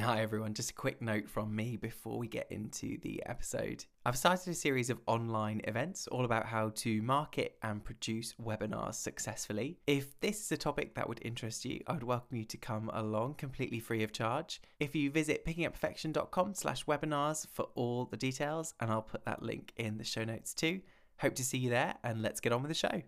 Hi, 0.00 0.22
everyone. 0.22 0.54
Just 0.54 0.70
a 0.70 0.74
quick 0.74 1.02
note 1.02 1.28
from 1.28 1.54
me 1.54 1.76
before 1.76 2.16
we 2.16 2.26
get 2.26 2.50
into 2.50 2.98
the 3.02 3.22
episode. 3.26 3.84
I've 4.06 4.16
started 4.16 4.50
a 4.50 4.54
series 4.54 4.88
of 4.88 4.98
online 5.06 5.60
events 5.64 6.06
all 6.06 6.24
about 6.24 6.46
how 6.46 6.70
to 6.76 7.02
market 7.02 7.58
and 7.62 7.84
produce 7.84 8.34
webinars 8.42 8.94
successfully. 8.94 9.76
If 9.86 10.18
this 10.20 10.40
is 10.40 10.50
a 10.50 10.56
topic 10.56 10.94
that 10.94 11.06
would 11.06 11.20
interest 11.22 11.66
you, 11.66 11.82
I 11.86 11.92
would 11.92 12.04
welcome 12.04 12.38
you 12.38 12.44
to 12.46 12.56
come 12.56 12.90
along 12.94 13.34
completely 13.34 13.80
free 13.80 14.02
of 14.02 14.12
charge. 14.12 14.62
If 14.80 14.96
you 14.96 15.10
visit 15.10 15.44
pickingupperfection.com 15.44 16.54
slash 16.54 16.86
webinars 16.86 17.46
for 17.52 17.66
all 17.74 18.06
the 18.06 18.16
details, 18.16 18.72
and 18.80 18.90
I'll 18.90 19.02
put 19.02 19.26
that 19.26 19.42
link 19.42 19.74
in 19.76 19.98
the 19.98 20.04
show 20.04 20.24
notes 20.24 20.54
too. 20.54 20.80
Hope 21.18 21.34
to 21.34 21.44
see 21.44 21.58
you 21.58 21.68
there, 21.68 21.96
and 22.02 22.22
let's 22.22 22.40
get 22.40 22.52
on 22.52 22.62
with 22.62 22.70
the 22.70 22.74
show. 22.74 23.02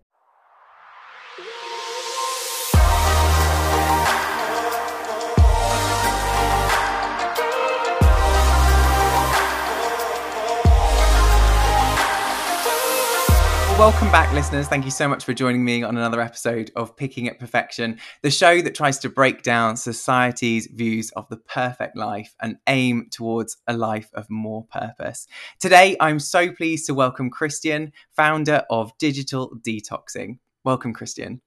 Welcome 13.77 14.09
back, 14.09 14.31
listeners. 14.31 14.69
Thank 14.69 14.85
you 14.85 14.89
so 14.89 15.05
much 15.05 15.25
for 15.25 15.33
joining 15.33 15.65
me 15.65 15.83
on 15.83 15.97
another 15.97 16.21
episode 16.21 16.71
of 16.77 16.95
Picking 16.95 17.29
Up 17.29 17.37
Perfection, 17.37 17.99
the 18.21 18.31
show 18.31 18.61
that 18.61 18.73
tries 18.73 18.97
to 18.99 19.09
break 19.09 19.43
down 19.43 19.75
society's 19.75 20.67
views 20.67 21.11
of 21.11 21.27
the 21.27 21.35
perfect 21.35 21.97
life 21.97 22.33
and 22.41 22.55
aim 22.67 23.09
towards 23.11 23.57
a 23.67 23.75
life 23.75 24.09
of 24.13 24.29
more 24.29 24.63
purpose. 24.71 25.27
Today, 25.59 25.97
I'm 25.99 26.19
so 26.19 26.53
pleased 26.53 26.85
to 26.85 26.93
welcome 26.93 27.29
Christian, 27.29 27.91
founder 28.15 28.63
of 28.69 28.97
Digital 28.97 29.51
Detoxing. 29.57 30.39
Welcome, 30.63 30.93
Christian. 30.93 31.41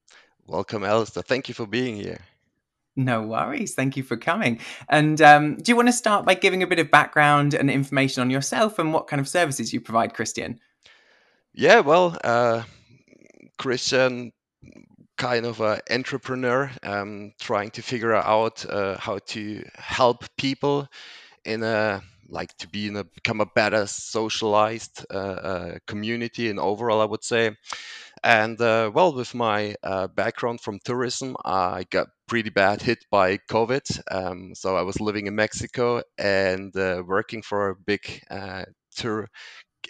Welcome, 0.46 0.84
Alistair. 0.84 1.22
Thank 1.22 1.48
you 1.48 1.54
for 1.54 1.66
being 1.66 1.96
here. 1.96 2.18
No 2.94 3.22
worries. 3.22 3.74
Thank 3.74 3.96
you 3.96 4.02
for 4.02 4.18
coming. 4.18 4.60
And 4.90 5.22
um, 5.22 5.56
do 5.56 5.72
you 5.72 5.76
want 5.76 5.88
to 5.88 5.92
start 5.92 6.26
by 6.26 6.34
giving 6.34 6.62
a 6.62 6.66
bit 6.66 6.78
of 6.78 6.90
background 6.90 7.54
and 7.54 7.70
information 7.70 8.20
on 8.20 8.28
yourself 8.28 8.78
and 8.78 8.92
what 8.92 9.06
kind 9.06 9.18
of 9.18 9.28
services 9.28 9.72
you 9.72 9.80
provide, 9.80 10.12
Christian? 10.12 10.60
Yeah, 11.58 11.80
well, 11.80 12.16
uh, 12.24 12.62
Christian, 13.58 14.32
kind 15.18 15.46
of 15.46 15.60
an 15.60 15.80
entrepreneur, 15.90 16.70
um, 16.82 17.32
trying 17.40 17.70
to 17.72 17.82
figure 17.82 18.14
out 18.14 18.66
uh, 18.66 18.98
how 18.98 19.18
to 19.28 19.64
help 19.76 20.24
people 20.38 20.88
in 21.44 21.62
a 21.64 22.02
like 22.30 22.56
to 22.58 22.68
be 22.68 22.88
in 22.88 22.96
a 22.96 23.04
become 23.04 23.40
a 23.40 23.46
better 23.54 23.86
socialized 23.86 25.06
uh, 25.12 25.18
uh, 25.18 25.78
community 25.86 26.50
and 26.50 26.60
overall, 26.60 27.00
I 27.02 27.06
would 27.06 27.24
say. 27.24 27.56
And 28.24 28.60
uh, 28.60 28.90
well, 28.94 29.12
with 29.14 29.34
my 29.34 29.74
uh, 29.82 30.08
background 30.08 30.60
from 30.60 30.78
tourism, 30.84 31.36
I 31.44 31.84
got 31.90 32.08
pretty 32.26 32.50
bad 32.50 32.82
hit 32.82 33.04
by 33.10 33.38
COVID. 33.50 34.00
Um, 34.10 34.54
so 34.54 34.76
I 34.76 34.82
was 34.82 35.00
living 35.00 35.26
in 35.26 35.34
Mexico 35.34 36.02
and 36.18 36.74
uh, 36.76 37.02
working 37.06 37.42
for 37.42 37.70
a 37.70 37.76
big 37.76 38.22
uh, 38.30 38.64
tour 38.96 39.28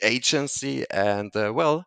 agency 0.02 0.84
and 0.90 1.34
uh, 1.36 1.52
well 1.54 1.86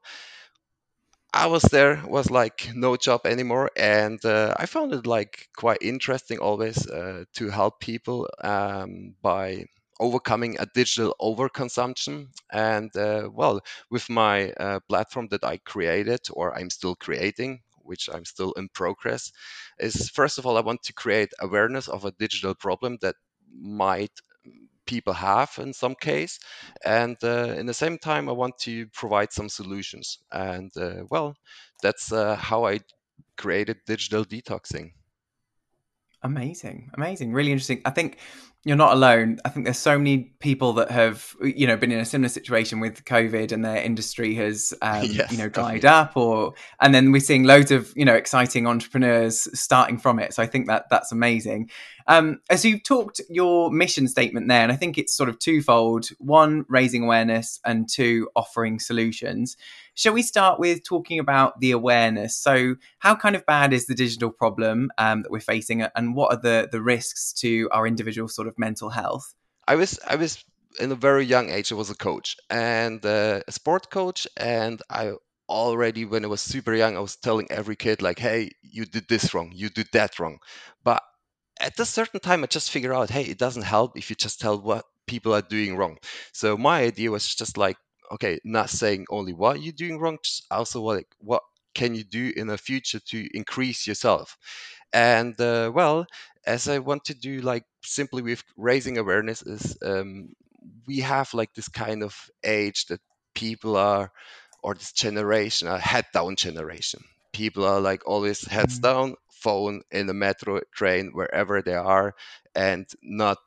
i 1.34 1.46
was 1.46 1.62
there 1.64 2.02
was 2.08 2.30
like 2.30 2.70
no 2.76 2.96
job 2.98 3.22
anymore 3.26 3.70
and 3.78 4.24
uh, 4.26 4.54
i 4.58 4.66
found 4.66 4.94
it 4.94 5.06
like 5.08 5.50
quite 5.56 5.78
interesting 5.82 6.40
always 6.40 6.88
uh, 6.88 7.24
to 7.34 7.50
help 7.50 7.80
people 7.80 8.28
um, 8.44 9.16
by 9.22 9.66
overcoming 10.00 10.58
a 10.60 10.66
digital 10.74 11.16
overconsumption. 11.22 12.26
And 12.52 12.90
uh, 12.98 13.30
well 13.32 13.62
with 13.92 14.10
my 14.10 14.52
uh, 14.54 14.80
platform 14.90 15.28
that 15.30 15.44
i 15.44 15.58
created 15.58 16.22
or 16.32 16.58
i'm 16.58 16.70
still 16.70 16.96
creating 16.96 17.62
which 17.84 18.10
i'm 18.14 18.26
still 18.26 18.52
in 18.54 18.70
progress 18.70 19.32
is 19.80 20.10
first 20.10 20.38
of 20.38 20.46
all 20.46 20.58
i 20.58 20.62
want 20.62 20.82
to 20.84 20.94
create 20.94 21.32
awareness 21.40 21.88
of 21.88 22.06
a 22.06 22.12
digital 22.12 22.56
problem 22.56 22.98
that 23.02 23.16
might 23.54 24.12
people 24.86 25.14
have 25.14 25.52
in 25.60 25.74
some 25.74 25.96
case 25.96 26.40
and 26.86 27.18
uh, 27.24 27.54
in 27.58 27.66
the 27.66 27.74
same 27.74 27.98
time 27.98 28.30
i 28.30 28.32
want 28.32 28.58
to 28.60 28.88
provide 28.88 29.32
some 29.32 29.50
solutions. 29.50 30.20
And 30.32 30.72
uh, 30.78 31.04
well 31.10 31.36
that's 31.82 32.12
uh, 32.12 32.36
how 32.36 32.66
i 32.66 32.80
created 33.38 33.78
digital 33.86 34.26
detoxing 34.26 34.92
amazing 36.24 36.90
amazing 36.94 37.34
really 37.34 37.52
interesting 37.52 37.82
i 37.86 37.90
think 37.90 38.18
you're 38.64 38.78
not 38.78 38.94
alone. 38.94 39.40
I 39.44 39.50
think 39.50 39.66
there's 39.66 39.80
so 39.80 39.98
many 39.98 40.32
people 40.40 40.74
that 40.74 40.92
have, 40.92 41.36
you 41.42 41.66
know, 41.66 41.76
been 41.76 41.92
in 41.92 42.00
a 42.00 42.06
similar 42.06 42.30
situation 42.30 42.80
with 42.80 43.06
COVID, 43.06 43.52
and 43.52 43.66
their 43.66 43.78
industry 43.78 44.36
has, 44.36 44.72
um, 44.84 45.06
yes, 45.10 45.32
you 45.32 45.38
know, 45.40 45.50
dried 45.50 45.84
up. 45.84 46.16
Or 46.16 46.54
and 46.80 46.94
then 46.94 47.12
we're 47.12 47.22
seeing 47.22 47.44
loads 47.44 47.72
of, 47.72 47.92
you 47.96 48.06
know, 48.06 48.14
exciting 48.14 48.68
entrepreneurs 48.68 49.48
starting 49.60 49.98
from 49.98 50.20
it. 50.20 50.34
So 50.34 50.44
I 50.44 50.46
think 50.46 50.68
that 50.68 50.86
that's 50.92 51.12
amazing. 51.12 51.72
Um, 52.08 52.40
as 52.52 52.64
you've 52.64 52.84
talked 52.84 53.20
your 53.30 53.72
mission 53.72 54.08
statement 54.08 54.48
there, 54.48 54.62
and 54.62 54.72
I 54.72 54.76
think 54.76 55.00
it's 55.00 55.16
sort 55.16 55.30
of 55.30 55.40
twofold: 55.40 56.10
one, 56.20 56.64
raising 56.70 57.04
awareness, 57.04 57.60
and 57.66 57.90
two, 57.90 58.30
offering 58.36 58.80
solutions. 58.80 59.58
Shall 59.94 60.14
we 60.14 60.22
start 60.24 60.60
with 60.60 60.84
talking 60.84 61.20
about 61.20 61.60
the 61.60 61.72
awareness? 61.72 62.36
So, 62.38 62.76
how 63.00 63.16
kind 63.16 63.36
of 63.36 63.46
bad 63.46 63.74
is 63.74 63.88
the 63.88 63.96
digital 63.96 64.32
problem 64.32 64.90
um, 64.98 65.22
that 65.24 65.32
we're 65.32 65.40
facing, 65.40 65.82
and 65.82 66.16
what 66.16 66.34
are 66.34 66.42
the 66.42 66.70
the 66.72 66.82
risks 66.82 67.34
to 67.42 67.70
our 67.72 67.86
individual 67.86 68.28
sort 68.28 68.48
of 68.48 68.58
mental 68.58 68.90
health? 68.90 69.34
I 69.68 69.76
was 69.76 70.00
I 70.08 70.16
was 70.16 70.44
in 70.80 70.92
a 70.92 70.96
very 70.96 71.26
young 71.26 71.50
age. 71.50 71.72
I 71.72 71.76
was 71.76 71.90
a 71.90 71.96
coach 71.96 72.38
and 72.50 73.06
uh, 73.06 73.42
a 73.48 73.52
sport 73.52 73.90
coach, 73.90 74.28
and 74.38 74.82
I 74.90 75.14
already 75.50 76.06
when 76.06 76.24
I 76.24 76.28
was 76.28 76.42
super 76.42 76.74
young, 76.74 76.96
I 76.96 77.02
was 77.02 77.18
telling 77.18 77.48
every 77.52 77.76
kid 77.76 78.02
like, 78.02 78.20
"Hey, 78.20 78.52
you 78.62 78.86
did 78.86 79.08
this 79.10 79.34
wrong, 79.34 79.52
you 79.54 79.70
did 79.70 79.88
that 79.94 80.20
wrong." 80.20 80.40
But 80.84 81.04
at 81.60 81.80
a 81.80 81.86
certain 81.86 82.20
time, 82.20 82.44
I 82.44 82.48
just 82.48 82.72
figured 82.72 82.94
out, 82.94 83.10
hey, 83.10 83.24
it 83.24 83.38
doesn't 83.38 83.64
help 83.64 83.98
if 83.98 84.10
you 84.10 84.16
just 84.16 84.40
tell 84.40 84.60
what 84.60 84.86
people 85.08 85.34
are 85.34 85.42
doing 85.42 85.76
wrong. 85.78 85.98
So 86.34 86.58
my 86.58 86.82
idea 86.84 87.12
was 87.12 87.36
just 87.36 87.58
like 87.58 87.78
okay, 88.12 88.40
not 88.44 88.70
saying 88.70 89.06
only 89.10 89.34
what 89.34 89.62
you're 89.62 89.74
doing 89.74 90.00
wrong, 90.00 90.18
just 90.24 90.46
also 90.52 90.82
like 90.82 91.08
what 91.20 91.44
can 91.74 91.96
you 91.96 92.04
do 92.04 92.34
in 92.36 92.48
the 92.48 92.58
future 92.58 93.00
to 93.00 93.28
increase 93.34 93.88
yourself. 93.88 94.38
And 94.94 95.40
uh, 95.40 95.72
well, 95.74 96.06
as 96.46 96.68
I 96.68 96.80
want 96.80 97.06
to 97.06 97.14
do 97.14 97.42
like 97.42 97.64
simply 97.84 98.22
with 98.22 98.44
raising 98.58 98.98
awareness 98.98 99.42
is 99.42 99.78
um, 99.84 100.34
we 100.88 101.00
have 101.00 101.34
like 101.34 101.54
this 101.54 101.70
kind 101.70 102.04
of 102.04 102.16
age 102.44 102.86
that 102.88 103.00
people 103.34 103.78
are 103.78 104.12
or 104.64 104.74
this 104.74 104.92
generation 104.92 105.68
a 105.68 105.80
head 105.80 106.06
down 106.14 106.36
generation 106.36 107.02
people 107.34 107.66
are 107.66 107.80
like 107.80 108.08
always 108.08 108.46
heads 108.46 108.80
mm. 108.80 108.84
down 108.84 109.16
phone 109.30 109.82
in 109.92 110.06
the 110.06 110.14
metro 110.14 110.60
train 110.74 111.12
wherever 111.14 111.62
they 111.62 111.74
are 111.74 112.14
and 112.54 112.86
not 113.02 113.38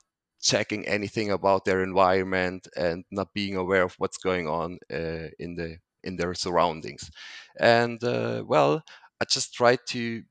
checking 0.44 0.86
anything 0.86 1.32
about 1.32 1.64
their 1.66 1.82
environment 1.82 2.68
and 2.76 3.04
not 3.10 3.34
being 3.34 3.56
aware 3.56 3.84
of 3.84 3.94
what's 3.98 4.18
going 4.18 4.48
on 4.48 4.78
uh, 4.92 5.28
in 5.40 5.56
the 5.56 5.78
in 6.04 6.16
their 6.16 6.34
surroundings. 6.34 7.10
And 7.60 8.02
uh, 8.04 8.44
well 8.46 8.82
i 9.20 9.24
just 9.26 9.54
tried 9.54 9.80
to 9.88 10.22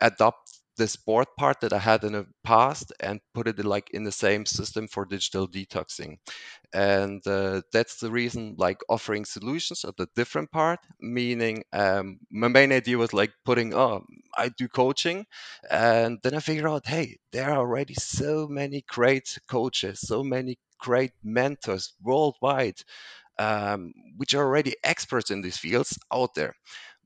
adopt 0.00 0.61
the 0.76 0.96
board 1.04 1.26
part 1.38 1.60
that 1.60 1.72
I 1.72 1.78
had 1.78 2.02
in 2.04 2.12
the 2.12 2.26
past 2.44 2.92
and 3.00 3.20
put 3.34 3.46
it 3.46 3.64
like 3.64 3.90
in 3.90 4.04
the 4.04 4.12
same 4.12 4.46
system 4.46 4.88
for 4.88 5.04
digital 5.04 5.46
detoxing. 5.46 6.16
And 6.72 7.26
uh, 7.26 7.62
that's 7.72 7.96
the 7.96 8.10
reason, 8.10 8.54
like 8.58 8.80
offering 8.88 9.24
solutions 9.24 9.84
at 9.84 9.96
the 9.96 10.08
different 10.16 10.50
part, 10.50 10.80
meaning 11.00 11.64
um, 11.72 12.18
my 12.30 12.48
main 12.48 12.72
idea 12.72 12.96
was 12.96 13.12
like 13.12 13.32
putting, 13.44 13.74
oh, 13.74 14.04
I 14.36 14.48
do 14.48 14.68
coaching. 14.68 15.26
And 15.70 16.18
then 16.22 16.34
I 16.34 16.40
figured 16.40 16.66
out, 16.66 16.86
hey, 16.86 17.18
there 17.32 17.50
are 17.50 17.58
already 17.58 17.94
so 17.94 18.48
many 18.48 18.84
great 18.88 19.38
coaches, 19.48 20.00
so 20.00 20.24
many 20.24 20.58
great 20.78 21.12
mentors 21.22 21.92
worldwide, 22.02 22.80
um, 23.38 23.92
which 24.16 24.34
are 24.34 24.44
already 24.44 24.74
experts 24.82 25.30
in 25.30 25.42
these 25.42 25.58
fields 25.58 25.98
out 26.12 26.34
there. 26.34 26.54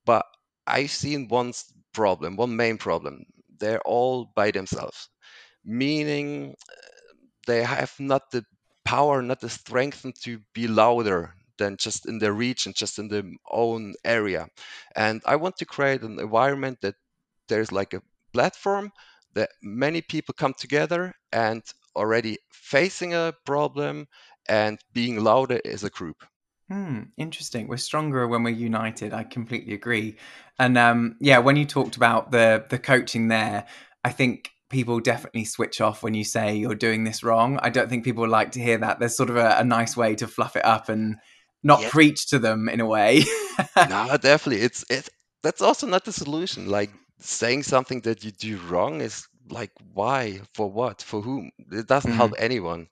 But 0.04 0.24
I've 0.66 0.90
seen 0.90 1.28
one 1.28 1.52
problem, 1.92 2.36
one 2.36 2.54
main 2.56 2.78
problem 2.78 3.24
they're 3.58 3.80
all 3.82 4.26
by 4.34 4.50
themselves, 4.50 5.08
meaning 5.64 6.54
they 7.46 7.62
have 7.62 7.92
not 7.98 8.30
the 8.30 8.44
power, 8.84 9.22
not 9.22 9.40
the 9.40 9.48
strength 9.48 10.06
to 10.22 10.40
be 10.54 10.66
louder 10.66 11.34
than 11.58 11.76
just 11.76 12.06
in 12.06 12.18
their 12.18 12.32
region, 12.32 12.72
just 12.76 12.98
in 12.98 13.08
their 13.08 13.24
own 13.50 13.94
area. 14.04 14.48
And 14.94 15.22
I 15.24 15.36
want 15.36 15.56
to 15.58 15.64
create 15.66 16.02
an 16.02 16.20
environment 16.20 16.78
that 16.82 16.96
there's 17.48 17.72
like 17.72 17.94
a 17.94 18.02
platform 18.32 18.92
that 19.34 19.50
many 19.62 20.02
people 20.02 20.34
come 20.36 20.54
together 20.58 21.12
and 21.32 21.62
already 21.94 22.38
facing 22.52 23.14
a 23.14 23.32
problem 23.44 24.06
and 24.48 24.78
being 24.92 25.22
louder 25.22 25.60
as 25.64 25.84
a 25.84 25.90
group. 25.90 26.24
Hmm, 26.68 27.02
interesting. 27.16 27.68
We're 27.68 27.76
stronger 27.76 28.26
when 28.26 28.42
we're 28.42 28.50
united. 28.50 29.12
I 29.12 29.22
completely 29.24 29.74
agree. 29.74 30.16
And 30.58 30.76
um, 30.76 31.16
yeah, 31.20 31.38
when 31.38 31.56
you 31.56 31.64
talked 31.64 31.96
about 31.96 32.30
the 32.32 32.64
the 32.68 32.78
coaching 32.78 33.28
there, 33.28 33.66
I 34.04 34.10
think 34.10 34.50
people 34.68 34.98
definitely 34.98 35.44
switch 35.44 35.80
off 35.80 36.02
when 36.02 36.14
you 36.14 36.24
say 36.24 36.56
you're 36.56 36.74
doing 36.74 37.04
this 37.04 37.22
wrong. 37.22 37.58
I 37.62 37.70
don't 37.70 37.88
think 37.88 38.04
people 38.04 38.28
like 38.28 38.52
to 38.52 38.60
hear 38.60 38.78
that. 38.78 38.98
There's 38.98 39.16
sort 39.16 39.30
of 39.30 39.36
a, 39.36 39.56
a 39.58 39.64
nice 39.64 39.96
way 39.96 40.16
to 40.16 40.26
fluff 40.26 40.56
it 40.56 40.64
up 40.64 40.88
and 40.88 41.16
not 41.62 41.82
yeah. 41.82 41.88
preach 41.90 42.28
to 42.30 42.38
them 42.40 42.68
in 42.68 42.80
a 42.80 42.86
way. 42.86 43.24
no, 43.76 44.16
definitely. 44.20 44.62
It's 44.62 44.84
it. 44.90 45.08
That's 45.42 45.62
also 45.62 45.86
not 45.86 46.04
the 46.04 46.12
solution. 46.12 46.68
Like 46.68 46.90
saying 47.20 47.62
something 47.62 48.00
that 48.00 48.24
you 48.24 48.32
do 48.32 48.58
wrong 48.68 49.00
is 49.00 49.28
like 49.50 49.70
why 49.94 50.40
for 50.54 50.70
what 50.70 51.02
for 51.02 51.20
whom 51.20 51.50
it 51.70 51.86
doesn't 51.86 52.12
mm. 52.12 52.16
help 52.16 52.32
anyone 52.38 52.88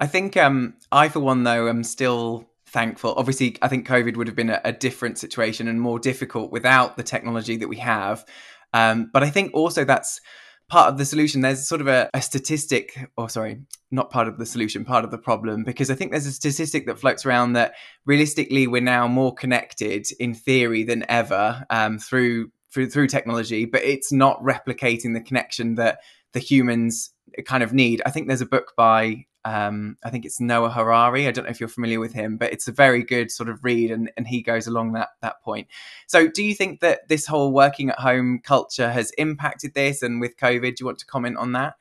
i 0.00 0.06
think 0.06 0.36
um 0.36 0.74
i 0.90 1.08
for 1.08 1.20
one 1.20 1.44
though 1.44 1.68
am 1.68 1.84
still 1.84 2.48
thankful 2.68 3.14
obviously 3.16 3.56
i 3.62 3.68
think 3.68 3.86
covid 3.86 4.16
would 4.16 4.26
have 4.26 4.36
been 4.36 4.50
a, 4.50 4.60
a 4.64 4.72
different 4.72 5.18
situation 5.18 5.68
and 5.68 5.80
more 5.80 5.98
difficult 5.98 6.52
without 6.52 6.96
the 6.96 7.02
technology 7.02 7.56
that 7.56 7.68
we 7.68 7.76
have 7.76 8.24
um, 8.72 9.10
but 9.12 9.22
i 9.22 9.30
think 9.30 9.52
also 9.54 9.84
that's 9.84 10.20
part 10.68 10.88
of 10.88 10.98
the 10.98 11.04
solution. 11.04 11.40
There's 11.40 11.66
sort 11.66 11.80
of 11.80 11.88
a, 11.88 12.10
a, 12.14 12.22
statistic, 12.22 13.08
or 13.16 13.28
sorry, 13.28 13.60
not 13.90 14.10
part 14.10 14.28
of 14.28 14.38
the 14.38 14.46
solution, 14.46 14.84
part 14.84 15.04
of 15.04 15.10
the 15.10 15.18
problem, 15.18 15.64
because 15.64 15.90
I 15.90 15.94
think 15.94 16.10
there's 16.10 16.26
a 16.26 16.32
statistic 16.32 16.86
that 16.86 16.98
floats 16.98 17.24
around 17.24 17.54
that 17.54 17.74
realistically 18.04 18.66
we're 18.66 18.82
now 18.82 19.08
more 19.08 19.34
connected 19.34 20.06
in 20.20 20.34
theory 20.34 20.84
than 20.84 21.04
ever 21.08 21.64
um, 21.70 21.98
through 21.98 22.50
through 22.72 22.90
through 22.90 23.06
technology, 23.06 23.64
but 23.64 23.82
it's 23.82 24.12
not 24.12 24.42
replicating 24.42 25.14
the 25.14 25.22
connection 25.22 25.76
that 25.76 26.00
the 26.34 26.38
humans 26.38 27.10
kind 27.46 27.62
of 27.62 27.72
need. 27.72 28.02
I 28.04 28.10
think 28.10 28.28
there's 28.28 28.42
a 28.42 28.46
book 28.46 28.74
by 28.76 29.24
um, 29.44 29.96
I 30.04 30.10
think 30.10 30.24
it's 30.24 30.40
Noah 30.40 30.70
Harari. 30.70 31.26
I 31.26 31.30
don't 31.30 31.44
know 31.44 31.50
if 31.50 31.60
you're 31.60 31.68
familiar 31.68 32.00
with 32.00 32.12
him, 32.12 32.36
but 32.36 32.52
it's 32.52 32.68
a 32.68 32.72
very 32.72 33.02
good 33.02 33.30
sort 33.30 33.48
of 33.48 33.64
read, 33.64 33.90
and, 33.90 34.10
and 34.16 34.26
he 34.26 34.42
goes 34.42 34.66
along 34.66 34.92
that 34.92 35.10
that 35.22 35.42
point. 35.42 35.68
So, 36.06 36.28
do 36.28 36.42
you 36.42 36.54
think 36.54 36.80
that 36.80 37.08
this 37.08 37.26
whole 37.26 37.52
working 37.52 37.90
at 37.90 37.98
home 37.98 38.40
culture 38.42 38.90
has 38.90 39.10
impacted 39.12 39.74
this? 39.74 40.02
And 40.02 40.20
with 40.20 40.36
COVID, 40.36 40.76
do 40.76 40.80
you 40.80 40.86
want 40.86 40.98
to 40.98 41.06
comment 41.06 41.36
on 41.36 41.52
that? 41.52 41.74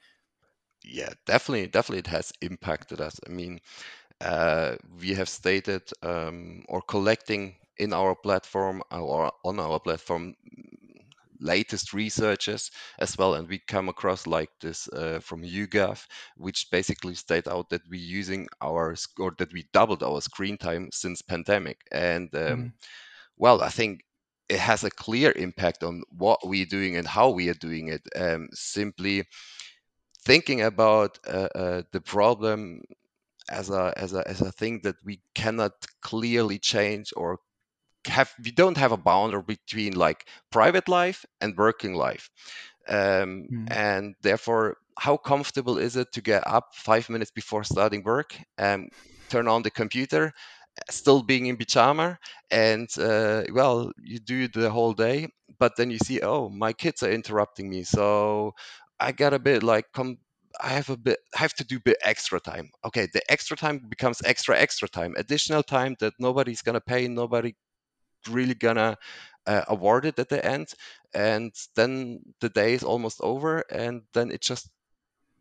Yeah, 0.84 1.10
definitely, 1.26 1.68
definitely, 1.68 2.00
it 2.00 2.08
has 2.08 2.32
impacted 2.42 3.02
us. 3.02 3.20
I 3.28 3.32
mean, 3.32 3.60
uh, 4.22 4.76
we 5.00 5.14
have 5.16 5.30
stated 5.30 5.84
um, 6.02 6.64
or 6.70 6.82
collecting 6.82 7.56
in 7.78 7.94
our 7.94 8.16
platform 8.16 8.82
or 8.92 9.32
on 9.44 9.60
our 9.60 9.80
platform 9.80 10.36
latest 11.40 11.94
researchers 11.94 12.72
as 13.00 13.18
well 13.18 13.36
and 13.36 13.48
we 13.48 13.60
come 13.60 13.90
across 13.90 14.28
like 14.28 14.50
this 14.62 14.88
uh, 14.90 15.20
from 15.20 15.44
YouGov 15.44 16.06
which 16.36 16.68
basically 16.72 17.16
state 17.16 17.48
out 17.48 17.70
that 17.70 17.82
we're 17.90 18.00
using 18.00 18.48
our 18.62 18.96
or 19.20 19.34
that 19.38 19.54
we 19.54 19.68
doubled 19.74 20.04
our 20.04 20.22
screen 20.22 20.58
time 20.58 20.90
since 20.92 21.22
pandemic 21.22 21.80
and 21.92 22.34
um, 22.36 22.42
mm. 22.42 22.72
well 23.38 23.62
i 23.62 23.70
think 23.70 24.04
it 24.50 24.60
has 24.60 24.84
a 24.84 24.92
clear 24.92 25.34
impact 25.36 25.84
on 25.84 26.04
what 26.10 26.40
we're 26.48 26.66
doing 26.66 26.96
and 26.96 27.08
how 27.08 27.30
we 27.30 27.50
are 27.50 27.56
doing 27.56 27.90
it 27.90 28.02
um, 28.16 28.48
simply 28.54 29.24
thinking 30.24 30.62
about 30.62 31.20
uh, 31.28 31.50
uh, 31.56 31.82
the 31.92 32.02
problem 32.02 32.82
as 33.50 33.70
a 33.70 33.94
as 33.96 34.14
a 34.14 34.28
as 34.28 34.42
a 34.42 34.52
thing 34.52 34.82
that 34.84 34.96
we 35.06 35.22
cannot 35.34 35.74
clearly 36.02 36.60
change 36.60 37.14
or 37.16 37.40
have 38.08 38.34
we 38.44 38.52
don't 38.52 38.78
have 38.78 38.92
a 38.92 38.98
boundary 38.98 39.42
between 39.42 39.94
like 39.94 40.28
private 40.52 40.88
life 40.88 41.26
and 41.42 41.56
working 41.58 41.94
life 41.94 42.30
um, 42.90 43.48
mm. 43.52 43.68
and 43.72 44.16
therefore 44.22 44.78
how 45.00 45.18
comfortable 45.18 45.78
is 45.78 45.96
it 45.96 46.12
to 46.12 46.22
get 46.22 46.46
up 46.48 46.70
five 46.74 47.10
minutes 47.10 47.32
before 47.32 47.64
starting 47.64 48.04
work 48.04 48.38
and 48.58 48.90
turn 49.30 49.48
on 49.48 49.62
the 49.62 49.72
computer 49.72 50.32
still 50.90 51.24
being 51.24 51.48
in 51.48 51.58
pajama 51.58 52.18
and 52.52 52.90
uh, 53.00 53.44
well 53.54 53.92
you 54.02 54.20
do 54.20 54.48
the 54.48 54.70
whole 54.70 54.94
day 54.94 55.28
but 55.60 55.76
then 55.76 55.90
you 55.90 55.98
see 56.00 56.22
oh 56.22 56.50
my 56.50 56.72
kids 56.74 57.04
are 57.04 57.12
interrupting 57.12 57.70
me 57.70 57.84
so 57.84 58.54
i 59.00 59.12
got 59.12 59.34
a 59.34 59.40
bit 59.40 59.64
like 59.64 59.86
come 59.94 60.18
I 60.60 60.70
have 60.70 60.90
a 60.90 60.98
bit 60.98 61.20
I 61.36 61.40
have 61.40 61.54
to 61.56 61.64
do 61.64 61.78
a 61.78 61.82
bit 61.82 61.98
extra 62.04 62.40
time. 62.40 62.72
Okay, 62.86 63.08
the 63.14 63.22
extra 63.32 63.56
time 63.56 63.80
becomes 63.90 64.22
extra 64.24 64.58
extra 64.58 64.88
time, 64.88 65.14
additional 65.18 65.64
time 65.64 65.96
that 66.00 66.14
nobody's 66.20 66.62
gonna 66.62 66.82
pay, 66.82 67.08
nobody 67.08 67.54
really 68.30 68.54
gonna 68.54 68.98
uh, 69.46 69.64
award 69.68 70.06
it 70.06 70.20
at 70.20 70.30
the 70.30 70.44
end 70.46 70.74
and 71.14 71.54
then 71.76 72.20
the 72.42 72.50
day 72.50 72.74
is 72.74 72.84
almost 72.84 73.22
over 73.22 73.64
and 73.72 74.02
then 74.14 74.30
it 74.30 74.42
just 74.42 74.70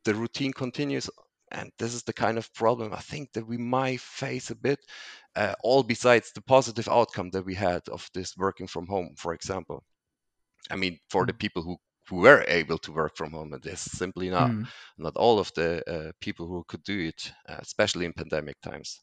the 0.05 0.15
routine 0.15 0.53
continues 0.53 1.11
and 1.53 1.71
this 1.79 1.95
is 1.95 2.03
the 2.05 2.13
kind 2.13 2.39
of 2.39 2.53
problem 2.55 2.93
i 2.93 3.01
think 3.01 3.33
that 3.33 3.47
we 3.47 3.57
might 3.57 4.01
face 4.01 4.51
a 4.51 4.55
bit 4.55 4.79
uh, 5.35 5.55
all 5.63 5.83
besides 5.83 6.33
the 6.33 6.41
positive 6.41 6.89
outcome 6.89 7.31
that 7.31 7.45
we 7.45 7.55
had 7.55 7.83
of 7.89 8.09
this 8.15 8.37
working 8.37 8.67
from 8.67 8.87
home 8.87 9.15
for 9.17 9.35
example 9.35 9.83
i 10.71 10.77
mean 10.77 10.99
for 11.11 11.27
the 11.27 11.33
mm. 11.33 11.39
people 11.39 11.63
who 11.63 11.77
who 12.09 12.17
were 12.17 12.45
able 12.47 12.79
to 12.79 12.93
work 12.93 13.17
from 13.17 13.33
home 13.33 13.53
and 13.53 13.67
it's 13.67 13.91
simply 13.99 14.31
not 14.31 14.51
mm. 14.51 14.67
not 14.99 15.17
all 15.17 15.41
of 15.41 15.51
the 15.55 15.83
uh, 15.91 16.13
people 16.21 16.47
who 16.47 16.65
could 16.69 16.83
do 16.85 16.99
it 17.01 17.33
uh, 17.49 17.57
especially 17.59 18.05
in 18.05 18.13
pandemic 18.13 18.61
times 18.61 19.03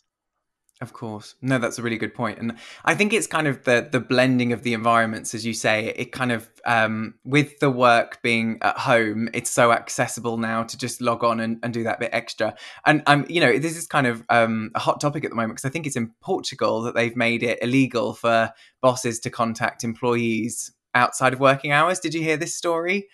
of 0.83 0.93
course. 0.93 1.35
No, 1.41 1.57
that's 1.57 1.79
a 1.79 1.81
really 1.81 1.97
good 1.97 2.13
point. 2.13 2.37
And 2.39 2.57
I 2.83 2.93
think 2.93 3.13
it's 3.13 3.25
kind 3.25 3.47
of 3.47 3.63
the 3.63 3.87
the 3.89 3.99
blending 3.99 4.53
of 4.53 4.63
the 4.63 4.73
environments, 4.73 5.33
as 5.33 5.45
you 5.45 5.53
say, 5.53 5.93
it 5.95 6.11
kind 6.11 6.31
of 6.31 6.49
um, 6.65 7.15
with 7.23 7.59
the 7.59 7.69
work 7.69 8.21
being 8.21 8.59
at 8.61 8.77
home, 8.77 9.29
it's 9.33 9.49
so 9.49 9.71
accessible 9.71 10.37
now 10.37 10.63
to 10.63 10.77
just 10.77 11.01
log 11.01 11.23
on 11.23 11.39
and, 11.39 11.59
and 11.63 11.73
do 11.73 11.83
that 11.83 11.99
bit 11.99 12.09
extra. 12.13 12.55
And 12.85 13.01
I'm, 13.07 13.25
you 13.29 13.39
know, 13.39 13.57
this 13.57 13.77
is 13.77 13.87
kind 13.87 14.05
of 14.05 14.23
um, 14.29 14.71
a 14.75 14.79
hot 14.79 14.99
topic 14.99 15.23
at 15.23 15.31
the 15.31 15.35
moment 15.35 15.53
because 15.53 15.65
I 15.65 15.71
think 15.71 15.87
it's 15.87 15.95
in 15.95 16.11
Portugal 16.21 16.81
that 16.83 16.95
they've 16.95 17.15
made 17.15 17.41
it 17.41 17.59
illegal 17.61 18.13
for 18.13 18.51
bosses 18.81 19.19
to 19.21 19.29
contact 19.29 19.83
employees 19.83 20.71
outside 20.93 21.33
of 21.33 21.39
working 21.39 21.71
hours. 21.71 21.99
Did 21.99 22.13
you 22.13 22.21
hear 22.21 22.37
this 22.37 22.55
story? 22.55 23.07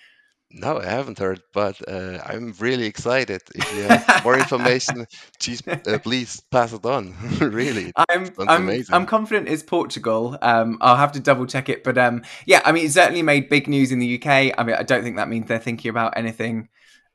No, 0.51 0.80
I 0.80 0.86
haven't 0.86 1.19
heard, 1.19 1.44
but 1.54 1.80
uh, 1.88 2.24
I'm 2.25 2.56
really 2.60 2.88
excited. 2.88 3.44
If 3.54 3.75
you 3.75 3.84
have 3.84 4.24
more 4.24 4.36
information, 4.40 5.06
please, 5.40 5.62
uh, 5.68 6.00
please 6.00 6.42
pass 6.50 6.74
it 6.74 6.84
on. 6.86 7.13
really, 7.40 7.92
I'm 8.10 8.31
I'm, 8.48 8.84
I'm 8.90 9.06
confident 9.06 9.48
it's 9.48 9.62
Portugal. 9.62 10.40
Um, 10.42 10.80
I'll 10.81 10.96
have 10.96 11.12
to 11.12 11.19
double 11.19 11.46
check 11.46 11.69
it, 11.69 11.84
but 11.84 12.00
um, 12.00 12.24
yeah, 12.48 12.62
I 12.66 12.72
mean, 12.72 12.88
it 12.88 12.92
certainly 12.92 13.22
made 13.22 13.48
big 13.48 13.68
news 13.68 13.92
in 13.92 14.00
the 14.00 14.16
UK. 14.16 14.56
I 14.57 14.63
mean, 14.63 14.75
I 14.75 14.81
don't 14.81 15.04
think 15.04 15.18
that 15.18 15.30
means 15.30 15.48
they're 15.48 15.60
thinking 15.60 15.90
about 15.90 16.18
anything 16.18 16.69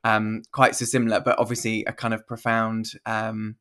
um, 0.05 0.43
quite 0.53 0.77
so 0.77 0.85
similar, 0.85 1.19
but 1.19 1.37
obviously 1.37 1.83
a 1.83 1.91
kind 1.91 2.13
of 2.13 2.25
profound. 2.25 2.91
Um, 3.05 3.57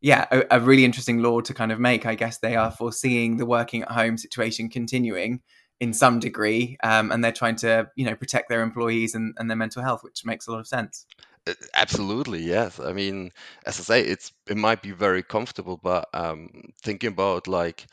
yeah, 0.00 0.26
a, 0.30 0.44
a 0.52 0.60
really 0.60 0.84
interesting 0.84 1.20
law 1.20 1.40
to 1.40 1.52
kind 1.52 1.72
of 1.72 1.80
make. 1.80 2.06
I 2.06 2.14
guess 2.14 2.38
they 2.38 2.54
are 2.54 2.70
foreseeing 2.70 3.38
the 3.38 3.46
working 3.46 3.82
at 3.82 3.90
home 3.90 4.18
situation 4.18 4.68
continuing 4.68 5.40
in 5.80 5.92
some 5.92 6.20
degree, 6.20 6.76
um, 6.82 7.12
and 7.12 7.22
they're 7.22 7.32
trying 7.32 7.56
to 7.56 7.88
you 7.96 8.06
know 8.06 8.14
protect 8.14 8.48
their 8.48 8.62
employees 8.62 9.14
and, 9.14 9.34
and 9.38 9.50
their 9.50 9.56
mental 9.56 9.82
health, 9.82 10.02
which 10.02 10.24
makes 10.24 10.46
a 10.46 10.50
lot 10.50 10.60
of 10.60 10.66
sense. 10.66 11.06
Uh, 11.46 11.52
absolutely, 11.74 12.42
yes. 12.42 12.80
I 12.80 12.92
mean, 12.92 13.30
as 13.66 13.78
I 13.78 13.82
say, 13.82 14.00
it's 14.02 14.32
it 14.46 14.56
might 14.56 14.82
be 14.82 14.92
very 14.92 15.22
comfortable, 15.22 15.78
but 15.82 16.08
um, 16.14 16.48
thinking 16.82 17.08
about 17.08 17.46
like, 17.46 17.86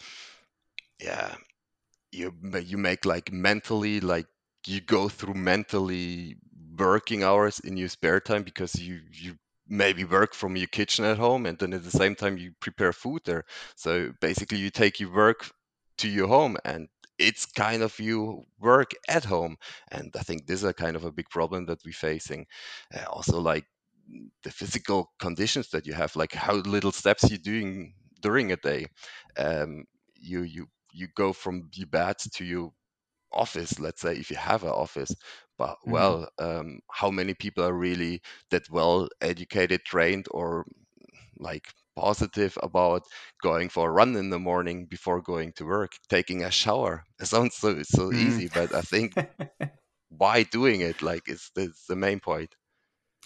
yeah, 1.02 1.36
you 2.12 2.34
you 2.64 2.78
make 2.78 3.06
like 3.06 3.32
mentally 3.32 4.00
like 4.00 4.28
you 4.66 4.80
go 4.80 5.10
through 5.10 5.34
mentally 5.34 6.38
working 6.78 7.24
hours 7.24 7.60
in 7.60 7.78
your 7.78 7.90
spare 7.90 8.20
time 8.20 8.44
because 8.44 8.76
you 8.76 9.02
you 9.12 9.36
maybe 9.68 10.04
work 10.04 10.34
from 10.34 10.56
your 10.56 10.68
kitchen 10.68 11.06
at 11.06 11.18
home 11.18 11.46
and 11.46 11.58
then 11.58 11.74
at 11.74 11.84
the 11.84 11.92
same 11.92 12.16
time 12.16 12.38
you 12.38 12.52
prepare 12.60 12.92
food 12.92 13.22
there 13.26 13.46
so 13.76 14.12
basically 14.20 14.58
you 14.58 14.70
take 14.70 15.00
your 15.00 15.14
work 15.14 15.50
to 15.98 16.10
your 16.10 16.28
home 16.28 16.58
and 16.66 16.88
it's 17.20 17.46
kind 17.46 17.84
of 17.84 17.98
you 18.00 18.44
work 18.60 18.92
at 19.08 19.24
home 19.24 19.56
and 19.92 20.14
i 20.18 20.20
think 20.20 20.46
this 20.46 20.60
is 20.60 20.70
a 20.70 20.74
kind 20.74 20.96
of 20.96 21.04
a 21.06 21.12
big 21.12 21.30
problem 21.30 21.66
that 21.66 21.80
we're 21.86 21.92
facing 21.92 22.46
uh, 22.96 23.04
also 23.10 23.40
like 23.40 23.66
the 24.44 24.52
physical 24.52 25.12
conditions 25.20 25.70
that 25.70 25.86
you 25.86 25.94
have 25.94 26.16
like 26.16 26.34
how 26.34 26.54
little 26.54 26.92
steps 26.92 27.30
you're 27.30 27.38
doing 27.38 27.94
during 28.22 28.52
a 28.52 28.58
day 28.58 28.86
um, 29.38 29.84
you 30.16 30.42
you 30.44 30.68
you 30.92 31.08
go 31.16 31.34
from 31.34 31.70
your 31.74 31.88
bed 31.88 32.16
to 32.18 32.44
your 32.46 32.72
office 33.32 33.80
let's 33.80 34.02
say 34.02 34.14
if 34.14 34.30
you 34.30 34.38
have 34.38 34.64
an 34.64 34.70
office 34.70 35.14
but 35.58 35.72
mm-hmm. 35.72 35.92
well 35.92 36.28
um, 36.40 36.80
how 36.92 37.10
many 37.10 37.34
people 37.34 37.64
are 37.64 37.74
really 37.74 38.22
that 38.50 38.70
well 38.70 39.08
educated 39.22 39.84
trained 39.86 40.28
or 40.32 40.66
like 41.40 41.68
positive 41.96 42.58
about 42.62 43.04
going 43.42 43.70
for 43.70 43.90
a 43.90 43.92
run 43.92 44.16
in 44.16 44.30
the 44.30 44.40
morning 44.40 44.86
before 44.86 45.22
going 45.22 45.54
to 45.54 45.66
work, 45.66 45.92
taking 46.10 46.44
a 46.44 46.52
shower. 46.52 47.04
It 47.20 47.28
sounds 47.28 47.56
so 47.56 47.82
so 47.84 48.10
mm. 48.10 48.16
easy, 48.16 48.50
but 48.54 48.74
I 48.74 48.82
think 48.82 49.14
why 50.10 50.44
doing 50.44 50.82
it 50.82 51.02
like 51.02 51.24
it's, 51.28 51.50
it's 51.56 51.86
the 51.88 51.96
main 51.96 52.20
point. 52.20 52.54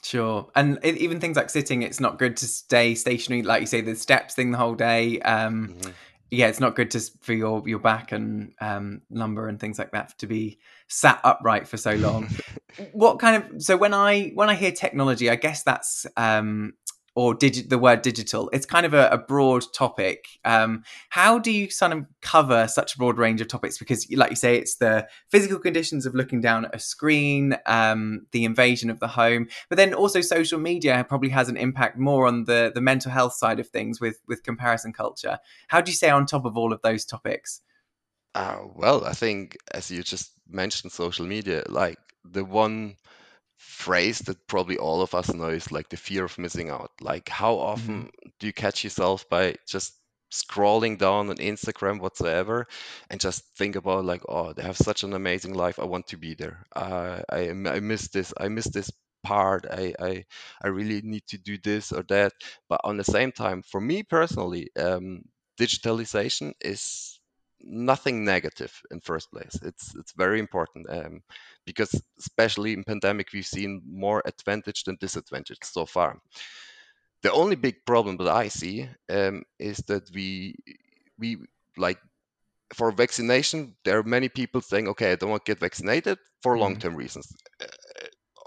Sure, 0.03 0.49
and 0.55 0.83
even 0.85 1.19
things 1.19 1.35
like 1.35 1.49
sitting, 1.49 1.81
it's 1.81 1.99
not 1.99 2.19
good 2.19 2.37
to 2.37 2.47
stay 2.47 2.93
stationary, 2.93 3.41
like 3.41 3.61
you 3.61 3.67
say, 3.67 3.81
the 3.81 3.95
steps 3.95 4.35
thing 4.35 4.51
the 4.51 4.57
whole 4.57 4.75
day. 4.75 5.19
Um, 5.21 5.69
mm-hmm. 5.69 5.91
Yeah, 6.29 6.47
it's 6.47 6.59
not 6.59 6.75
good 6.75 6.91
to 6.91 7.01
for 7.21 7.33
your 7.33 7.67
your 7.67 7.79
back 7.79 8.11
and 8.11 8.53
um, 8.61 9.01
lumbar 9.09 9.47
and 9.47 9.59
things 9.59 9.79
like 9.79 9.91
that 9.91 10.17
to 10.19 10.27
be 10.27 10.59
sat 10.87 11.19
upright 11.23 11.67
for 11.67 11.77
so 11.77 11.93
long. 11.93 12.29
what 12.91 13.19
kind 13.19 13.43
of 13.43 13.63
so 13.63 13.75
when 13.75 13.93
I 13.93 14.29
when 14.35 14.49
I 14.49 14.55
hear 14.55 14.71
technology, 14.71 15.29
I 15.29 15.35
guess 15.35 15.63
that's 15.63 16.05
um, 16.15 16.73
or 17.17 17.33
digi- 17.35 17.67
the 17.67 17.79
word 17.79 18.03
digital. 18.03 18.47
It's 18.53 18.67
kind 18.67 18.85
of 18.85 18.93
a, 18.93 19.09
a 19.09 19.17
broad 19.17 19.63
topic. 19.73 20.27
Um, 20.45 20.83
how 21.09 21.39
do 21.39 21.51
you 21.51 21.67
sort 21.71 21.91
of 21.91 22.05
cover 22.21 22.67
such 22.67 22.93
a 22.93 22.97
broad 22.99 23.17
range 23.17 23.41
of 23.41 23.47
topics? 23.47 23.79
Because, 23.79 24.05
like 24.11 24.29
you 24.29 24.35
say, 24.35 24.55
it's 24.55 24.75
the 24.75 25.07
physical 25.31 25.57
conditions 25.57 26.05
of 26.05 26.13
looking 26.13 26.41
down 26.41 26.65
at 26.65 26.75
a 26.75 26.79
screen, 26.79 27.57
um, 27.65 28.27
the 28.33 28.45
invasion 28.45 28.91
of 28.91 28.99
the 28.99 29.07
home, 29.07 29.47
but 29.67 29.77
then 29.77 29.95
also 29.95 30.21
social 30.21 30.59
media 30.59 31.03
probably 31.09 31.29
has 31.29 31.49
an 31.49 31.57
impact 31.57 31.97
more 31.97 32.27
on 32.27 32.43
the 32.43 32.71
the 32.75 32.81
mental 32.81 33.11
health 33.11 33.33
side 33.33 33.59
of 33.59 33.67
things 33.67 33.99
with 33.99 34.21
with 34.27 34.43
comparison 34.43 34.93
culture. 34.93 35.39
How 35.69 35.81
do 35.81 35.89
you 35.89 35.95
stay 35.95 36.11
on 36.11 36.27
top 36.27 36.45
of 36.45 36.55
all 36.55 36.71
of 36.71 36.83
those 36.83 37.03
topics? 37.03 37.61
Uh, 38.35 38.59
well, 38.75 39.03
I 39.05 39.13
think 39.13 39.57
as 39.71 39.89
you 39.89 40.03
just 40.03 40.33
mentioned, 40.47 40.91
social 40.91 41.25
media, 41.25 41.63
like 41.67 41.97
the 42.23 42.45
one 42.45 42.95
phrase 43.57 44.19
that 44.19 44.47
probably 44.47 44.77
all 44.77 45.01
of 45.01 45.13
us 45.15 45.33
know 45.33 45.49
is 45.49 45.71
like 45.71 45.89
the 45.89 45.97
fear 45.97 46.25
of 46.25 46.37
missing 46.37 46.69
out. 46.69 46.91
Like, 47.01 47.29
how 47.29 47.55
often 47.55 48.03
mm-hmm. 48.03 48.29
do 48.39 48.47
you 48.47 48.53
catch 48.53 48.83
yourself 48.83 49.27
by 49.29 49.55
just 49.67 49.93
scrolling 50.31 50.97
down 50.97 51.29
on 51.29 51.37
Instagram 51.37 51.99
whatsoever 51.99 52.67
and 53.09 53.19
just 53.19 53.43
think 53.57 53.75
about 53.75 54.05
like, 54.05 54.21
oh, 54.27 54.53
they 54.53 54.63
have 54.63 54.77
such 54.77 55.03
an 55.03 55.13
amazing 55.13 55.53
life. 55.53 55.79
I 55.79 55.85
want 55.85 56.07
to 56.07 56.17
be 56.17 56.33
there. 56.33 56.65
Uh, 56.75 57.21
I 57.29 57.49
I 57.49 57.79
miss 57.79 58.09
this. 58.09 58.33
I 58.37 58.49
miss 58.49 58.65
this 58.65 58.91
part. 59.23 59.65
I, 59.69 59.93
I 59.99 60.25
I 60.61 60.67
really 60.67 61.01
need 61.01 61.25
to 61.27 61.37
do 61.37 61.57
this 61.57 61.91
or 61.91 62.03
that. 62.03 62.33
But 62.69 62.81
on 62.83 62.97
the 62.97 63.03
same 63.03 63.31
time, 63.31 63.63
for 63.63 63.81
me 63.81 64.03
personally, 64.03 64.69
um, 64.77 65.23
digitalization 65.59 66.53
is 66.61 67.16
nothing 67.61 68.23
negative 68.25 68.73
in 68.91 68.99
first 69.01 69.31
place. 69.31 69.57
It's 69.63 69.95
it's 69.95 70.13
very 70.13 70.39
important 70.39 70.89
um, 70.89 71.21
because 71.65 71.91
especially 72.19 72.73
in 72.73 72.83
pandemic 72.83 73.29
we've 73.33 73.45
seen 73.45 73.81
more 73.85 74.21
advantage 74.25 74.83
than 74.83 74.97
disadvantage 74.99 75.59
so 75.63 75.85
far. 75.85 76.19
The 77.23 77.31
only 77.31 77.55
big 77.55 77.85
problem 77.85 78.17
that 78.17 78.27
I 78.27 78.47
see 78.47 78.87
um, 79.09 79.43
is 79.59 79.77
that 79.87 80.09
we 80.13 80.55
we 81.17 81.37
like 81.77 81.99
for 82.73 82.91
vaccination 82.91 83.75
there 83.85 83.97
are 83.97 84.03
many 84.03 84.27
people 84.27 84.59
saying 84.59 84.89
okay 84.89 85.13
I 85.13 85.15
don't 85.15 85.29
want 85.29 85.45
to 85.45 85.51
get 85.51 85.59
vaccinated 85.59 86.17
for 86.41 86.55
mm. 86.55 86.59
long 86.59 86.77
term 86.77 86.95
reasons. 86.95 87.33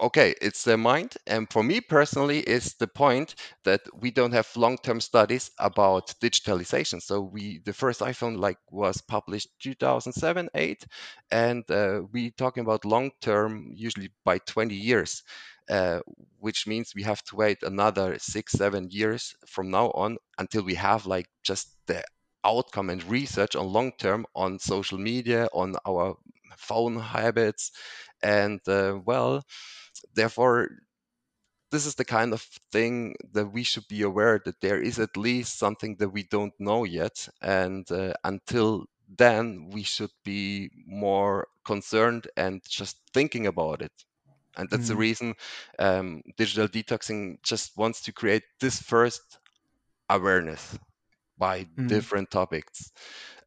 Okay, 0.01 0.35
it's 0.41 0.65
their 0.65 0.79
mind. 0.79 1.13
And 1.27 1.47
for 1.53 1.63
me 1.63 1.83
personally, 1.83 2.39
is 2.41 2.73
the 2.75 2.87
point 2.87 3.35
that 3.65 3.83
we 3.93 4.11
don't 4.11 4.33
have 4.33 4.49
long-term 4.57 4.99
studies 5.03 5.51
about 5.59 6.15
digitalization. 6.23 7.03
So 7.03 7.21
we, 7.21 7.59
the 7.67 7.75
first 7.75 8.01
iPhone 8.01 8.39
like 8.39 8.57
was 8.71 9.03
published 9.03 9.49
2007, 9.63 10.49
eight, 10.55 10.87
and 11.31 11.71
uh, 11.71 12.01
we 12.13 12.31
talking 12.31 12.63
about 12.63 12.87
long-term, 12.87 13.73
usually 13.75 14.11
by 14.25 14.39
20 14.39 14.75
years. 14.75 15.23
Uh, 15.69 16.01
which 16.41 16.67
means 16.67 16.95
we 16.97 17.03
have 17.05 17.23
to 17.23 17.37
wait 17.37 17.63
another 17.63 18.19
six, 18.19 18.53
seven 18.53 18.89
years 18.91 19.37
from 19.47 19.71
now 19.71 19.87
on 19.93 20.17
until 20.39 20.65
we 20.65 20.75
have 20.75 21.07
like 21.07 21.27
just 21.45 21.77
the 21.87 22.03
outcome 22.45 22.91
and 22.91 23.05
research 23.05 23.55
on 23.55 23.67
long 23.69 23.93
term 23.99 24.27
on 24.35 24.59
social 24.59 24.99
media, 24.99 25.47
on 25.53 25.77
our 25.87 26.17
phone 26.57 26.99
habits, 26.99 27.71
and 28.23 28.59
uh, 28.67 28.99
well, 29.05 29.45
therefore 30.15 30.69
this 31.71 31.87
is 31.87 31.95
the 31.95 32.05
kind 32.05 32.33
of 32.33 32.43
thing 32.73 33.15
that 33.33 33.47
we 33.47 33.63
should 33.63 33.87
be 33.89 34.03
aware 34.03 34.41
that 34.45 34.61
there 34.61 34.81
is 34.81 34.99
at 34.99 35.17
least 35.17 35.59
something 35.59 35.97
that 35.97 36.09
we 36.09 36.25
don't 36.25 36.55
know 36.59 36.85
yet 36.85 37.29
and 37.43 37.91
uh, 37.93 38.13
until 38.25 38.87
then 39.17 39.71
we 39.73 39.83
should 39.83 40.11
be 40.25 40.71
more 40.87 41.47
concerned 41.65 42.27
and 42.37 42.61
just 42.69 42.97
thinking 43.13 43.47
about 43.47 43.83
it 43.83 43.93
and 44.57 44.69
that's 44.71 44.87
mm. 44.87 44.89
the 44.89 44.97
reason 44.97 45.35
um, 45.79 46.23
digital 46.37 46.69
detoxing 46.69 47.37
just 47.43 47.77
wants 47.77 48.03
to 48.03 48.13
create 48.13 48.43
this 48.61 48.81
first 48.81 49.39
awareness 50.09 50.77
by 51.41 51.65
mm. 51.65 51.89
different 51.89 52.31
topics 52.31 52.93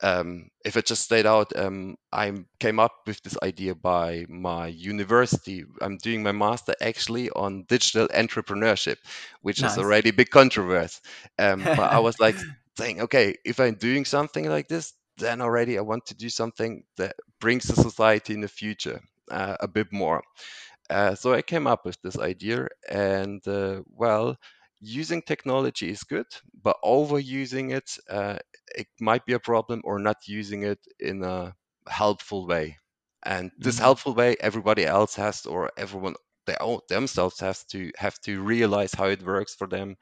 um, 0.04 0.50
if 0.66 0.76
it 0.76 0.86
just 0.86 1.02
stayed 1.02 1.26
out, 1.26 1.58
um, 1.58 1.96
I 2.12 2.34
came 2.60 2.80
up 2.80 2.92
with 3.08 3.22
this 3.24 3.38
idea 3.42 3.74
by 3.74 4.26
my 4.28 4.68
university. 4.68 5.64
I'm 5.82 5.98
doing 5.98 6.22
my 6.22 6.34
master 6.34 6.76
actually 6.82 7.30
on 7.30 7.64
digital 7.70 8.10
entrepreneurship, 8.10 8.98
which 9.42 9.62
nice. 9.62 9.72
is 9.72 9.78
already 9.78 10.10
a 10.10 10.14
big 10.14 10.30
controversy. 10.30 11.00
Um, 11.40 11.64
but 11.64 11.80
I 11.80 12.00
was 12.00 12.20
like 12.20 12.36
saying, 12.78 13.02
okay, 13.02 13.38
if 13.46 13.62
I'm 13.62 13.76
doing 13.76 14.04
something 14.04 14.50
like 14.50 14.68
this, 14.68 14.94
then 15.18 15.40
already 15.40 15.78
I 15.78 15.82
want 15.82 16.06
to 16.08 16.16
do 16.16 16.28
something 16.28 16.84
that 16.98 17.16
brings 17.40 17.64
the 17.66 17.76
society 17.76 18.34
in 18.34 18.42
the 18.42 18.50
future 18.50 19.00
uh, 19.32 19.56
a 19.62 19.70
bit 19.70 19.88
more. 19.94 20.22
Uh, 20.90 21.16
so 21.16 21.34
I 21.34 21.42
came 21.42 21.66
up 21.66 21.86
with 21.86 21.98
this 22.02 22.20
idea, 22.20 22.68
and 22.90 23.48
uh, 23.48 23.84
well, 23.96 24.36
using 24.84 25.22
technology 25.22 25.90
is 25.90 26.04
good, 26.04 26.28
but 26.62 26.78
overusing 26.84 27.72
it, 27.72 27.98
uh, 28.10 28.38
it 28.76 28.88
might 29.00 29.26
be 29.26 29.34
a 29.34 29.40
problem, 29.40 29.82
or 29.86 29.98
not 29.98 30.28
using 30.28 30.64
it 30.64 30.80
in 31.00 31.24
a 31.24 31.56
helpful 31.88 32.46
way. 32.46 32.78
And 33.24 33.52
this 33.58 33.76
mm-hmm. 33.76 33.84
helpful 33.86 34.14
way, 34.14 34.36
everybody 34.40 34.86
else 34.86 35.16
has, 35.16 35.46
or 35.46 35.72
everyone 35.78 36.16
they 36.46 36.58
own, 36.60 36.80
themselves 36.90 37.40
has 37.40 37.64
to 37.66 37.92
have 37.98 38.20
to 38.22 38.42
realize 38.42 38.94
how 38.94 39.06
it 39.06 39.26
works 39.26 39.56
for 39.56 39.68
them, 39.68 39.96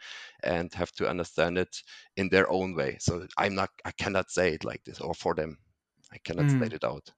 and 0.43 0.73
have 0.73 0.91
to 0.93 1.07
understand 1.07 1.59
it 1.59 1.83
in 2.17 2.29
their 2.29 2.49
own 2.49 2.75
way. 2.75 2.97
So 2.99 3.27
I'm 3.37 3.53
not, 3.53 3.69
I 3.85 3.91
cannot 3.91 4.31
say 4.31 4.53
it 4.53 4.63
like 4.63 4.83
this, 4.83 4.99
or 4.99 5.13
for 5.13 5.35
them, 5.35 5.57
I 6.11 6.17
cannot 6.23 6.45
mm. 6.45 6.57
state 6.57 6.73
it 6.73 6.83
out. 6.83 7.11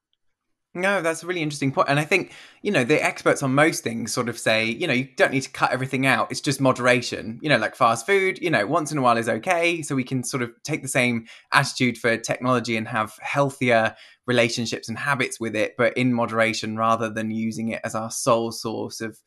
No, 0.75 1.03
that's 1.03 1.21
a 1.21 1.27
really 1.27 1.43
interesting 1.43 1.71
point. 1.71 1.87
And 1.87 1.99
I 1.99 2.03
think, 2.03 2.33
you 2.63 2.71
know, 2.71 2.83
the 2.83 3.03
experts 3.03 3.43
on 3.43 3.53
most 3.53 3.83
things 3.83 4.11
sort 4.11 4.27
of 4.27 4.39
say, 4.39 4.65
you 4.65 4.87
know, 4.87 4.93
you 4.93 5.07
don't 5.15 5.31
need 5.31 5.41
to 5.41 5.51
cut 5.51 5.71
everything 5.71 6.07
out. 6.07 6.31
It's 6.31 6.41
just 6.41 6.59
moderation. 6.59 7.37
You 7.43 7.49
know, 7.49 7.57
like 7.57 7.75
fast 7.75 8.07
food, 8.07 8.39
you 8.41 8.49
know, 8.49 8.65
once 8.65 8.91
in 8.91 8.97
a 8.97 9.01
while 9.01 9.17
is 9.17 9.29
okay. 9.29 9.83
So 9.83 9.93
we 9.93 10.03
can 10.03 10.23
sort 10.23 10.41
of 10.41 10.51
take 10.63 10.81
the 10.81 10.87
same 10.87 11.27
attitude 11.51 11.99
for 11.99 12.17
technology 12.17 12.75
and 12.75 12.87
have 12.87 13.13
healthier 13.21 13.95
relationships 14.25 14.89
and 14.89 14.97
habits 14.97 15.39
with 15.39 15.55
it, 15.55 15.75
but 15.77 15.95
in 15.95 16.11
moderation 16.11 16.75
rather 16.75 17.07
than 17.07 17.29
using 17.29 17.67
it 17.67 17.81
as 17.83 17.93
our 17.93 18.09
sole 18.09 18.51
source 18.51 18.99
of 18.99 19.19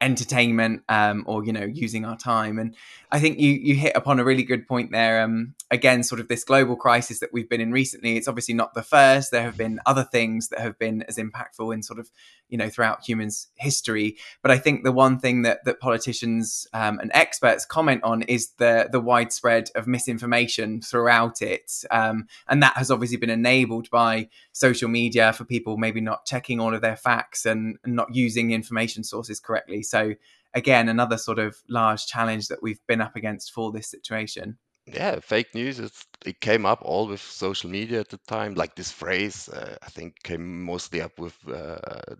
entertainment 0.00 0.82
um, 0.88 1.24
or 1.26 1.44
you 1.44 1.52
know 1.52 1.64
using 1.64 2.04
our 2.04 2.16
time. 2.16 2.58
And 2.58 2.74
i 3.10 3.20
think 3.20 3.38
you 3.38 3.52
you 3.52 3.74
hit 3.74 3.96
upon 3.96 4.18
a 4.18 4.24
really 4.24 4.42
good 4.42 4.66
point 4.66 4.90
there 4.90 5.22
um, 5.22 5.54
again 5.70 6.02
sort 6.02 6.20
of 6.20 6.28
this 6.28 6.44
global 6.44 6.76
crisis 6.76 7.20
that 7.20 7.32
we've 7.32 7.48
been 7.48 7.60
in 7.60 7.72
recently. 7.72 8.16
It's 8.16 8.28
obviously 8.28 8.54
not 8.54 8.74
the 8.74 8.82
first. 8.82 9.30
There 9.30 9.42
have 9.42 9.56
been 9.56 9.80
other 9.86 10.04
things 10.04 10.48
that 10.48 10.60
have 10.60 10.78
been 10.78 11.02
as 11.02 11.16
impactful 11.16 11.72
in 11.72 11.82
sort 11.82 11.98
of 11.98 12.10
you 12.54 12.58
know 12.58 12.70
throughout 12.70 13.02
humans 13.02 13.48
history. 13.56 14.16
But 14.40 14.52
i 14.52 14.58
think 14.58 14.84
the 14.84 14.92
one 14.92 15.18
thing 15.18 15.42
that 15.42 15.64
that 15.64 15.80
politicians 15.80 16.68
um, 16.72 17.00
and 17.00 17.10
experts 17.12 17.66
comment 17.66 18.04
on 18.04 18.22
is 18.22 18.52
the 18.58 18.88
the 18.92 19.00
widespread 19.00 19.70
of 19.74 19.88
misinformation 19.88 20.80
throughout 20.80 21.42
it. 21.42 21.84
Um, 21.90 22.28
and 22.48 22.62
that 22.62 22.76
has 22.76 22.92
obviously 22.92 23.16
been 23.16 23.28
enabled 23.28 23.90
by 23.90 24.28
social 24.52 24.88
media 24.88 25.32
for 25.32 25.44
people 25.44 25.76
maybe 25.78 26.00
not 26.00 26.26
checking 26.26 26.60
all 26.60 26.72
of 26.72 26.80
their 26.80 26.96
facts 26.96 27.44
and, 27.44 27.76
and 27.82 27.96
not 27.96 28.14
using 28.14 28.52
information 28.52 29.02
sources 29.02 29.40
correctly. 29.40 29.82
So 29.82 30.14
again 30.54 30.88
another 30.88 31.18
sort 31.18 31.40
of 31.40 31.56
large 31.68 32.06
challenge 32.06 32.46
that 32.46 32.62
we've 32.62 32.86
been 32.86 33.00
up 33.00 33.16
against 33.16 33.50
for 33.50 33.72
this 33.72 33.88
situation 33.88 34.58
yeah, 34.86 35.18
fake 35.20 35.54
news. 35.54 35.78
It's, 35.80 36.06
it 36.26 36.40
came 36.40 36.66
up 36.66 36.80
all 36.82 37.06
with 37.06 37.20
social 37.20 37.70
media 37.70 38.00
at 38.00 38.10
the 38.10 38.18
time. 38.28 38.54
Like 38.54 38.74
this 38.76 38.90
phrase, 38.92 39.48
uh, 39.48 39.76
I 39.82 39.88
think 39.88 40.22
came 40.22 40.62
mostly 40.62 41.00
up 41.00 41.18
with 41.18 41.36
uh, 41.48 41.78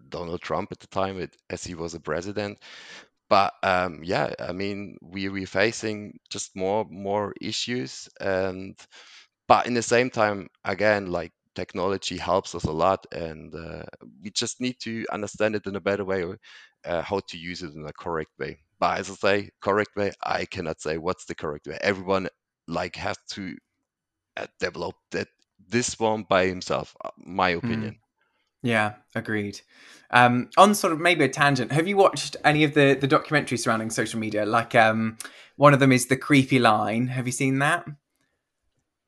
Donald 0.08 0.40
Trump 0.40 0.72
at 0.72 0.80
the 0.80 0.86
time, 0.86 1.20
it, 1.20 1.36
as 1.50 1.62
he 1.64 1.74
was 1.74 1.94
a 1.94 2.00
president. 2.00 2.58
But 3.30 3.54
um, 3.62 4.00
yeah, 4.04 4.34
I 4.40 4.52
mean, 4.52 4.98
we 5.02 5.28
we're 5.30 5.46
facing 5.46 6.18
just 6.30 6.56
more 6.56 6.86
more 6.90 7.34
issues, 7.40 8.08
and 8.20 8.76
but 9.48 9.66
in 9.66 9.74
the 9.74 9.82
same 9.82 10.10
time, 10.10 10.48
again, 10.64 11.06
like 11.10 11.32
technology 11.54 12.16
helps 12.16 12.54
us 12.54 12.64
a 12.64 12.72
lot, 12.72 13.06
and 13.12 13.54
uh, 13.54 13.84
we 14.22 14.30
just 14.30 14.60
need 14.60 14.76
to 14.80 15.04
understand 15.12 15.54
it 15.54 15.66
in 15.66 15.76
a 15.76 15.80
better 15.80 16.04
way, 16.04 16.24
uh, 16.84 17.02
how 17.02 17.20
to 17.28 17.38
use 17.38 17.62
it 17.62 17.74
in 17.74 17.86
a 17.86 17.92
correct 17.92 18.30
way. 18.38 18.58
But 18.80 18.98
as 19.00 19.10
I 19.10 19.14
say, 19.14 19.50
correct 19.60 19.96
way, 19.96 20.12
I 20.22 20.44
cannot 20.46 20.80
say 20.80 20.98
what's 20.98 21.26
the 21.26 21.34
correct 21.34 21.66
way. 21.66 21.78
Everyone 21.80 22.28
like 22.66 22.96
has 22.96 23.16
to 23.30 23.56
uh, 24.36 24.46
develop 24.60 24.96
that 25.12 25.28
this 25.68 25.98
one 25.98 26.24
by 26.28 26.46
himself. 26.46 26.96
Uh, 27.04 27.10
my 27.18 27.52
hmm. 27.52 27.58
opinion. 27.58 27.92
Mm. 27.92 27.98
Yeah, 28.62 28.94
agreed. 29.14 29.60
Um, 30.10 30.48
on 30.56 30.74
sort 30.74 30.94
of 30.94 31.00
maybe 31.00 31.24
a 31.24 31.28
tangent, 31.28 31.70
have 31.72 31.86
you 31.86 31.98
watched 31.98 32.36
any 32.44 32.64
of 32.64 32.72
the 32.72 32.96
the 32.98 33.08
documentaries 33.08 33.60
surrounding 33.60 33.90
social 33.90 34.18
media? 34.18 34.46
Like 34.46 34.74
um, 34.74 35.18
one 35.56 35.74
of 35.74 35.80
them 35.80 35.92
is 35.92 36.06
the 36.06 36.16
creepy 36.16 36.58
line. 36.58 37.08
Have 37.08 37.26
you 37.26 37.32
seen 37.32 37.58
that? 37.58 37.84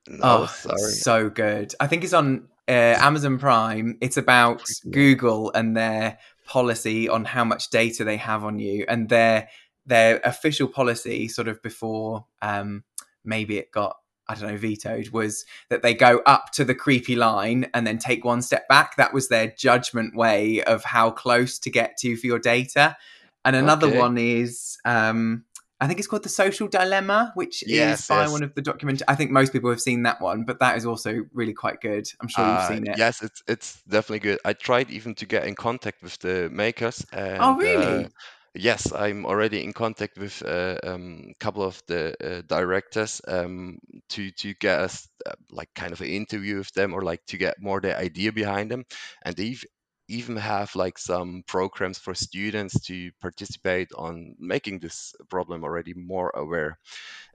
No, 0.09 0.19
oh, 0.23 0.47
sorry. 0.47 0.93
So 0.93 1.31
good. 1.31 1.75
I 1.81 1.87
think 1.87 2.05
it's 2.05 2.13
on 2.13 2.49
uh, 2.69 2.97
Amazon 2.99 3.39
Prime. 3.39 3.97
It's 4.01 4.19
about 4.19 4.63
Google 4.91 5.53
and 5.55 5.77
their 5.77 6.19
policy 6.47 7.09
on 7.09 7.25
how 7.25 7.45
much 7.45 7.71
data 7.71 8.05
they 8.05 8.17
have 8.19 8.45
on 8.45 8.59
you 8.59 8.85
and 8.89 9.09
their 9.09 9.49
their 9.87 10.21
official 10.25 10.69
policy 10.69 11.29
sort 11.29 11.49
of 11.49 11.63
before 11.63 12.27
um, 12.43 12.85
maybe 13.26 13.59
it 13.59 13.71
got 13.73 13.97
I 14.28 14.35
don't 14.35 14.50
know, 14.50 14.56
vetoed 14.56 15.11
was 15.11 15.45
that 15.71 15.83
they 15.83 15.95
go 15.95 16.21
up 16.26 16.50
to 16.54 16.64
the 16.64 16.75
creepy 16.75 17.14
line 17.14 17.71
and 17.73 17.87
then 17.87 17.99
take 17.99 18.25
one 18.25 18.42
step 18.42 18.66
back. 18.66 18.97
That 18.97 19.14
was 19.14 19.28
their 19.28 19.54
judgment 19.56 20.16
way 20.16 20.62
of 20.64 20.83
how 20.83 21.11
close 21.11 21.61
to 21.61 21.71
get 21.71 21.97
to 21.99 22.16
for 22.16 22.26
your 22.26 22.40
data. 22.40 22.97
And 23.45 23.54
another 23.54 23.87
okay. 23.87 23.99
one 23.99 24.18
is, 24.18 24.78
um, 24.85 25.45
I 25.80 25.87
think 25.87 26.00
it's 26.00 26.09
called 26.09 26.25
The 26.25 26.28
Social 26.28 26.66
Dilemma, 26.66 27.30
which 27.37 27.62
yes, 27.66 28.00
is 28.00 28.09
by 28.09 28.23
yes. 28.23 28.33
one 28.33 28.42
of 28.42 28.52
the 28.54 28.62
document. 28.62 29.02
I 29.06 29.14
think 29.14 29.30
most 29.30 29.52
people 29.52 29.71
have 29.71 29.80
seen 29.80 30.02
that 30.02 30.21
one, 30.21 30.45
but 30.45 30.59
that 30.59 30.76
is 30.76 30.87
also 30.87 31.25
really 31.33 31.52
quite 31.52 31.80
good. 31.80 32.09
I'm 32.21 32.26
sure 32.26 32.45
uh, 32.45 32.59
you've 32.59 32.76
seen 32.76 32.87
it. 32.88 32.99
Yes, 32.99 33.23
it's 33.23 33.42
it's 33.47 33.83
definitely 33.83 34.21
good. 34.21 34.40
I 34.45 34.54
tried 34.54 34.90
even 34.90 35.14
to 35.16 35.26
get 35.26 35.45
in 35.47 35.54
contact 35.54 36.02
with 36.02 36.18
the 36.18 36.50
makers. 36.50 37.06
Oh, 37.12 37.18
and, 37.18 37.42
oh, 37.42 37.56
really? 37.56 38.04
Uh, 38.06 38.09
Yes, 38.57 38.91
I'm 38.93 39.27
already 39.27 39.63
in 39.63 39.73
contact 39.73 40.17
with 40.19 40.41
a 40.43 40.79
uh, 40.85 40.95
um, 40.95 41.35
couple 41.39 41.63
of 41.63 41.83
the 41.87 42.15
uh, 42.25 42.43
directors 42.47 43.21
um, 43.29 43.79
to 44.11 44.31
to 44.33 44.55
get 44.55 44.81
us 44.81 45.09
uh, 45.27 45.35
like 45.51 45.69
kind 45.75 45.93
of 45.93 46.01
an 46.01 46.09
interview 46.09 46.57
with 46.59 46.73
them 46.73 46.95
or 46.95 47.03
like 47.03 47.25
to 47.27 47.37
get 47.39 47.61
more 47.61 47.81
the 47.81 47.97
idea 47.97 48.33
behind 48.33 48.71
them. 48.71 48.85
And 49.25 49.37
they've 49.37 49.63
even 50.09 50.37
have 50.37 50.75
like 50.75 50.99
some 50.99 51.43
programs 51.47 51.99
for 51.99 52.15
students 52.15 52.81
to 52.87 53.11
participate 53.21 53.91
on 53.97 54.35
making 54.39 54.79
this 54.81 55.15
problem 55.29 55.63
already 55.65 55.93
more 55.95 56.31
aware. 56.35 56.79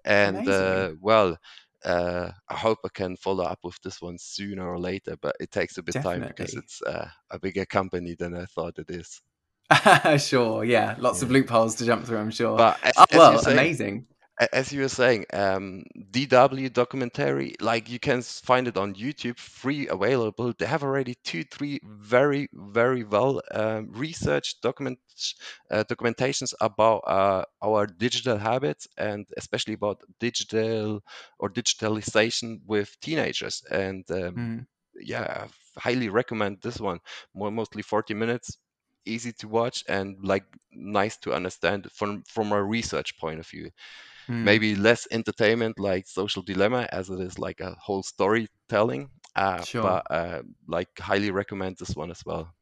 And 0.06 0.48
uh, 0.48 0.94
well, 1.02 1.38
uh, 1.86 2.32
I 2.50 2.56
hope 2.56 2.80
I 2.86 2.90
can 2.94 3.18
follow 3.18 3.46
up 3.46 3.60
with 3.64 3.80
this 3.84 4.02
one 4.02 4.18
sooner 4.20 4.68
or 4.70 4.80
later, 4.80 5.18
but 5.22 5.36
it 5.40 5.52
takes 5.52 5.78
a 5.78 5.84
bit 5.84 6.00
Definitely. 6.00 6.02
time 6.02 6.26
because 6.28 6.56
it's 6.56 6.82
uh, 6.84 7.10
a 7.32 7.40
bigger 7.40 7.66
company 7.66 8.16
than 8.16 8.36
I 8.36 8.46
thought 8.46 8.80
it 8.80 8.90
is. 8.92 9.22
sure, 10.18 10.64
yeah, 10.64 10.96
lots 11.00 11.22
yeah. 11.22 11.26
of 11.26 11.32
loopholes 11.32 11.76
to 11.76 11.86
jump 11.86 12.06
through. 12.06 12.20
I'm 12.20 12.32
sure. 12.32 12.58
But 12.58 12.80
as, 12.84 12.94
oh, 12.98 13.06
well, 13.14 13.40
saying, 13.40 13.58
amazing 13.58 14.06
as 14.52 14.72
you 14.72 14.82
were 14.82 14.90
saying, 14.90 15.26
um, 15.34 15.84
DW 16.12 16.74
documentary, 16.74 17.56
like 17.60 17.90
you 17.90 18.00
can 18.00 18.22
find 18.22 18.68
it 18.68 18.78
on 18.78 18.96
YouTube, 18.96 19.38
free 19.38 19.88
available. 19.88 20.54
They 20.58 20.66
have 20.66 20.84
already 20.84 21.16
two, 21.24 21.44
three 21.44 21.80
very, 21.84 22.50
very 22.54 23.04
well 23.04 23.42
um, 23.52 23.92
researched 23.92 24.62
documents, 24.62 25.36
uh, 25.70 25.84
documentations 25.84 26.54
about 26.60 27.04
uh, 27.06 27.44
our 27.62 27.86
digital 27.86 28.38
habits 28.38 28.88
and 28.98 29.28
especially 29.38 29.76
about 29.76 30.02
digital 30.20 31.02
or 31.38 31.50
digitalization 31.50 32.62
with 32.66 33.00
teenagers. 33.00 33.62
And 33.70 34.10
um, 34.10 34.36
mm. 34.36 34.66
yeah, 35.00 35.46
I 35.76 35.80
highly 35.80 36.10
recommend 36.10 36.62
this 36.62 36.80
one. 36.80 37.00
More 37.36 37.52
mostly 37.52 37.84
40 37.84 38.16
minutes, 38.16 38.58
easy 39.06 39.32
to 39.34 39.48
watch 39.48 39.84
and 39.88 40.18
like 40.24 40.46
nice 40.72 41.18
to 41.18 41.34
understand 41.34 41.88
from 41.94 42.24
from 42.24 42.52
a 42.52 42.64
research 42.64 43.18
point 43.20 43.40
of 43.40 43.48
view. 43.48 43.70
Mm. 44.30 44.44
Maybe 44.44 44.76
less 44.76 45.08
entertainment 45.12 45.80
like 45.80 46.08
Social 46.08 46.42
Dilemma, 46.42 46.88
as 46.92 47.10
it 47.10 47.20
is 47.20 47.40
like 47.40 47.60
a 47.60 47.76
whole 47.80 48.04
storytelling. 48.04 49.10
Uh, 49.36 49.64
sure. 49.64 49.84
But 49.84 50.08
uh, 50.10 50.42
like, 50.68 50.90
highly 51.00 51.32
recommend 51.32 51.78
this 51.78 51.96
one 51.96 52.12
as 52.12 52.22
well. 52.26 52.54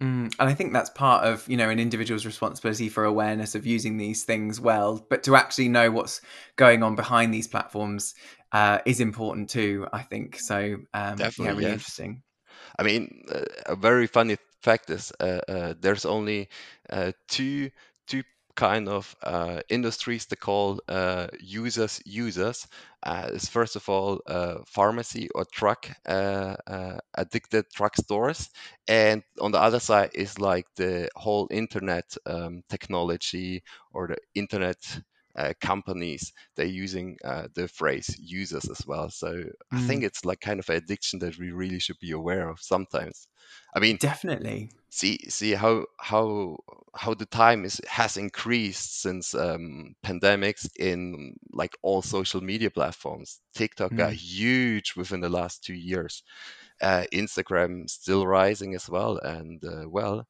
Mm, 0.00 0.34
and 0.38 0.48
I 0.48 0.54
think 0.54 0.72
that's 0.72 0.88
part 0.88 1.26
of 1.26 1.46
you 1.46 1.58
know 1.58 1.68
an 1.68 1.78
individual's 1.78 2.24
responsibility 2.24 2.88
for 2.88 3.04
awareness 3.04 3.54
of 3.54 3.66
using 3.66 3.98
these 3.98 4.24
things 4.24 4.58
well, 4.58 5.06
but 5.10 5.22
to 5.24 5.36
actually 5.36 5.68
know 5.68 5.90
what's 5.90 6.22
going 6.56 6.82
on 6.82 6.94
behind 6.94 7.34
these 7.34 7.46
platforms 7.46 8.14
uh, 8.52 8.78
is 8.86 9.00
important 9.00 9.50
too. 9.50 9.86
I 9.92 10.02
think 10.02 10.38
so. 10.38 10.78
Um, 10.94 11.16
Definitely, 11.16 11.44
yeah, 11.44 11.50
really 11.50 11.62
yes. 11.64 11.72
interesting. 11.72 12.22
I 12.78 12.82
mean, 12.82 13.24
uh, 13.30 13.44
a 13.66 13.76
very 13.76 14.06
funny 14.06 14.38
fact 14.62 14.90
is 14.90 15.12
uh, 15.20 15.40
uh 15.48 15.74
there's 15.80 16.04
only 16.04 16.48
uh, 16.88 17.12
two 17.28 17.70
two 18.06 18.22
kind 18.56 18.88
of 18.88 19.16
uh, 19.22 19.60
industries 19.70 20.26
to 20.26 20.36
call 20.36 20.80
uh, 20.88 21.28
users 21.40 22.02
users. 22.04 22.66
Uh, 23.02 23.30
is 23.32 23.48
first 23.48 23.76
of 23.76 23.88
all 23.88 24.20
pharmacy 24.66 25.28
or 25.34 25.44
truck 25.46 25.88
addicted 27.14 27.64
truck 27.72 27.96
stores. 27.96 28.50
And 28.88 29.22
on 29.40 29.52
the 29.52 29.60
other 29.60 29.80
side 29.80 30.10
is 30.14 30.38
like 30.38 30.66
the 30.76 31.08
whole 31.16 31.48
internet 31.50 32.14
um, 32.26 32.62
technology 32.68 33.62
or 33.92 34.08
the 34.08 34.18
internet 34.34 34.78
companies 35.60 36.32
they're 36.56 36.66
using 36.66 37.16
the 37.54 37.68
phrase 37.68 38.16
users 38.20 38.68
as 38.68 38.86
well 38.86 39.10
so 39.10 39.32
mm. 39.32 39.52
i 39.72 39.80
think 39.80 40.02
it's 40.02 40.24
like 40.24 40.40
kind 40.40 40.60
of 40.60 40.68
an 40.68 40.76
addiction 40.76 41.18
that 41.18 41.38
we 41.38 41.50
really 41.50 41.78
should 41.78 41.98
be 42.00 42.12
aware 42.12 42.48
of 42.48 42.58
sometimes 42.60 43.28
i 43.74 43.78
mean 43.78 43.96
definitely 43.96 44.70
see 44.90 45.18
see 45.28 45.52
how 45.52 45.86
how 45.98 46.56
how 46.94 47.14
the 47.14 47.26
time 47.26 47.64
is 47.64 47.80
has 47.86 48.16
increased 48.16 49.00
since 49.00 49.34
um, 49.34 49.94
pandemics 50.04 50.68
in 50.76 51.36
like 51.52 51.76
all 51.82 52.02
social 52.02 52.40
media 52.40 52.70
platforms. 52.70 53.40
TikTok 53.54 53.92
mm. 53.92 53.96
got 53.96 54.12
huge 54.12 54.94
within 54.96 55.20
the 55.20 55.28
last 55.28 55.64
two 55.64 55.74
years. 55.74 56.22
Uh, 56.80 57.04
Instagram 57.12 57.88
still 57.88 58.26
rising 58.26 58.74
as 58.74 58.88
well, 58.88 59.18
and 59.18 59.62
uh, 59.64 59.88
well, 59.88 60.26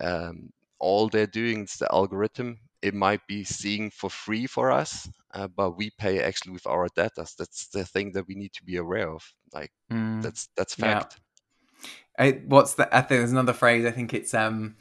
um, 0.00 0.50
all 0.78 1.08
they're 1.08 1.26
doing 1.26 1.64
is 1.64 1.74
the 1.74 1.92
algorithm. 1.92 2.58
It 2.84 2.94
might 2.94 3.26
be 3.26 3.44
seeing 3.44 3.90
for 3.90 4.10
free 4.10 4.46
for 4.46 4.70
us, 4.70 5.08
uh, 5.32 5.48
but 5.48 5.78
we 5.78 5.90
pay 5.98 6.20
actually 6.20 6.52
with 6.52 6.66
our 6.66 6.86
data. 6.94 7.26
That's 7.38 7.68
the 7.68 7.86
thing 7.86 8.12
that 8.12 8.28
we 8.28 8.34
need 8.34 8.52
to 8.52 8.62
be 8.62 8.76
aware 8.76 9.08
of. 9.08 9.24
Like 9.54 9.72
mm. 9.90 10.20
that's 10.20 10.48
that's 10.54 10.74
fact. 10.74 11.16
Yeah. 11.16 12.24
I, 12.26 12.30
what's 12.46 12.74
the? 12.74 12.94
I 12.94 13.00
think 13.00 13.20
there's 13.20 13.32
another 13.32 13.54
phrase. 13.54 13.86
I 13.86 13.90
think 13.90 14.12
it's 14.12 14.34
um, 14.34 14.76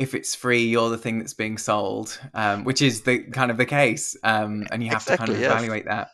if 0.00 0.14
it's 0.14 0.34
free, 0.34 0.64
you're 0.64 0.90
the 0.90 0.98
thing 0.98 1.20
that's 1.20 1.34
being 1.34 1.56
sold, 1.56 2.18
um, 2.34 2.64
which 2.64 2.82
is 2.82 3.02
the 3.02 3.20
kind 3.20 3.52
of 3.52 3.56
the 3.56 3.66
case, 3.66 4.16
um, 4.24 4.66
and 4.72 4.82
you 4.82 4.90
have 4.90 5.02
exactly, 5.02 5.26
to 5.26 5.32
kind 5.32 5.36
of 5.36 5.40
yes. 5.40 5.52
evaluate 5.52 5.84
that. 5.86 6.08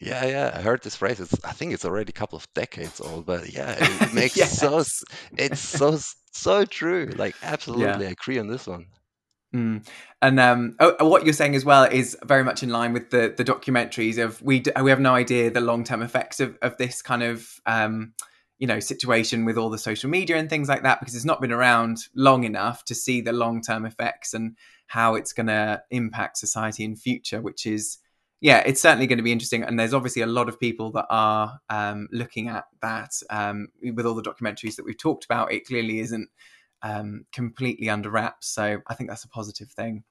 Yeah, 0.00 0.24
yeah, 0.26 0.52
I 0.54 0.60
heard 0.62 0.82
this 0.82 0.96
phrase. 0.96 1.20
It's, 1.20 1.36
I 1.44 1.52
think 1.52 1.72
it's 1.72 1.84
already 1.84 2.10
a 2.10 2.12
couple 2.12 2.36
of 2.36 2.52
decades 2.54 3.00
old, 3.00 3.26
but 3.26 3.52
yeah, 3.52 3.76
it, 3.78 4.14
makes 4.14 4.36
yes. 4.36 4.58
so. 4.58 4.82
It's 5.36 5.60
so 5.60 5.98
so 6.32 6.64
true. 6.64 7.12
Like, 7.16 7.36
absolutely, 7.42 8.04
yeah. 8.04 8.08
I 8.08 8.12
agree 8.12 8.38
on 8.38 8.48
this 8.48 8.66
one. 8.66 8.86
Mm. 9.54 9.84
And 10.22 10.38
um, 10.38 10.76
oh, 10.78 11.08
what 11.08 11.24
you're 11.24 11.32
saying 11.32 11.56
as 11.56 11.64
well 11.64 11.84
is 11.84 12.16
very 12.24 12.44
much 12.44 12.62
in 12.62 12.70
line 12.70 12.92
with 12.92 13.10
the 13.10 13.34
the 13.36 13.44
documentaries 13.44 14.22
of 14.22 14.40
we 14.42 14.62
we 14.80 14.90
have 14.90 15.00
no 15.00 15.14
idea 15.14 15.50
the 15.50 15.60
long 15.60 15.82
term 15.82 16.02
effects 16.02 16.38
of 16.38 16.56
of 16.62 16.76
this 16.76 17.02
kind 17.02 17.22
of 17.22 17.60
um, 17.66 18.12
you 18.60 18.66
know 18.66 18.78
situation 18.78 19.44
with 19.44 19.58
all 19.58 19.70
the 19.70 19.78
social 19.78 20.08
media 20.08 20.36
and 20.36 20.48
things 20.48 20.68
like 20.68 20.84
that 20.84 21.00
because 21.00 21.16
it's 21.16 21.24
not 21.24 21.40
been 21.40 21.50
around 21.50 21.98
long 22.14 22.44
enough 22.44 22.84
to 22.84 22.94
see 22.94 23.20
the 23.20 23.32
long 23.32 23.60
term 23.60 23.84
effects 23.84 24.34
and 24.34 24.56
how 24.86 25.14
it's 25.16 25.32
going 25.32 25.46
to 25.46 25.82
impact 25.90 26.36
society 26.36 26.84
in 26.84 26.94
future 26.94 27.40
which 27.40 27.66
is 27.66 27.98
yeah 28.40 28.58
it's 28.58 28.80
certainly 28.80 29.06
going 29.06 29.16
to 29.16 29.24
be 29.24 29.32
interesting 29.32 29.62
and 29.64 29.80
there's 29.80 29.94
obviously 29.94 30.22
a 30.22 30.26
lot 30.26 30.48
of 30.48 30.60
people 30.60 30.92
that 30.92 31.06
are 31.10 31.58
um, 31.70 32.06
looking 32.12 32.48
at 32.48 32.66
that 32.82 33.14
um, 33.30 33.68
with 33.94 34.06
all 34.06 34.14
the 34.14 34.22
documentaries 34.22 34.76
that 34.76 34.84
we've 34.84 34.98
talked 34.98 35.24
about 35.24 35.50
it 35.50 35.66
clearly 35.66 35.98
isn't 35.98 36.28
um, 36.82 37.24
completely 37.32 37.88
under 37.90 38.10
wraps. 38.10 38.48
So 38.48 38.80
i 38.86 38.94
think 38.94 39.10
that's 39.10 39.24
a 39.24 39.28
positive 39.28 39.70
thing. 39.70 40.04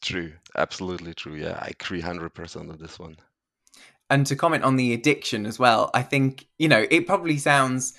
True. 0.00 0.32
Absolutely 0.56 1.14
true. 1.14 1.34
Yeah 1.34 1.58
i 1.60 1.68
agree 1.78 2.00
100% 2.00 2.70
on 2.70 2.78
this 2.78 2.98
one. 2.98 3.16
And 4.10 4.26
to 4.26 4.36
comment 4.36 4.64
on 4.64 4.76
the 4.76 4.94
addiction 4.94 5.44
as 5.44 5.58
well, 5.58 5.90
I 5.94 6.02
think 6.02 6.46
you 6.58 6.68
know 6.68 6.86
it 6.90 7.06
probably 7.06 7.38
sounds 7.38 7.94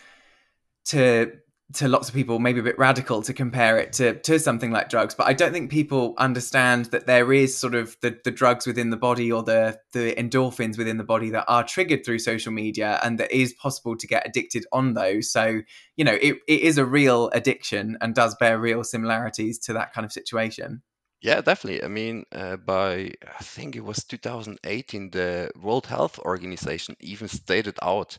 to 0.86 1.34
to 1.72 1.88
lots 1.88 2.10
of 2.10 2.16
people 2.16 2.40
maybe 2.40 2.60
a 2.60 2.64
bit 2.64 2.80
radical 2.80 3.22
to 3.22 3.34
compare 3.34 3.78
it 3.78 3.94
to 3.94 4.20
to 4.22 4.40
something 4.40 4.72
like 4.72 4.90
drugs, 4.90 5.14
but 5.14 5.28
I 5.28 5.34
don't 5.34 5.52
think 5.52 5.70
people 5.70 6.16
understand 6.18 6.86
that 6.86 7.06
there 7.06 7.32
is 7.32 7.56
sort 7.56 7.76
of 7.76 7.96
the 8.02 8.18
the 8.24 8.32
drugs 8.32 8.66
within 8.66 8.90
the 8.90 8.98
body 8.98 9.32
or 9.32 9.44
the 9.44 9.80
the 9.92 10.16
endorphins 10.16 10.78
within 10.78 10.98
the 10.98 11.04
body 11.04 11.30
that 11.30 11.46
are 11.48 11.64
triggered 11.64 12.04
through 12.04 12.20
social 12.20 12.52
media, 12.52 13.00
and 13.04 13.20
that 13.20 13.32
is 13.32 13.54
possible 13.54 13.96
to 13.98 14.08
get 14.08 14.28
addicted 14.28 14.66
on 14.72 14.94
those. 14.96 15.32
So 15.32 15.62
you 15.96 16.06
know 16.06 16.18
it, 16.20 16.38
it 16.48 16.62
is 16.62 16.78
a 16.78 16.86
real 16.86 17.30
addiction 17.34 17.98
and 18.02 18.16
does 18.16 18.36
bear 18.36 18.58
real 18.58 18.84
similarities 18.84 19.60
to 19.60 19.74
that 19.74 19.94
kind 19.94 20.06
of 20.06 20.12
situation. 20.12 20.82
Yeah, 21.22 21.42
definitely. 21.42 21.84
I 21.84 21.90
mean, 21.90 22.26
uh, 22.32 22.56
by 22.56 23.12
I 23.24 23.44
think 23.44 23.76
it 23.76 23.84
was 23.84 24.06
2018, 24.06 25.12
the 25.12 25.52
World 25.62 25.86
Health 25.86 26.18
Organization 26.20 26.96
even 27.00 27.28
stated 27.28 27.78
out 27.82 28.18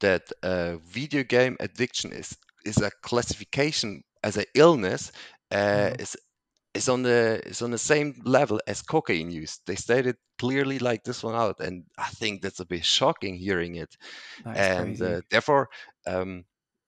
that 0.00 0.32
uh, 0.42 0.76
video 0.78 1.22
game 1.24 1.56
addiction 1.60 2.12
is 2.12 2.36
is 2.64 2.78
a 2.78 2.90
classification 3.02 4.02
as 4.22 4.36
an 4.36 4.44
illness 4.54 5.12
uh, 5.50 5.56
mm-hmm. 5.56 6.02
is 6.02 6.16
is 6.74 6.88
on 6.88 7.02
the 7.02 7.40
is 7.46 7.62
on 7.62 7.70
the 7.70 7.78
same 7.78 8.20
level 8.24 8.60
as 8.66 8.82
cocaine 8.82 9.30
use. 9.30 9.60
They 9.66 9.76
stated 9.76 10.16
clearly 10.38 10.78
like 10.78 11.02
this 11.04 11.22
one 11.22 11.34
out, 11.34 11.60
and 11.60 11.84
I 11.96 12.08
think 12.08 12.42
that's 12.42 12.60
a 12.60 12.66
bit 12.66 12.84
shocking 12.84 13.36
hearing 13.36 13.76
it. 13.76 13.96
That's 14.44 14.58
and 14.58 15.02
uh, 15.02 15.20
therefore, 15.30 15.68
um, 16.06 16.44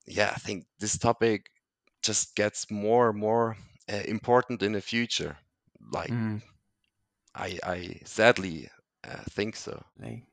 yeah, 0.06 0.33
I 0.35 0.38
think 0.38 0.66
this 0.78 0.98
topic 0.98 1.50
just 2.02 2.35
gets 2.37 2.70
more 2.70 3.11
and 3.11 3.18
more 3.18 3.56
uh, 3.92 4.02
important 4.06 4.62
in 4.62 4.72
the 4.72 4.80
future. 4.80 5.37
Like, 5.92 6.11
mm. 6.11 6.42
I, 7.35 7.59
I 7.62 8.00
sadly 8.04 8.68
uh, 9.02 9.16
think 9.30 9.56
so. 9.56 9.82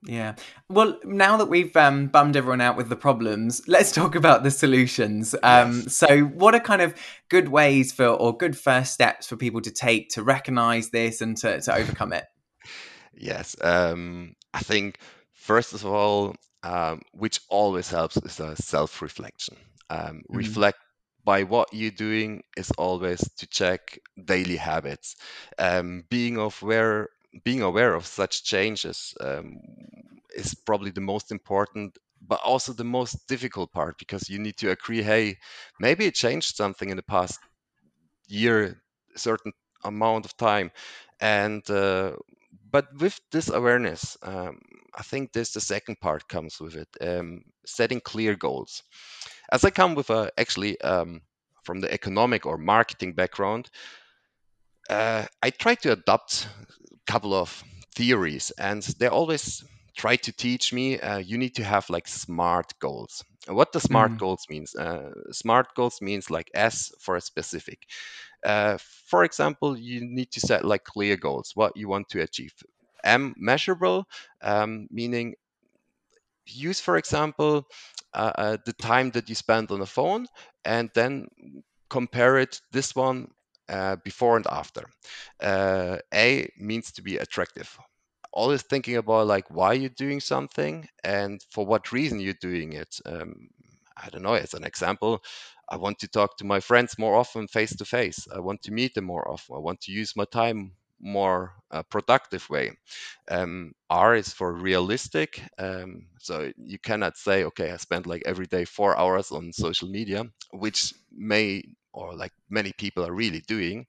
Yeah. 0.03 0.35
Well, 0.69 0.99
now 1.05 1.37
that 1.37 1.45
we've 1.45 1.75
um, 1.77 2.07
bummed 2.07 2.35
everyone 2.35 2.59
out 2.59 2.75
with 2.75 2.89
the 2.89 2.95
problems, 2.95 3.61
let's 3.67 3.91
talk 3.91 4.15
about 4.15 4.43
the 4.43 4.51
solutions. 4.51 5.33
Um, 5.41 5.81
yes. 5.83 5.95
So, 5.95 6.21
what 6.21 6.53
are 6.53 6.59
kind 6.59 6.81
of 6.81 6.93
good 7.29 7.47
ways 7.47 7.93
for, 7.93 8.07
or 8.07 8.35
good 8.35 8.57
first 8.57 8.93
steps 8.93 9.27
for 9.27 9.37
people 9.37 9.61
to 9.61 9.71
take 9.71 10.09
to 10.09 10.23
recognize 10.23 10.89
this 10.89 11.21
and 11.21 11.37
to, 11.37 11.61
to 11.61 11.75
overcome 11.75 12.13
it? 12.13 12.25
yes. 13.13 13.55
Um, 13.61 14.35
I 14.53 14.59
think, 14.59 14.99
first 15.33 15.73
of 15.73 15.85
all, 15.85 16.35
um, 16.63 17.01
which 17.11 17.39
always 17.49 17.89
helps 17.89 18.17
is 18.17 18.39
a 18.39 18.55
self 18.57 19.01
reflection. 19.01 19.55
Um, 19.89 19.99
mm-hmm. 19.99 20.37
Reflect 20.37 20.77
by 21.23 21.43
what 21.43 21.73
you're 21.73 21.91
doing 21.91 22.41
is 22.55 22.71
always 22.77 23.19
to 23.37 23.47
check 23.47 23.99
daily 24.23 24.55
habits. 24.55 25.15
Um, 25.57 26.05
being 26.09 26.37
aware, 26.37 27.09
being 27.43 27.61
aware 27.61 27.93
of 27.93 28.05
such 28.05 28.43
changes 28.43 29.13
um, 29.21 29.59
is 30.35 30.53
probably 30.65 30.91
the 30.91 31.01
most 31.01 31.31
important, 31.31 31.97
but 32.21 32.39
also 32.43 32.73
the 32.73 32.83
most 32.83 33.27
difficult 33.27 33.71
part 33.71 33.97
because 33.99 34.29
you 34.29 34.39
need 34.39 34.57
to 34.57 34.71
agree, 34.71 35.01
hey, 35.01 35.37
maybe 35.79 36.05
it 36.05 36.15
changed 36.15 36.55
something 36.55 36.89
in 36.89 36.97
the 36.97 37.03
past 37.03 37.39
year, 38.27 38.81
certain 39.15 39.53
amount 39.83 40.25
of 40.25 40.35
time, 40.37 40.71
and 41.21 41.69
uh, 41.69 42.13
but 42.71 42.87
with 42.99 43.19
this 43.31 43.49
awareness, 43.49 44.17
um, 44.23 44.59
I 44.95 45.03
think 45.03 45.31
this 45.31 45.53
the 45.53 45.61
second 45.61 45.99
part 45.99 46.27
comes 46.27 46.59
with 46.59 46.75
it, 46.75 46.89
um, 47.01 47.43
setting 47.65 48.01
clear 48.01 48.35
goals. 48.35 48.83
As 49.51 49.63
I 49.63 49.69
come 49.69 49.95
with 49.95 50.09
a 50.09 50.31
actually 50.37 50.79
um, 50.81 51.21
from 51.63 51.79
the 51.81 51.91
economic 51.93 52.45
or 52.45 52.57
marketing 52.57 53.13
background, 53.13 53.69
uh, 54.89 55.25
I 55.43 55.49
try 55.49 55.75
to 55.75 55.93
adopt 55.93 56.47
couple 57.07 57.33
of 57.33 57.63
theories, 57.95 58.51
and 58.51 58.83
they 58.99 59.07
always 59.07 59.63
try 59.95 60.15
to 60.15 60.31
teach 60.31 60.71
me 60.71 60.99
uh, 60.99 61.17
you 61.17 61.37
need 61.37 61.55
to 61.55 61.63
have 61.63 61.89
like 61.89 62.07
smart 62.07 62.73
goals. 62.79 63.23
What 63.47 63.71
the 63.71 63.79
smart 63.79 64.11
mm. 64.11 64.19
goals 64.19 64.45
means? 64.49 64.75
Uh, 64.75 65.11
smart 65.31 65.73
goals 65.75 66.01
means 66.01 66.29
like 66.29 66.51
S 66.53 66.91
for 66.99 67.15
a 67.15 67.21
specific. 67.21 67.79
Uh, 68.45 68.77
for 69.09 69.23
example, 69.23 69.77
you 69.77 70.01
need 70.05 70.31
to 70.31 70.39
set 70.39 70.65
like 70.65 70.83
clear 70.83 71.17
goals, 71.17 71.51
what 71.55 71.75
you 71.75 71.87
want 71.87 72.09
to 72.09 72.21
achieve. 72.21 72.53
M 73.03 73.33
measurable, 73.37 74.05
um, 74.41 74.87
meaning 74.91 75.35
use, 76.45 76.79
for 76.79 76.97
example, 76.97 77.67
uh, 78.13 78.31
uh, 78.35 78.57
the 78.65 78.73
time 78.73 79.11
that 79.11 79.29
you 79.29 79.35
spend 79.35 79.71
on 79.71 79.79
the 79.79 79.85
phone 79.85 80.27
and 80.65 80.89
then 80.93 81.27
compare 81.89 82.37
it 82.37 82.61
this 82.71 82.95
one 82.95 83.29
uh, 83.69 83.97
before 84.03 84.37
and 84.37 84.47
after. 84.47 84.83
Uh, 85.41 85.97
a 86.13 86.49
means 86.57 86.91
to 86.93 87.01
be 87.01 87.17
attractive. 87.17 87.77
Always 88.33 88.61
thinking 88.63 88.97
about 88.97 89.27
like 89.27 89.49
why 89.49 89.73
you're 89.73 89.89
doing 89.89 90.19
something 90.19 90.87
and 91.03 91.41
for 91.51 91.65
what 91.65 91.91
reason 91.91 92.19
you're 92.19 92.33
doing 92.41 92.73
it. 92.73 92.99
Um, 93.05 93.49
I 94.01 94.09
don't 94.09 94.21
know. 94.23 94.33
As 94.33 94.53
an 94.53 94.63
example, 94.63 95.23
I 95.69 95.77
want 95.77 95.99
to 95.99 96.07
talk 96.07 96.37
to 96.37 96.45
my 96.45 96.59
friends 96.59 96.97
more 96.99 97.15
often 97.15 97.47
face 97.47 97.75
to 97.77 97.85
face. 97.85 98.27
I 98.33 98.39
want 98.39 98.61
to 98.63 98.71
meet 98.71 98.93
them 98.93 99.05
more 99.05 99.27
often. 99.29 99.55
I 99.55 99.59
want 99.59 99.81
to 99.81 99.91
use 99.91 100.15
my 100.15 100.25
time 100.25 100.73
more 100.99 101.53
uh, 101.71 101.83
productive 101.83 102.49
way. 102.49 102.71
Um, 103.29 103.73
R 103.89 104.15
is 104.15 104.33
for 104.33 104.53
realistic. 104.53 105.41
Um, 105.57 106.07
so 106.19 106.51
you 106.57 106.79
cannot 106.79 107.17
say, 107.17 107.43
okay, 107.45 107.71
I 107.71 107.77
spend 107.77 108.05
like 108.07 108.23
every 108.25 108.47
day 108.47 108.65
four 108.65 108.97
hours 108.97 109.31
on 109.31 109.53
social 109.53 109.89
media, 109.89 110.25
which 110.51 110.93
may 111.11 111.63
or 111.93 112.15
like 112.15 112.31
many 112.49 112.73
people 112.77 113.05
are 113.05 113.13
really 113.13 113.41
doing. 113.47 113.85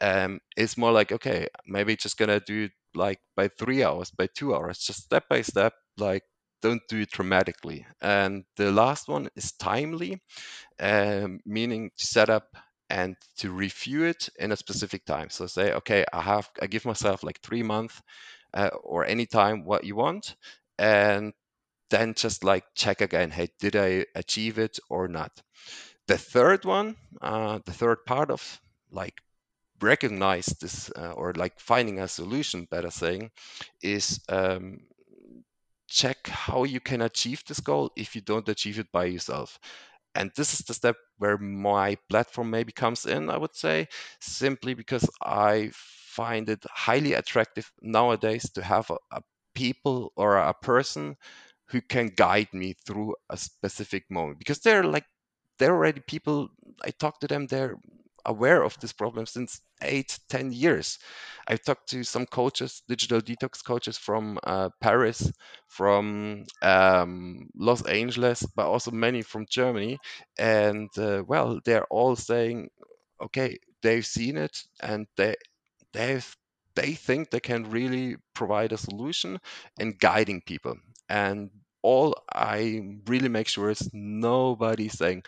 Um, 0.00 0.40
it's 0.56 0.76
more 0.76 0.92
like, 0.92 1.12
okay, 1.12 1.48
maybe 1.66 1.96
just 1.96 2.18
gonna 2.18 2.40
do 2.40 2.64
it 2.64 2.72
like 2.94 3.20
by 3.36 3.48
three 3.48 3.82
hours, 3.82 4.10
by 4.10 4.28
two 4.34 4.54
hours, 4.54 4.78
just 4.78 5.02
step 5.04 5.24
by 5.28 5.42
step, 5.42 5.72
like 5.98 6.22
don't 6.62 6.82
do 6.88 7.00
it 7.00 7.10
dramatically. 7.10 7.86
And 8.00 8.44
the 8.56 8.70
last 8.72 9.08
one 9.08 9.28
is 9.36 9.52
timely, 9.52 10.20
um, 10.80 11.40
meaning 11.46 11.90
set 11.96 12.30
up 12.30 12.44
and 12.92 13.16
to 13.38 13.50
review 13.50 14.04
it 14.04 14.28
in 14.38 14.52
a 14.52 14.56
specific 14.56 15.06
time. 15.06 15.30
So 15.30 15.46
say, 15.46 15.72
okay, 15.72 16.04
I 16.12 16.20
have 16.20 16.50
I 16.60 16.66
give 16.66 16.84
myself 16.84 17.24
like 17.24 17.40
three 17.40 17.62
months 17.62 18.00
uh, 18.54 18.70
or 18.84 19.06
any 19.06 19.26
time 19.26 19.64
what 19.64 19.84
you 19.84 19.96
want, 19.96 20.36
and 20.78 21.32
then 21.90 22.14
just 22.14 22.44
like 22.44 22.64
check 22.74 23.00
again, 23.00 23.30
hey, 23.30 23.48
did 23.60 23.76
I 23.76 24.06
achieve 24.14 24.58
it 24.58 24.78
or 24.90 25.08
not? 25.08 25.32
The 26.08 26.18
third 26.18 26.64
one, 26.66 26.96
uh, 27.22 27.60
the 27.64 27.72
third 27.72 28.04
part 28.06 28.30
of 28.30 28.60
like 28.90 29.20
recognize 29.80 30.46
this 30.60 30.90
uh, 30.96 31.12
or 31.12 31.32
like 31.34 31.60
finding 31.60 32.00
a 32.00 32.08
solution, 32.08 32.68
better 32.70 32.90
saying, 32.90 33.30
is 33.82 34.20
um, 34.28 34.80
check 35.88 36.26
how 36.28 36.64
you 36.64 36.80
can 36.80 37.02
achieve 37.02 37.42
this 37.46 37.60
goal 37.60 37.90
if 37.96 38.14
you 38.16 38.22
don't 38.22 38.48
achieve 38.48 38.78
it 38.78 38.90
by 38.92 39.04
yourself. 39.04 39.58
And 40.14 40.30
this 40.36 40.54
is 40.54 40.60
the 40.60 40.74
step 40.74 40.96
where 41.18 41.38
my 41.38 41.96
platform 42.08 42.50
maybe 42.50 42.72
comes 42.72 43.06
in, 43.06 43.30
I 43.30 43.38
would 43.38 43.54
say, 43.54 43.88
simply 44.20 44.74
because 44.74 45.08
I 45.22 45.70
find 45.74 46.48
it 46.48 46.64
highly 46.70 47.14
attractive 47.14 47.70
nowadays 47.80 48.50
to 48.52 48.62
have 48.62 48.90
a, 48.90 48.96
a 49.12 49.22
people 49.54 50.12
or 50.16 50.36
a 50.38 50.54
person 50.54 51.16
who 51.68 51.80
can 51.80 52.08
guide 52.08 52.52
me 52.52 52.74
through 52.86 53.14
a 53.30 53.36
specific 53.36 54.04
moment 54.10 54.38
because 54.38 54.60
they're 54.60 54.84
like 54.84 55.04
they're 55.58 55.74
already 55.74 56.00
people 56.00 56.48
i 56.84 56.90
talk 56.90 57.18
to 57.20 57.28
them 57.28 57.46
they're 57.46 57.76
aware 58.24 58.62
of 58.62 58.78
this 58.80 58.92
problem 58.92 59.26
since 59.26 59.60
eight, 59.82 60.18
ten 60.28 60.52
years. 60.52 60.98
I've 61.46 61.62
talked 61.62 61.88
to 61.90 62.04
some 62.04 62.26
coaches, 62.26 62.82
digital 62.88 63.20
detox 63.20 63.64
coaches 63.64 63.98
from 63.98 64.38
uh, 64.44 64.70
Paris, 64.80 65.32
from 65.68 66.44
um, 66.62 67.48
Los 67.54 67.84
Angeles, 67.86 68.42
but 68.54 68.66
also 68.66 68.90
many 68.90 69.22
from 69.22 69.46
Germany. 69.48 69.98
And 70.38 70.88
uh, 70.98 71.24
well, 71.26 71.60
they're 71.64 71.86
all 71.86 72.16
saying, 72.16 72.68
okay, 73.20 73.58
they've 73.82 74.06
seen 74.06 74.36
it 74.36 74.62
and 74.80 75.06
they 75.16 75.34
they've 75.92 76.36
they 76.74 76.94
think 76.94 77.30
they 77.30 77.40
can 77.40 77.70
really 77.70 78.16
provide 78.34 78.72
a 78.72 78.78
solution 78.78 79.38
in 79.78 79.96
guiding 79.98 80.40
people. 80.40 80.76
And 81.08 81.50
all 81.82 82.16
I 82.32 82.80
really 83.06 83.28
make 83.28 83.48
sure 83.48 83.70
is 83.70 83.90
nobody 83.92 84.88
saying, 84.88 85.24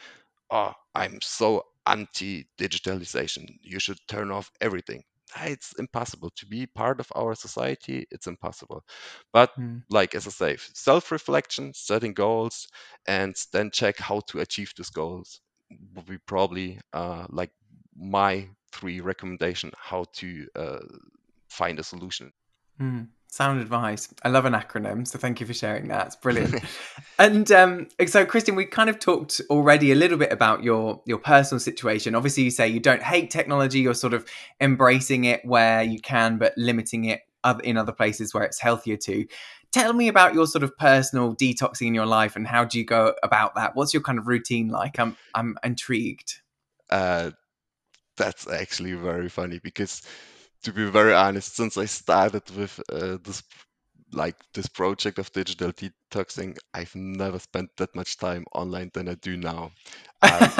oh, 0.50 0.72
I'm 0.94 1.18
so 1.20 1.66
anti-digitalization. 1.86 3.46
You 3.62 3.78
should 3.78 3.98
turn 4.08 4.30
off 4.30 4.50
everything. 4.60 5.02
It's 5.40 5.72
impossible 5.78 6.30
to 6.36 6.46
be 6.46 6.66
part 6.66 7.00
of 7.00 7.10
our 7.14 7.34
society. 7.34 8.06
It's 8.10 8.26
impossible. 8.26 8.84
But 9.32 9.50
mm. 9.58 9.82
like 9.90 10.14
as 10.14 10.26
I 10.26 10.30
say, 10.30 10.56
self-reflection, 10.74 11.72
setting 11.74 12.14
goals, 12.14 12.68
and 13.06 13.34
then 13.52 13.70
check 13.70 13.98
how 13.98 14.20
to 14.28 14.40
achieve 14.40 14.72
those 14.76 14.90
goals 14.90 15.40
would 15.94 16.06
be 16.06 16.18
probably 16.18 16.78
uh, 16.92 17.26
like 17.30 17.50
my 17.96 18.48
three 18.72 19.00
recommendation 19.00 19.72
how 19.76 20.04
to 20.14 20.46
uh, 20.54 20.78
find 21.48 21.78
a 21.78 21.84
solution. 21.84 22.32
Mm. 22.80 23.08
Sound 23.34 23.60
advice. 23.60 24.08
I 24.22 24.28
love 24.28 24.44
an 24.44 24.52
acronym, 24.52 25.04
so 25.08 25.18
thank 25.18 25.40
you 25.40 25.46
for 25.48 25.52
sharing 25.52 25.88
that. 25.88 26.06
It's 26.06 26.14
brilliant. 26.14 26.62
and 27.18 27.50
um, 27.50 27.88
so, 28.06 28.24
Christian, 28.24 28.54
we 28.54 28.64
kind 28.64 28.88
of 28.88 29.00
talked 29.00 29.40
already 29.50 29.90
a 29.90 29.96
little 29.96 30.16
bit 30.16 30.30
about 30.30 30.62
your 30.62 31.02
your 31.04 31.18
personal 31.18 31.58
situation. 31.58 32.14
Obviously, 32.14 32.44
you 32.44 32.52
say 32.52 32.68
you 32.68 32.78
don't 32.78 33.02
hate 33.02 33.30
technology; 33.32 33.80
you're 33.80 33.92
sort 33.92 34.14
of 34.14 34.24
embracing 34.60 35.24
it 35.24 35.44
where 35.44 35.82
you 35.82 35.98
can, 35.98 36.38
but 36.38 36.52
limiting 36.56 37.06
it 37.06 37.22
in 37.64 37.76
other 37.76 37.90
places 37.90 38.32
where 38.32 38.44
it's 38.44 38.60
healthier 38.60 38.96
to. 38.98 39.26
Tell 39.72 39.94
me 39.94 40.06
about 40.06 40.34
your 40.34 40.46
sort 40.46 40.62
of 40.62 40.76
personal 40.78 41.34
detoxing 41.34 41.88
in 41.88 41.94
your 41.94 42.06
life, 42.06 42.36
and 42.36 42.46
how 42.46 42.64
do 42.64 42.78
you 42.78 42.84
go 42.84 43.16
about 43.24 43.56
that? 43.56 43.74
What's 43.74 43.92
your 43.92 44.04
kind 44.04 44.20
of 44.20 44.28
routine 44.28 44.68
like? 44.68 45.00
I'm 45.00 45.16
I'm 45.34 45.58
intrigued. 45.64 46.34
Uh, 46.88 47.32
that's 48.16 48.46
actually 48.46 48.92
very 48.92 49.28
funny 49.28 49.58
because 49.58 50.02
to 50.64 50.72
be 50.72 50.90
very 50.90 51.14
honest, 51.14 51.56
since 51.56 51.76
I 51.76 51.84
started 51.84 52.42
with 52.56 52.80
uh, 52.90 53.18
this 53.22 53.42
like 54.12 54.36
this 54.52 54.68
project 54.68 55.18
of 55.18 55.32
digital 55.32 55.72
detoxing, 55.72 56.56
I've 56.72 56.94
never 56.94 57.38
spent 57.38 57.70
that 57.76 57.94
much 57.96 58.16
time 58.16 58.44
online 58.54 58.90
than 58.94 59.08
I 59.08 59.14
do 59.14 59.36
now. 59.36 59.72
Um, 60.22 60.40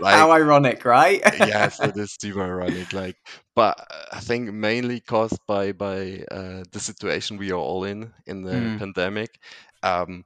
like, 0.00 0.14
How 0.14 0.30
ironic, 0.32 0.84
right? 0.84 1.20
yes, 1.38 1.78
it 1.80 1.96
is 1.96 2.16
super 2.20 2.42
ironic. 2.42 2.92
Like, 2.92 3.16
but 3.54 3.78
I 4.12 4.20
think 4.20 4.52
mainly 4.52 5.00
caused 5.00 5.38
by 5.46 5.72
by 5.72 6.24
uh, 6.30 6.64
the 6.72 6.80
situation 6.80 7.36
we 7.36 7.52
are 7.52 7.58
all 7.58 7.84
in 7.84 8.12
in 8.26 8.42
the 8.42 8.52
mm. 8.52 8.78
pandemic. 8.78 9.38
Um, 9.82 10.24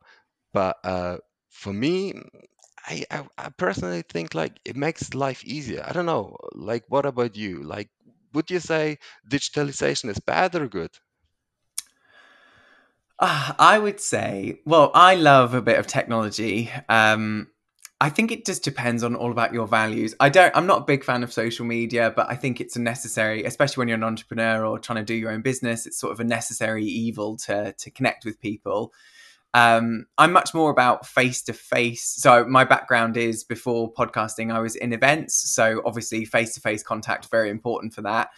but 0.52 0.76
uh, 0.84 1.18
for 1.50 1.72
me, 1.72 2.14
I, 2.86 3.04
I, 3.10 3.24
I 3.38 3.48
personally 3.50 4.02
think 4.08 4.34
like 4.34 4.58
it 4.64 4.76
makes 4.76 5.14
life 5.14 5.44
easier. 5.44 5.84
I 5.86 5.92
don't 5.92 6.06
know. 6.06 6.36
Like, 6.54 6.84
what 6.88 7.06
about 7.06 7.36
you? 7.36 7.62
Like, 7.62 7.88
would 8.32 8.50
you 8.50 8.60
say 8.60 8.98
digitalization 9.28 10.10
is 10.10 10.18
bad 10.18 10.54
or 10.54 10.68
good? 10.68 10.90
Uh, 13.18 13.52
I 13.58 13.78
would 13.78 14.00
say, 14.00 14.60
well, 14.64 14.90
I 14.94 15.14
love 15.14 15.52
a 15.54 15.60
bit 15.60 15.78
of 15.78 15.86
technology. 15.86 16.70
Um, 16.88 17.48
I 18.00 18.08
think 18.08 18.32
it 18.32 18.46
just 18.46 18.64
depends 18.64 19.04
on 19.04 19.14
all 19.14 19.30
about 19.30 19.52
your 19.52 19.66
values. 19.66 20.14
I 20.18 20.30
don't. 20.30 20.56
I'm 20.56 20.66
not 20.66 20.82
a 20.82 20.84
big 20.84 21.04
fan 21.04 21.22
of 21.22 21.30
social 21.30 21.66
media, 21.66 22.10
but 22.16 22.30
I 22.30 22.34
think 22.34 22.58
it's 22.58 22.76
a 22.76 22.80
necessary, 22.80 23.44
especially 23.44 23.82
when 23.82 23.88
you're 23.88 23.98
an 23.98 24.04
entrepreneur 24.04 24.64
or 24.64 24.78
trying 24.78 24.96
to 24.96 25.04
do 25.04 25.14
your 25.14 25.30
own 25.30 25.42
business. 25.42 25.84
It's 25.84 25.98
sort 25.98 26.12
of 26.12 26.20
a 26.20 26.24
necessary 26.24 26.84
evil 26.86 27.36
to 27.44 27.74
to 27.74 27.90
connect 27.90 28.24
with 28.24 28.40
people. 28.40 28.94
Um, 29.54 30.06
I'm 30.16 30.32
much 30.32 30.54
more 30.54 30.70
about 30.70 31.06
face 31.06 31.42
to 31.42 31.52
face. 31.52 32.04
So 32.04 32.44
my 32.44 32.64
background 32.64 33.16
is 33.16 33.44
before 33.44 33.92
podcasting, 33.92 34.52
I 34.52 34.60
was 34.60 34.76
in 34.76 34.92
events. 34.92 35.34
So 35.54 35.82
obviously, 35.84 36.24
face 36.24 36.54
to 36.54 36.60
face 36.60 36.82
contact 36.82 37.28
very 37.30 37.50
important 37.50 37.94
for 37.94 38.02
that. 38.02 38.30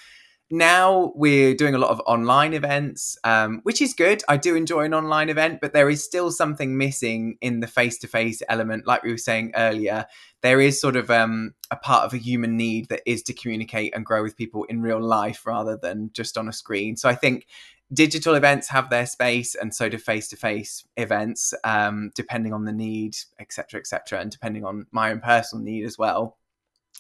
Now 0.55 1.12
we're 1.14 1.55
doing 1.55 1.75
a 1.75 1.79
lot 1.79 1.92
of 1.92 2.01
online 2.01 2.53
events, 2.53 3.16
um, 3.25 3.61
which 3.62 3.81
is 3.81 3.94
good. 3.94 4.22
I 4.29 4.37
do 4.37 4.55
enjoy 4.55 4.83
an 4.83 4.92
online 4.92 5.31
event, 5.31 5.61
but 5.62 5.72
there 5.72 5.88
is 5.88 6.05
still 6.05 6.31
something 6.31 6.77
missing 6.77 7.38
in 7.40 7.61
the 7.61 7.66
face 7.66 7.96
to 8.01 8.07
face 8.07 8.42
element. 8.51 8.87
Like 8.87 9.03
we 9.03 9.12
were 9.12 9.16
saying 9.16 9.53
earlier, 9.55 10.05
there 10.42 10.61
is 10.61 10.79
sort 10.79 10.96
of 10.96 11.11
um, 11.11 11.55
a 11.70 11.77
part 11.77 12.05
of 12.05 12.12
a 12.12 12.18
human 12.18 12.59
need 12.59 12.90
that 12.90 13.01
is 13.07 13.22
to 13.22 13.33
communicate 13.33 13.94
and 13.96 14.05
grow 14.05 14.22
with 14.22 14.37
people 14.37 14.64
in 14.64 14.83
real 14.83 15.01
life 15.01 15.46
rather 15.46 15.79
than 15.79 16.11
just 16.12 16.37
on 16.37 16.48
a 16.48 16.53
screen. 16.53 16.98
So 16.98 17.09
I 17.09 17.14
think 17.14 17.46
digital 17.92 18.35
events 18.35 18.68
have 18.68 18.90
their 18.90 19.07
space 19.07 19.55
and 19.55 19.74
so 19.74 19.88
do 19.88 19.98
face-to-face 19.98 20.85
events 20.96 21.52
um, 21.64 22.11
depending 22.14 22.52
on 22.52 22.64
the 22.64 22.72
need 22.72 23.16
etc 23.38 23.78
etc 23.81 24.20
and 24.20 24.31
depending 24.31 24.64
on 24.64 24.87
my 24.92 25.11
own 25.11 25.20
personal 25.20 25.64
need 25.64 25.85
as 25.85 25.98
well 25.98 26.38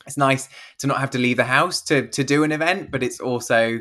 it's 0.06 0.16
nice 0.16 0.48
to 0.78 0.86
not 0.86 0.98
have 0.98 1.10
to 1.10 1.18
leave 1.18 1.36
the 1.36 1.44
house 1.44 1.80
to 1.82 2.08
to 2.08 2.24
do 2.24 2.44
an 2.44 2.52
event 2.52 2.90
but 2.90 3.02
it's 3.02 3.20
also 3.20 3.78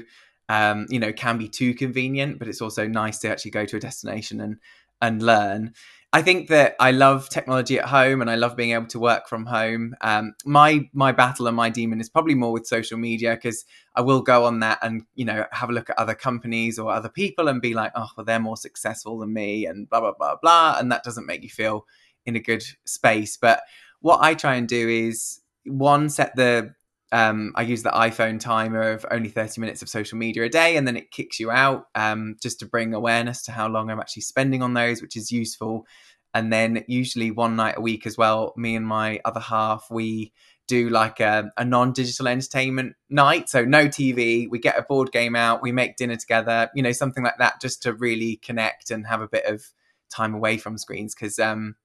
um, 0.50 0.86
you 0.90 1.00
know 1.00 1.12
can 1.12 1.38
be 1.38 1.48
too 1.48 1.74
convenient 1.74 2.40
but 2.40 2.48
it's 2.48 2.62
also 2.62 2.88
nice 2.88 3.20
to 3.20 3.30
actually 3.30 3.52
go 3.52 3.66
to 3.66 3.78
a 3.78 3.80
destination 3.80 4.40
and 4.42 4.58
and 5.02 5.22
learn. 5.22 5.74
I 6.14 6.22
think 6.22 6.50
that 6.50 6.76
I 6.78 6.92
love 6.92 7.30
technology 7.30 7.80
at 7.80 7.86
home 7.86 8.20
and 8.20 8.30
I 8.30 8.36
love 8.36 8.58
being 8.58 8.72
able 8.72 8.88
to 8.88 9.00
work 9.00 9.30
from 9.30 9.46
home. 9.46 9.96
Um, 10.02 10.34
my 10.44 10.90
my 10.92 11.14
battle 11.14 11.48
and 11.48 11.56
my 11.56 11.70
demon 11.70 12.02
is 12.02 12.10
probably 12.10 12.36
more 12.36 12.52
with 12.52 12.68
social 12.68 12.98
media 12.98 13.36
because 13.36 13.64
I 13.96 14.02
will 14.02 14.22
go 14.22 14.44
on 14.44 14.60
that 14.60 14.80
and 14.82 15.04
you 15.16 15.24
know 15.24 15.46
have 15.54 15.70
a 15.70 15.74
look 15.74 15.90
at 15.90 15.98
other 15.98 16.14
companies 16.14 16.78
or 16.78 16.92
other 16.92 17.08
people 17.08 17.48
and 17.48 17.62
be 17.62 17.74
like, 17.74 17.94
oh, 17.96 18.10
well, 18.18 18.26
they're 18.26 18.42
more 18.42 18.58
successful 18.58 19.20
than 19.20 19.32
me 19.32 19.66
and 19.66 19.90
blah 19.90 20.02
blah 20.02 20.12
blah 20.12 20.36
blah, 20.36 20.76
and 20.78 20.92
that 20.92 21.04
doesn't 21.04 21.26
make 21.26 21.44
you 21.44 21.50
feel 21.50 21.86
in 22.26 22.36
a 22.36 22.42
good 22.42 22.64
space. 22.84 23.38
But 23.38 23.64
what 24.02 24.20
I 24.22 24.34
try 24.34 24.56
and 24.56 24.68
do 24.68 24.90
is 24.90 25.40
one 25.66 26.10
set 26.10 26.36
the 26.36 26.74
um, 27.12 27.52
I 27.56 27.64
use 27.64 27.84
the 27.84 27.90
iPhone 27.90 28.40
timer 28.40 28.92
of 28.92 29.06
only 29.12 29.30
30 29.30 29.60
minutes 29.60 29.82
of 29.82 29.90
social 29.90 30.18
media 30.18 30.44
a 30.44 30.50
day, 30.50 30.78
and 30.78 30.88
then 30.88 30.96
it 30.96 31.12
kicks 31.12 31.40
you 31.40 31.52
out 31.52 31.88
um, 31.94 32.38
just 32.42 32.60
to 32.60 32.66
bring 32.66 32.94
awareness 32.94 33.44
to 33.44 33.52
how 33.52 33.68
long 33.68 33.90
I'm 33.90 34.00
actually 34.00 34.22
spending 34.22 34.64
on 34.64 34.74
those, 34.74 35.02
which 35.02 35.18
is 35.18 35.32
useful. 35.32 35.86
And 36.34 36.52
then 36.54 36.86
usually 36.88 37.30
one 37.30 37.58
night 37.58 37.76
a 37.78 37.82
week 37.82 38.08
as 38.08 38.18
well, 38.18 38.54
me 38.56 38.76
and 38.76 38.88
my 38.88 39.20
other 39.26 39.42
half, 39.42 39.88
we 39.92 40.32
do 40.68 40.90
like 40.90 41.20
a, 41.20 41.52
a 41.58 41.66
non 41.66 41.92
digital 41.92 42.30
entertainment 42.30 42.96
night. 43.10 43.50
So 43.50 43.66
no 43.66 43.88
TV, 43.88 44.50
we 44.50 44.58
get 44.58 44.80
a 44.80 44.84
board 44.84 45.12
game 45.12 45.36
out, 45.36 45.62
we 45.62 45.74
make 45.74 45.98
dinner 45.98 46.16
together, 46.16 46.70
you 46.74 46.82
know, 46.82 46.94
something 46.94 47.26
like 47.26 47.38
that, 47.40 47.60
just 47.60 47.84
to 47.84 47.94
really 47.94 48.38
connect 48.38 48.90
and 48.90 49.06
have 49.06 49.20
a 49.20 49.28
bit 49.28 49.46
of 49.46 49.66
time 50.10 50.34
away 50.34 50.58
from 50.58 50.78
screens. 50.78 51.14
Because, 51.14 51.40
um, 51.40 51.76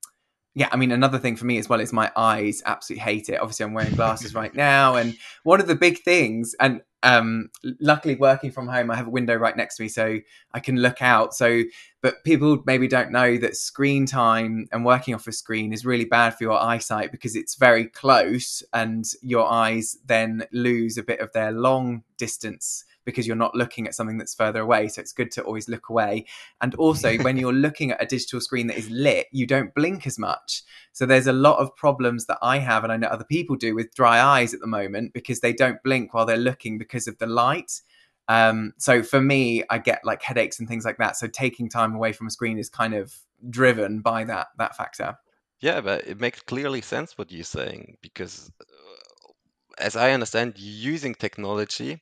yeah, 0.57 0.69
I 0.71 0.75
mean, 0.75 0.91
another 0.91 1.19
thing 1.19 1.35
for 1.35 1.45
me 1.45 1.59
as 1.59 1.69
well 1.69 1.79
is 1.79 1.93
my 1.93 2.11
eyes 2.15 2.63
absolutely 2.65 3.03
hate 3.03 3.29
it. 3.29 3.39
Obviously, 3.39 3.63
I'm 3.63 3.75
wearing 3.75 3.93
glasses 3.93 4.33
right 4.33 4.55
now. 4.55 4.95
And 4.95 5.15
one 5.43 5.61
of 5.61 5.67
the 5.67 5.75
big 5.75 5.99
things, 5.99 6.55
and 6.59 6.81
um, 7.03 7.51
luckily 7.79 8.15
working 8.15 8.49
from 8.49 8.67
home, 8.67 8.89
I 8.89 8.95
have 8.95 9.05
a 9.05 9.11
window 9.11 9.35
right 9.35 9.55
next 9.55 9.77
to 9.77 9.83
me 9.83 9.87
so 9.87 10.17
I 10.55 10.59
can 10.59 10.77
look 10.77 10.99
out. 10.99 11.35
So, 11.35 11.61
but 12.01 12.23
people 12.23 12.63
maybe 12.65 12.87
don't 12.87 13.11
know 13.11 13.37
that 13.37 13.55
screen 13.55 14.07
time 14.07 14.67
and 14.71 14.83
working 14.83 15.13
off 15.13 15.27
a 15.27 15.31
screen 15.31 15.73
is 15.73 15.85
really 15.85 16.05
bad 16.05 16.35
for 16.35 16.45
your 16.45 16.59
eyesight 16.59 17.11
because 17.11 17.35
it's 17.35 17.53
very 17.53 17.85
close 17.85 18.63
and 18.73 19.05
your 19.21 19.47
eyes 19.47 19.95
then 20.07 20.47
lose 20.51 20.97
a 20.97 21.03
bit 21.03 21.19
of 21.19 21.31
their 21.33 21.51
long 21.51 22.01
distance 22.17 22.83
because 23.07 23.25
you're 23.25 23.37
not 23.37 23.55
looking 23.55 23.87
at 23.87 23.95
something 23.95 24.17
that's 24.17 24.35
further 24.35 24.59
away. 24.59 24.89
So 24.89 24.99
it's 24.99 25.13
good 25.13 25.31
to 25.31 25.41
always 25.41 25.69
look 25.69 25.87
away. 25.87 26.25
And 26.59 26.75
also, 26.75 27.17
when 27.19 27.37
you're 27.39 27.53
looking 27.53 27.91
at 27.91 28.03
a 28.03 28.05
digital 28.05 28.41
screen 28.41 28.67
that 28.67 28.77
is 28.77 28.89
lit, 28.89 29.27
you 29.31 29.47
don't 29.47 29.73
blink 29.73 30.05
as 30.05 30.19
much. 30.19 30.61
So 30.91 31.05
there's 31.05 31.25
a 31.25 31.33
lot 31.33 31.59
of 31.59 31.73
problems 31.75 32.25
that 32.25 32.37
I 32.41 32.59
have, 32.59 32.83
and 32.83 32.91
I 32.91 32.97
know 32.97 33.07
other 33.07 33.23
people 33.23 33.55
do 33.55 33.73
with 33.73 33.95
dry 33.95 34.21
eyes 34.21 34.53
at 34.53 34.59
the 34.59 34.67
moment 34.67 35.13
because 35.13 35.39
they 35.39 35.53
don't 35.53 35.81
blink 35.83 36.13
while 36.13 36.25
they're 36.25 36.35
looking 36.35 36.77
because 36.77 37.07
of 37.07 37.17
the 37.17 37.27
light. 37.27 37.81
Um, 38.27 38.73
so 38.77 39.01
for 39.01 39.21
me, 39.21 39.63
I 39.69 39.77
get 39.77 40.01
like 40.03 40.21
headaches 40.21 40.59
and 40.59 40.67
things 40.67 40.83
like 40.83 40.97
that. 40.97 41.15
So 41.15 41.27
taking 41.27 41.69
time 41.69 41.95
away 41.95 42.11
from 42.11 42.27
a 42.27 42.31
screen 42.31 42.59
is 42.59 42.67
kind 42.67 42.93
of 42.93 43.15
driven 43.49 44.01
by 44.01 44.25
that 44.25 44.47
that 44.57 44.75
factor. 44.75 45.17
Yeah, 45.61 45.79
but 45.79 46.05
it 46.05 46.19
makes 46.19 46.41
clearly 46.41 46.81
sense 46.81 47.17
what 47.17 47.31
you're 47.31 47.43
saying 47.43 47.97
because, 48.01 48.51
uh, 48.61 49.31
as 49.79 49.95
I 49.95 50.11
understand, 50.11 50.53
using 50.57 51.15
technology 51.15 52.01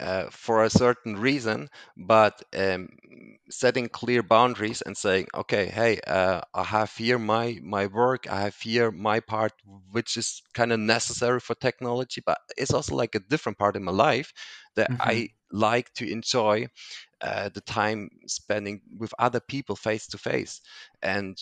uh, 0.00 0.24
for 0.30 0.64
a 0.64 0.70
certain 0.70 1.16
reason, 1.16 1.68
but 1.96 2.42
um, 2.56 2.88
setting 3.50 3.88
clear 3.88 4.22
boundaries 4.22 4.82
and 4.82 4.96
saying, 4.96 5.26
okay, 5.34 5.66
hey, 5.66 6.00
uh, 6.06 6.40
I 6.54 6.64
have 6.64 6.94
here 6.96 7.18
my 7.18 7.58
my 7.62 7.86
work, 7.86 8.30
I 8.30 8.42
have 8.42 8.56
here 8.56 8.90
my 8.90 9.20
part, 9.20 9.52
which 9.92 10.16
is 10.16 10.42
kind 10.54 10.72
of 10.72 10.80
necessary 10.80 11.40
for 11.40 11.54
technology, 11.54 12.22
but 12.24 12.38
it's 12.56 12.72
also 12.72 12.96
like 12.96 13.14
a 13.14 13.20
different 13.20 13.58
part 13.58 13.76
in 13.76 13.84
my 13.84 13.92
life 13.92 14.32
that 14.76 14.90
mm-hmm. 14.90 15.02
I 15.02 15.28
like 15.52 15.92
to 15.94 16.10
enjoy 16.10 16.66
uh, 17.20 17.50
the 17.50 17.60
time 17.60 18.08
spending 18.26 18.80
with 18.98 19.12
other 19.18 19.40
people 19.40 19.76
face 19.76 20.06
to 20.08 20.18
face 20.18 20.60
and 21.02 21.36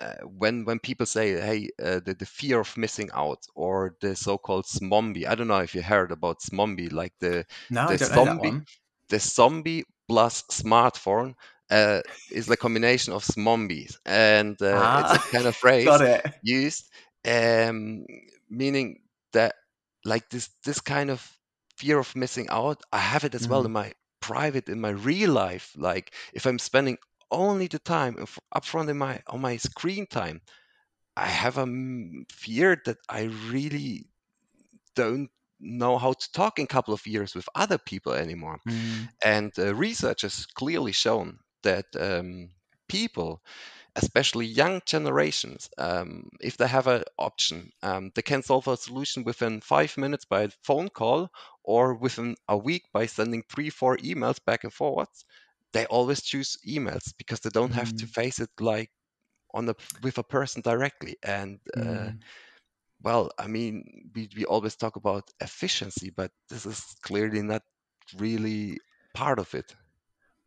uh, 0.00 0.14
when 0.24 0.64
when 0.64 0.78
people 0.78 1.06
say, 1.06 1.32
"Hey, 1.40 1.70
uh, 1.82 2.00
the 2.04 2.14
the 2.14 2.26
fear 2.26 2.60
of 2.60 2.76
missing 2.76 3.10
out," 3.14 3.46
or 3.54 3.96
the 4.00 4.14
so-called 4.14 4.66
smombie. 4.66 5.26
I 5.26 5.34
don't 5.34 5.48
know 5.48 5.58
if 5.58 5.74
you 5.74 5.82
heard 5.82 6.12
about 6.12 6.42
smombie, 6.42 6.88
like 6.88 7.14
the 7.20 7.44
no, 7.70 7.88
the 7.88 7.98
zombie, 7.98 8.60
the 9.08 9.18
zombie 9.18 9.84
plus 10.08 10.42
smartphone 10.50 11.34
uh, 11.70 12.00
is 12.30 12.46
the 12.46 12.56
combination 12.56 13.12
of 13.12 13.24
zombies, 13.24 13.98
and 14.06 14.60
uh, 14.62 14.80
ah, 14.80 15.14
it's 15.14 15.26
a 15.26 15.30
kind 15.30 15.46
of 15.46 15.56
phrase 15.64 15.88
used, 16.42 16.84
um, 17.26 18.06
meaning 18.48 19.00
that 19.32 19.54
like 20.04 20.28
this 20.30 20.48
this 20.64 20.80
kind 20.80 21.10
of 21.10 21.26
fear 21.76 21.98
of 21.98 22.14
missing 22.14 22.48
out. 22.50 22.82
I 22.92 22.98
have 22.98 23.24
it 23.24 23.34
as 23.34 23.46
mm. 23.46 23.50
well 23.50 23.64
in 23.64 23.72
my 23.72 23.92
private 24.20 24.68
in 24.68 24.80
my 24.80 24.90
real 24.90 25.30
life 25.30 25.72
like 25.76 26.12
if 26.32 26.44
i'm 26.44 26.58
spending 26.58 26.98
only 27.30 27.66
the 27.66 27.78
time 27.78 28.16
upfront 28.54 28.88
in 28.88 28.98
my 28.98 29.22
on 29.26 29.40
my 29.40 29.56
screen 29.56 30.06
time, 30.06 30.40
I 31.16 31.26
have 31.26 31.58
a 31.58 31.66
fear 32.30 32.80
that 32.84 32.98
I 33.08 33.24
really 33.50 34.06
don't 34.94 35.30
know 35.60 35.98
how 35.98 36.12
to 36.12 36.32
talk 36.32 36.58
in 36.58 36.64
a 36.64 36.68
couple 36.68 36.94
of 36.94 37.06
years 37.06 37.34
with 37.34 37.48
other 37.54 37.78
people 37.78 38.12
anymore. 38.12 38.58
Mm. 38.68 39.08
And 39.24 39.52
uh, 39.58 39.74
research 39.74 40.22
has 40.22 40.46
clearly 40.46 40.92
shown 40.92 41.38
that 41.62 41.86
um, 41.98 42.50
people, 42.88 43.42
especially 43.96 44.46
young 44.46 44.80
generations, 44.86 45.68
um, 45.76 46.30
if 46.40 46.56
they 46.56 46.68
have 46.68 46.86
an 46.86 47.02
option, 47.18 47.72
um, 47.82 48.12
they 48.14 48.22
can 48.22 48.42
solve 48.42 48.68
a 48.68 48.76
solution 48.76 49.24
within 49.24 49.60
five 49.60 49.96
minutes 49.96 50.24
by 50.24 50.42
a 50.42 50.50
phone 50.62 50.88
call 50.88 51.28
or 51.64 51.94
within 51.94 52.36
a 52.48 52.56
week 52.56 52.84
by 52.92 53.06
sending 53.06 53.42
three, 53.42 53.70
four 53.70 53.96
emails 53.98 54.38
back 54.44 54.62
and 54.64 54.72
forwards 54.72 55.24
they 55.72 55.86
always 55.86 56.22
choose 56.22 56.56
emails 56.66 57.12
because 57.18 57.40
they 57.40 57.50
don't 57.50 57.72
mm. 57.72 57.76
have 57.76 57.94
to 57.96 58.06
mm. 58.06 58.10
face 58.10 58.38
it 58.40 58.50
like 58.60 58.90
on 59.54 59.68
a 59.68 59.74
with 60.02 60.18
a 60.18 60.22
person 60.22 60.62
directly 60.62 61.16
and 61.22 61.58
uh, 61.76 61.80
mm. 61.80 62.18
well 63.02 63.30
i 63.38 63.46
mean 63.46 64.10
we, 64.14 64.28
we 64.36 64.44
always 64.44 64.76
talk 64.76 64.96
about 64.96 65.24
efficiency 65.40 66.10
but 66.14 66.30
this 66.50 66.66
is 66.66 66.84
clearly 67.02 67.42
not 67.42 67.62
really 68.18 68.78
part 69.14 69.38
of 69.38 69.54
it 69.54 69.74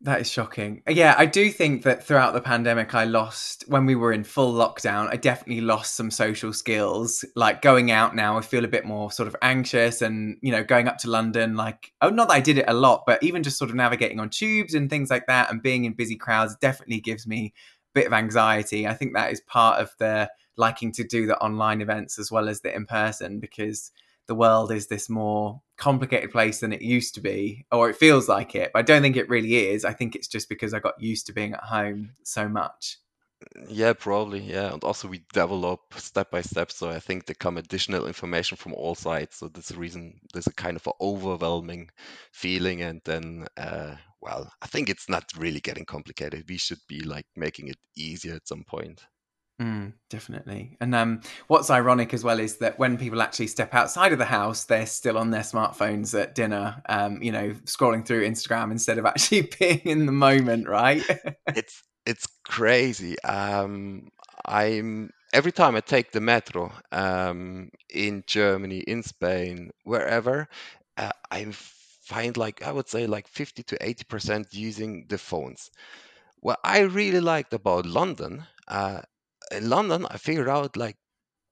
that 0.04 0.22
is 0.22 0.32
shocking. 0.32 0.82
Yeah, 0.90 1.14
I 1.18 1.28
do 1.28 1.52
think 1.52 1.84
that 1.84 2.04
throughout 2.04 2.34
the 2.34 2.42
pandemic, 2.42 2.96
I 2.96 3.04
lost, 3.04 3.66
when 3.68 3.86
we 3.86 3.96
were 3.96 4.12
in 4.12 4.24
full 4.24 4.54
lockdown, 4.54 5.08
I 5.12 5.16
definitely 5.16 5.62
lost 5.62 5.96
some 5.96 6.10
social 6.10 6.54
skills. 6.54 7.24
Like 7.36 7.62
going 7.62 7.92
out 7.92 8.16
now, 8.16 8.38
I 8.38 8.42
feel 8.42 8.66
a 8.66 8.70
bit 8.70 8.84
more 8.84 9.12
sort 9.12 9.28
of 9.28 9.36
anxious 9.42 10.02
and, 10.02 10.38
you 10.42 10.52
know, 10.52 10.64
going 10.64 10.88
up 10.88 10.98
to 11.00 11.10
London, 11.10 11.56
like, 11.56 11.94
oh, 12.02 12.10
not 12.10 12.30
that 12.30 12.34
I 12.36 12.40
did 12.40 12.58
it 12.58 12.66
a 12.68 12.74
lot, 12.74 13.04
but 13.06 13.22
even 13.22 13.44
just 13.44 13.60
sort 13.60 13.70
of 13.70 13.76
navigating 13.76 14.20
on 14.20 14.30
tubes 14.30 14.74
and 14.74 14.90
things 14.90 15.12
like 15.12 15.28
that 15.28 15.52
and 15.52 15.62
being 15.62 15.86
in 15.86 15.94
busy 15.94 16.16
crowds 16.16 16.56
definitely 16.60 17.00
gives 17.00 17.28
me 17.28 17.54
a 17.56 18.00
bit 18.00 18.08
of 18.08 18.14
anxiety. 18.14 18.88
I 18.88 18.96
think 18.96 19.14
that 19.14 19.32
is 19.32 19.42
part 19.42 19.80
of 19.80 19.92
the 20.00 20.32
liking 20.58 20.92
to 20.94 21.04
do 21.04 21.28
the 21.28 21.38
online 21.40 21.82
events 21.82 22.18
as 22.18 22.32
well 22.32 22.50
as 22.50 22.62
the 22.62 22.76
in 22.76 22.86
person 22.86 23.40
because 23.40 23.92
the 24.28 24.36
world 24.36 24.72
is 24.72 24.88
this 24.88 25.10
more 25.10 25.62
complicated 25.78 26.32
place 26.32 26.60
than 26.60 26.74
it 26.74 26.82
used 26.82 27.16
to 27.16 27.22
be, 27.22 27.66
or 27.72 27.90
it 27.90 27.96
feels 27.96 28.30
like 28.30 28.56
it. 28.56 28.72
But 28.74 28.80
I 28.80 28.84
don't 28.84 29.02
think 29.02 29.18
it 29.18 29.30
really 29.30 29.56
is. 29.56 29.84
I 29.84 29.94
think 29.94 30.16
it's 30.16 30.28
just 30.28 30.50
because 30.50 30.74
I 30.74 30.80
got 30.80 31.02
used 31.02 31.28
to 31.28 31.34
being 31.34 31.54
at 31.54 31.64
home 31.64 32.12
so 32.24 32.48
much. 32.48 32.98
Yeah, 33.70 33.94
probably. 33.94 34.40
Yeah, 34.42 34.74
and 34.74 34.84
also 34.84 35.08
we 35.08 35.24
develop 35.34 35.80
step 35.96 36.32
by 36.32 36.42
step. 36.42 36.72
So 36.72 36.90
I 36.90 37.00
think 37.00 37.26
there 37.26 37.36
come 37.40 37.58
additional 37.58 38.08
information 38.08 38.58
from 38.58 38.74
all 38.74 38.96
sides. 38.96 39.38
So 39.38 39.48
the 39.48 39.76
reason 39.76 40.20
there's 40.34 40.48
a 40.48 40.54
kind 40.54 40.78
of 40.78 40.86
an 40.86 40.94
overwhelming 41.02 41.90
feeling. 42.32 42.82
And 42.82 43.02
then, 43.04 43.48
uh, 43.58 43.96
well, 44.22 44.52
I 44.62 44.68
think 44.68 44.90
it's 44.90 45.10
not 45.10 45.26
really 45.38 45.60
getting 45.60 45.86
complicated. 45.86 46.46
We 46.48 46.58
should 46.58 46.82
be 46.88 47.02
like 47.02 47.26
making 47.36 47.70
it 47.70 47.78
easier 47.98 48.36
at 48.36 48.48
some 48.48 48.64
point. 48.64 49.02
Mm, 49.62 49.94
definitely. 50.10 50.76
And 50.82 50.96
um, 50.96 51.22
what's 51.48 51.70
ironic 51.70 52.16
as 52.16 52.24
well 52.24 52.40
is 52.40 52.58
that 52.58 52.80
when 52.80 52.98
people 52.98 53.22
actually 53.22 53.46
step 53.46 53.76
outside 53.76 54.12
of 54.12 54.18
the 54.18 54.26
house, 54.26 54.64
they're 54.66 54.88
still 54.88 55.20
on 55.20 55.30
their 55.30 55.44
smartphones 55.44 56.20
at 56.20 56.34
dinner, 56.34 56.82
um, 56.90 57.22
you 57.22 57.32
know, 57.32 57.52
scrolling 57.66 58.04
through 58.04 58.28
Instagram 58.28 58.72
instead 58.72 58.98
of 58.98 59.06
actually 59.12 59.52
being 59.60 59.82
in 59.82 60.08
the 60.08 60.12
moment, 60.12 60.68
right? 60.68 61.04
it's 61.54 61.84
it's 62.08 62.26
crazy. 62.44 63.22
Um, 63.22 64.10
I'm 64.46 65.12
every 65.32 65.52
time 65.52 65.76
I 65.76 65.82
take 65.82 66.12
the 66.12 66.22
metro 66.22 66.72
um, 66.92 67.70
in 67.92 68.24
Germany, 68.26 68.80
in 68.80 69.04
Spain, 69.04 69.70
wherever, 69.84 70.48
uh, 70.98 71.12
I 71.30 71.46
find 71.52 72.36
like 72.36 72.64
I 72.64 72.72
would 72.72 72.90
say 72.90 73.06
like 73.06 73.28
50 73.28 73.62
to 73.64 73.78
80 73.80 74.06
percent 74.06 74.48
using 74.56 75.06
the 75.08 75.20
phones. 75.20 75.70
What 76.40 76.60
I 76.64 76.80
really 76.80 77.20
liked 77.20 77.54
about 77.54 77.86
London 77.86 78.44
uh, 78.68 79.02
in 79.52 79.70
London, 79.70 80.06
I 80.10 80.18
figured 80.18 80.50
out 80.50 80.78
like 80.78 80.98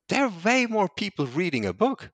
there 0.09 0.25
are 0.25 0.33
way 0.45 0.65
more 0.67 0.89
people 0.89 1.27
reading 1.27 1.65
a 1.65 1.73
book. 1.73 2.11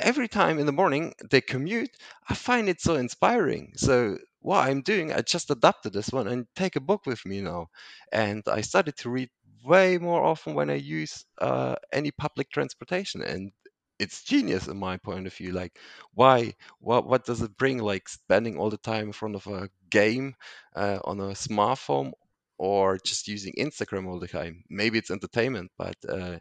Every 0.00 0.28
time 0.28 0.58
in 0.58 0.66
the 0.66 0.72
morning 0.72 1.14
they 1.30 1.40
commute, 1.40 1.90
I 2.28 2.34
find 2.34 2.68
it 2.68 2.80
so 2.80 2.96
inspiring. 2.96 3.72
So 3.76 4.18
what 4.40 4.68
I'm 4.68 4.82
doing, 4.82 5.12
I 5.12 5.22
just 5.22 5.50
adapted 5.50 5.92
this 5.92 6.10
one 6.10 6.28
and 6.28 6.46
take 6.56 6.76
a 6.76 6.80
book 6.80 7.06
with 7.06 7.24
me 7.26 7.40
now. 7.42 7.68
And 8.12 8.42
I 8.48 8.62
started 8.62 8.96
to 8.98 9.10
read 9.10 9.30
way 9.64 9.98
more 9.98 10.24
often 10.24 10.54
when 10.54 10.70
I 10.70 10.74
use 10.76 11.24
uh, 11.40 11.76
any 11.92 12.10
public 12.12 12.50
transportation. 12.50 13.22
And 13.22 13.52
it's 13.98 14.22
genius 14.24 14.68
in 14.68 14.78
my 14.78 14.96
point 14.96 15.26
of 15.26 15.34
view. 15.34 15.52
Like, 15.52 15.78
why? 16.14 16.54
What? 16.80 17.06
What 17.06 17.24
does 17.24 17.42
it 17.42 17.56
bring? 17.56 17.78
Like 17.78 18.08
spending 18.08 18.56
all 18.58 18.70
the 18.70 18.78
time 18.78 19.06
in 19.06 19.12
front 19.12 19.34
of 19.36 19.46
a 19.46 19.68
game 19.90 20.34
uh, 20.76 21.00
on 21.04 21.20
a 21.20 21.30
smartphone 21.34 22.12
or 22.58 22.98
just 22.98 23.28
using 23.28 23.54
Instagram 23.58 24.06
all 24.06 24.18
the 24.18 24.28
time. 24.28 24.64
Maybe 24.68 24.98
it's 24.98 25.10
entertainment, 25.10 25.70
but 25.78 25.96
uh, 26.08 26.38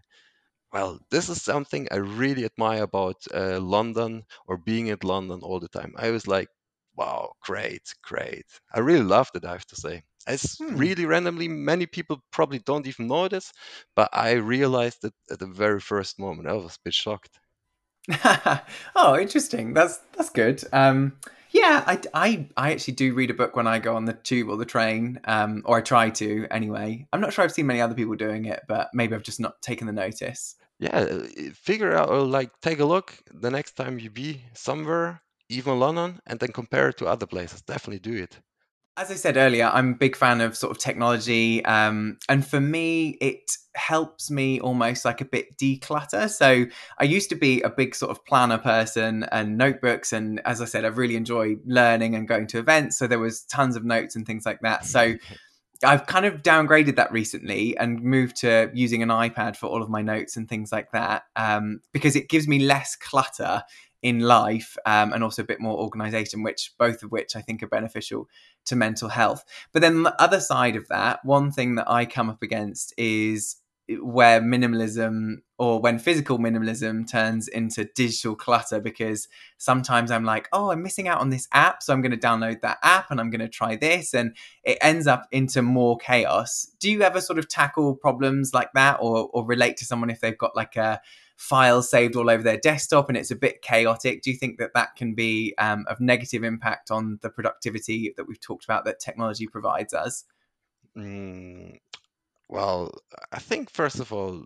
well, 0.74 1.00
this 1.12 1.30
is 1.30 1.42
something 1.42 1.88
I 1.92 1.98
really 1.98 2.46
admire 2.46 2.84
about 2.84 3.16
uh, 3.34 3.60
London 3.60 4.24
or 4.48 4.58
being 4.58 4.88
in 4.88 4.98
London 5.04 5.40
all 5.42 5.60
the 5.60 5.70
time. 5.70 5.94
I 5.98 6.12
was 6.12 6.28
like, 6.28 6.50
wow, 6.96 7.32
great, 7.42 7.84
great. 8.04 8.46
I 8.74 8.80
really 8.80 9.04
loved 9.04 9.36
it, 9.36 9.46
I 9.46 9.52
have 9.52 9.68
to 9.68 9.76
say. 9.76 10.04
It's 10.28 10.58
hmm. 10.58 10.76
really 10.76 11.06
randomly, 11.06 11.48
many 11.48 11.86
people 11.86 12.22
probably 12.32 12.60
don't 12.60 12.88
even 12.88 13.08
know 13.08 13.28
this, 13.28 13.52
but 13.96 14.10
I 14.12 14.34
realized 14.34 15.06
it 15.06 15.14
at 15.32 15.40
the 15.40 15.48
very 15.48 15.80
first 15.80 16.20
moment. 16.20 16.50
I 16.50 16.54
was 16.54 16.76
a 16.76 16.84
bit 16.84 16.94
shocked. 16.94 17.40
oh, 18.96 19.18
interesting. 19.20 19.74
That's 19.74 20.00
that's 20.16 20.30
good. 20.30 20.64
Um, 20.72 21.18
yeah, 21.58 21.84
I, 21.86 22.00
I, 22.13 22.50
I 22.56 22.72
actually 22.72 22.93
do 22.93 23.13
read 23.13 23.32
a 23.32 23.34
book 23.34 23.56
when 23.56 23.67
I 23.67 23.80
go 23.80 23.96
on 23.96 24.06
the 24.06 24.13
tube 24.13 24.50
or 24.50 24.58
the 24.58 24.65
train, 24.65 25.20
um, 25.26 25.63
or 25.65 25.78
I 25.78 25.82
try 25.82 26.10
to 26.12 26.48
anyway. 26.52 27.08
I'm 27.12 27.22
not 27.22 27.34
sure 27.34 27.43
I've 27.43 27.52
seen 27.52 27.67
many 27.67 27.82
other 27.82 27.96
people 27.96 28.15
doing 28.15 28.46
it, 28.46 28.63
but 28.67 28.89
maybe 28.93 29.15
I've 29.15 29.24
just 29.24 29.39
not 29.39 29.62
taken 29.62 29.88
the 29.88 29.93
notice. 29.93 30.56
Yeah, 30.80 30.98
uh, 30.98 31.26
figure 31.54 31.93
out 31.93 32.10
or 32.10 32.22
like 32.22 32.52
take 32.62 32.80
a 32.80 32.86
look 32.86 33.17
the 33.34 33.50
next 33.50 33.74
time 33.74 34.00
you 34.00 34.12
be 34.12 34.43
somewhere, 34.54 35.22
even 35.50 35.80
London, 35.80 36.20
and 36.28 36.39
then 36.39 36.52
compare 36.52 36.89
it 36.89 36.98
to 36.98 37.08
other 37.08 37.26
places. 37.26 37.62
Definitely 37.62 38.00
do 38.00 38.24
it 38.24 38.39
as 38.98 39.12
I 39.12 39.14
said 39.14 39.38
earlier, 39.38 39.70
I'm 39.72 39.92
a 39.92 39.96
big 39.96 40.16
fan 40.16 40.42
of 40.42 40.58
sort 40.58 40.72
of 40.72 40.80
technology. 40.80 41.64
Um, 41.66 42.18
and 42.28 42.46
for 42.46 42.60
me, 42.60 43.10
it 43.22 43.52
helps 43.76 44.32
me 44.32 44.60
almost 44.60 45.06
like 45.06 45.22
a 45.22 45.26
bit 45.26 45.56
declutter. 45.56 46.28
So 46.30 46.66
I 46.98 47.04
used 47.04 47.30
to 47.30 47.36
be 47.36 47.62
a 47.62 47.70
big 47.70 47.94
sort 47.94 48.10
of 48.10 48.26
planner 48.26 48.58
person 48.58 49.24
and 49.32 49.56
notebooks. 49.56 50.14
And 50.14 50.42
as 50.46 50.62
I 50.62 50.66
said, 50.66 50.84
I 50.84 50.88
really 50.88 51.16
enjoy 51.16 51.58
learning 51.66 52.16
and 52.16 52.28
going 52.28 52.48
to 52.48 52.58
events. 52.58 52.98
So 52.98 53.06
there 53.06 53.20
was 53.20 53.44
tons 53.44 53.76
of 53.76 53.86
notes 53.86 54.16
and 54.16 54.26
things 54.26 54.48
like 54.48 54.62
that. 54.62 54.84
So 54.84 55.14
I've 55.84 56.08
kind 56.08 56.26
of 56.26 56.42
downgraded 56.42 56.96
that 56.96 57.12
recently 57.12 57.78
and 57.78 58.02
moved 58.02 58.38
to 58.38 58.72
using 58.74 59.04
an 59.04 59.10
iPad 59.10 59.56
for 59.56 59.68
all 59.68 59.84
of 59.84 59.90
my 59.90 60.02
notes 60.02 60.36
and 60.36 60.50
things 60.50 60.72
like 60.72 60.92
that 60.92 61.24
um, 61.36 61.82
because 61.94 62.16
it 62.16 62.30
gives 62.30 62.48
me 62.48 62.60
less 62.60 62.96
clutter 62.96 63.62
in 64.02 64.20
life 64.20 64.78
um, 64.86 65.12
and 65.12 65.24
also 65.24 65.42
a 65.42 65.46
bit 65.46 65.60
more 65.60 65.78
organization 65.78 66.44
which 66.44 66.74
both 66.78 67.04
of 67.04 67.12
which 67.12 67.36
i 67.36 67.42
think 67.42 67.64
are 67.64 67.68
beneficial 67.68 68.28
to 68.66 68.76
mental 68.76 69.10
health 69.10 69.44
but 69.72 69.82
then 69.82 70.04
the 70.04 70.22
other 70.22 70.40
side 70.40 70.76
of 70.76 70.88
that 70.88 71.24
one 71.26 71.52
thing 71.52 71.76
that 71.76 71.90
i 71.90 72.06
come 72.06 72.30
up 72.30 72.44
against 72.44 72.94
is 72.98 73.58
where 74.02 74.42
minimalism 74.42 75.36
or 75.58 75.80
when 75.80 75.98
physical 75.98 76.38
minimalism 76.38 77.10
turns 77.10 77.48
into 77.48 77.86
digital 77.96 78.36
clutter 78.36 78.82
because 78.82 79.28
sometimes 79.58 80.12
I'm 80.12 80.26
like, 80.26 80.50
oh, 80.52 80.72
I'm 80.72 80.84
missing 80.84 81.08
out 81.08 81.22
on 81.22 81.30
this 81.30 81.48
app. 81.54 81.82
So 81.82 81.94
I'm 81.94 82.02
going 82.02 82.12
to 82.12 82.18
download 82.18 82.62
that 82.62 82.80
app 82.84 83.10
and 83.10 83.20
I'm 83.20 83.30
going 83.30 83.42
to 83.42 83.48
try 83.48 83.76
this. 83.78 84.14
And 84.14 84.36
it 84.64 84.78
ends 84.82 85.08
up 85.08 85.26
into 85.32 85.62
more 85.62 85.98
chaos. 85.98 86.70
Do 86.80 86.92
you 86.92 87.02
ever 87.02 87.22
sort 87.22 87.40
of 87.40 87.48
tackle 87.48 87.96
problems 87.96 88.54
like 88.54 88.70
that 88.74 88.98
or, 89.00 89.30
or 89.32 89.46
relate 89.46 89.78
to 89.78 89.86
someone 89.86 90.10
if 90.10 90.20
they've 90.20 90.38
got 90.38 90.56
like 90.56 90.76
a, 90.76 91.00
files 91.38 91.89
saved 91.89 92.15
all 92.15 92.30
over 92.30 92.43
their 92.43 92.58
desktop 92.58 93.08
and 93.08 93.17
it's 93.17 93.32
a 93.32 93.36
bit 93.36 93.62
chaotic. 93.62 94.23
Do 94.23 94.32
you 94.32 94.36
think 94.36 94.58
that 94.58 94.73
that 94.73 94.95
can 94.95 95.13
be 95.13 95.54
um, 95.60 95.86
of 95.88 96.00
negative 96.02 96.43
impact 96.43 96.91
on 96.91 97.19
the 97.21 97.30
productivity 97.30 98.13
that 98.17 98.28
we've 98.28 98.41
talked 98.41 98.65
about 98.65 98.86
that 98.86 99.00
technology 99.00 99.47
provides 99.47 99.93
us? 99.93 100.26
Mm, 100.97 101.78
well, 102.50 102.91
I 103.32 103.38
think 103.39 103.69
first 103.69 104.00
of 104.00 104.12
all, 104.12 104.43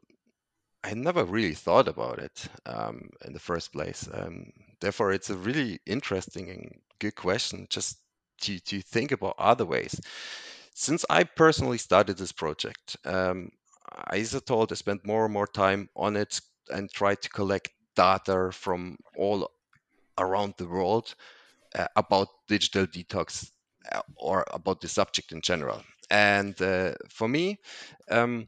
I 0.84 0.94
never 0.94 1.24
really 1.24 1.54
thought 1.54 1.88
about 1.88 2.20
it 2.20 2.46
um, 2.66 3.10
in 3.26 3.34
the 3.34 3.40
first 3.40 3.72
place. 3.72 4.10
Um, 4.12 4.52
therefore, 4.82 5.14
it's 5.14 5.30
a 5.30 5.38
really 5.38 5.80
interesting 5.86 6.50
and 6.50 6.76
good 7.00 7.16
question 7.16 7.68
just 7.70 8.00
to, 8.42 8.60
to 8.60 8.82
think 8.82 9.12
about 9.14 9.36
other 9.38 9.66
ways. 9.66 10.00
Since 10.74 11.06
I 11.10 11.24
personally 11.24 11.78
started 11.78 12.18
this 12.18 12.32
project, 12.32 12.98
um, 13.06 13.50
I, 13.90 14.18
as 14.18 14.36
I 14.36 14.40
told, 14.40 14.72
I 14.72 14.76
spent 14.76 15.06
more 15.06 15.26
and 15.26 15.34
more 15.34 15.48
time 15.48 15.88
on 15.96 16.18
it, 16.18 16.42
and 16.70 16.92
try 16.92 17.16
to 17.16 17.30
collect 17.30 17.70
data 17.96 18.52
from 18.52 18.98
all 19.18 19.50
around 20.18 20.54
the 20.58 20.68
world 20.68 21.16
uh, 21.76 21.88
about 21.96 22.28
digital 22.48 22.88
detox 22.88 23.52
uh, 23.92 24.02
or 24.18 24.46
about 24.52 24.82
the 24.82 24.88
subject 24.88 25.32
in 25.32 25.42
general. 25.42 25.84
And 26.12 26.60
uh, 26.62 26.94
for 27.10 27.28
me, 27.28 27.60
um, 28.10 28.48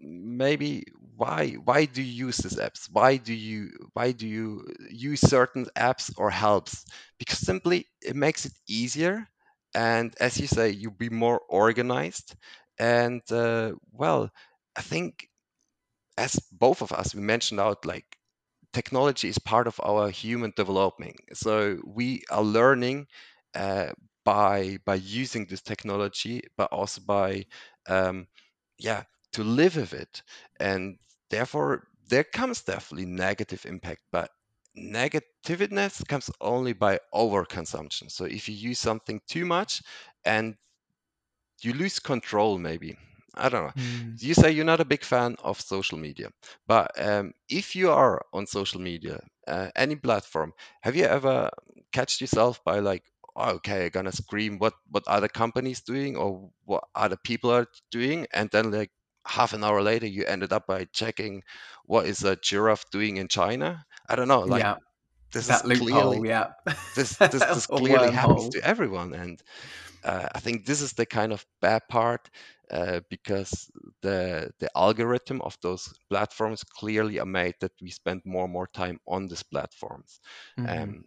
maybe 0.00 0.84
why 1.16 1.52
why 1.64 1.84
do 1.84 2.02
you 2.02 2.26
use 2.26 2.38
these 2.38 2.56
apps? 2.58 2.88
Why 2.90 3.16
do 3.16 3.32
you 3.34 3.70
why 3.92 4.12
do 4.12 4.26
you 4.26 4.66
use 4.90 5.20
certain 5.20 5.66
apps 5.76 6.12
or 6.16 6.30
helps? 6.30 6.84
Because 7.18 7.38
simply 7.38 7.86
it 8.02 8.16
makes 8.16 8.44
it 8.46 8.52
easier, 8.68 9.28
and 9.74 10.14
as 10.20 10.38
you 10.38 10.46
say, 10.46 10.70
you 10.70 10.90
be 10.90 11.08
more 11.10 11.40
organized. 11.48 12.34
And 12.78 13.22
uh, 13.30 13.72
well, 13.92 14.30
I 14.76 14.82
think 14.82 15.28
as 16.16 16.34
both 16.52 16.82
of 16.82 16.92
us 16.92 17.14
we 17.14 17.20
mentioned 17.22 17.60
out 17.60 17.84
like 17.84 18.16
technology 18.72 19.28
is 19.28 19.38
part 19.38 19.66
of 19.66 19.80
our 19.84 20.10
human 20.10 20.52
development 20.56 21.16
so 21.34 21.78
we 21.86 22.22
are 22.30 22.42
learning 22.42 23.06
uh, 23.54 23.92
by 24.24 24.78
by 24.84 24.94
using 24.94 25.46
this 25.46 25.62
technology 25.62 26.42
but 26.56 26.72
also 26.72 27.00
by 27.06 27.44
um, 27.88 28.26
yeah 28.78 29.02
to 29.32 29.42
live 29.44 29.76
with 29.76 29.94
it. 29.94 30.22
And 30.60 30.98
therefore 31.30 31.88
there 32.08 32.24
comes 32.24 32.62
definitely 32.62 33.06
negative 33.06 33.64
impact 33.66 34.02
but 34.12 34.30
negativeness 34.76 36.06
comes 36.06 36.30
only 36.40 36.72
by 36.74 37.00
overconsumption. 37.14 38.10
So 38.10 38.24
if 38.24 38.48
you 38.48 38.54
use 38.54 38.78
something 38.78 39.20
too 39.28 39.44
much 39.46 39.82
and 40.24 40.56
you 41.62 41.72
lose 41.72 41.98
control 41.98 42.58
maybe 42.58 42.96
I 43.34 43.48
don't 43.48 43.64
know. 43.64 43.82
Mm. 43.82 44.22
You 44.22 44.34
say 44.34 44.50
you're 44.52 44.64
not 44.64 44.80
a 44.80 44.84
big 44.84 45.04
fan 45.04 45.36
of 45.42 45.60
social 45.60 45.98
media, 45.98 46.28
but 46.66 46.90
um, 46.98 47.32
if 47.48 47.74
you 47.74 47.90
are 47.90 48.24
on 48.32 48.46
social 48.46 48.80
media, 48.80 49.20
uh, 49.46 49.70
any 49.74 49.96
platform, 49.96 50.52
have 50.82 50.96
you 50.96 51.04
ever 51.04 51.50
catched 51.92 52.20
yourself 52.20 52.62
by 52.64 52.80
like, 52.80 53.02
oh, 53.34 53.52
okay, 53.56 53.86
I'm 53.86 53.90
gonna 53.90 54.12
scream 54.12 54.58
what 54.58 54.74
what 54.90 55.04
other 55.06 55.28
companies 55.28 55.80
doing 55.80 56.16
or 56.16 56.50
what 56.64 56.84
other 56.94 57.16
people 57.16 57.50
are 57.50 57.66
doing, 57.90 58.26
and 58.32 58.50
then 58.50 58.70
like 58.70 58.90
half 59.26 59.54
an 59.54 59.64
hour 59.64 59.82
later, 59.82 60.06
you 60.06 60.24
ended 60.24 60.52
up 60.52 60.66
by 60.66 60.84
checking 60.92 61.42
what 61.86 62.06
is 62.06 62.24
a 62.24 62.36
giraffe 62.36 62.90
doing 62.90 63.16
in 63.16 63.28
China. 63.28 63.84
I 64.08 64.16
don't 64.16 64.28
know, 64.28 64.40
like. 64.40 64.62
Yeah. 64.62 64.76
This 65.32 65.46
that 65.46 65.64
is 65.64 65.78
clearly, 65.78 66.28
yeah. 66.28 66.48
this 66.94 67.16
this, 67.16 67.32
this 67.32 67.66
clearly 67.66 68.10
happens 68.10 68.50
to 68.50 68.62
everyone, 68.62 69.14
and 69.14 69.42
uh, 70.04 70.28
I 70.34 70.40
think 70.40 70.66
this 70.66 70.80
is 70.80 70.92
the 70.92 71.06
kind 71.06 71.32
of 71.32 71.44
bad 71.60 71.82
part 71.88 72.28
uh, 72.70 73.00
because 73.10 73.70
the 74.00 74.50
the 74.58 74.70
algorithm 74.76 75.40
of 75.42 75.56
those 75.62 75.92
platforms 76.08 76.64
clearly 76.64 77.18
are 77.20 77.26
made 77.26 77.54
that 77.60 77.72
we 77.80 77.90
spend 77.90 78.22
more 78.24 78.44
and 78.44 78.52
more 78.52 78.68
time 78.68 78.98
on 79.06 79.28
these 79.28 79.42
platforms. 79.42 80.20
Mm-hmm. 80.58 80.82
Um, 80.82 81.04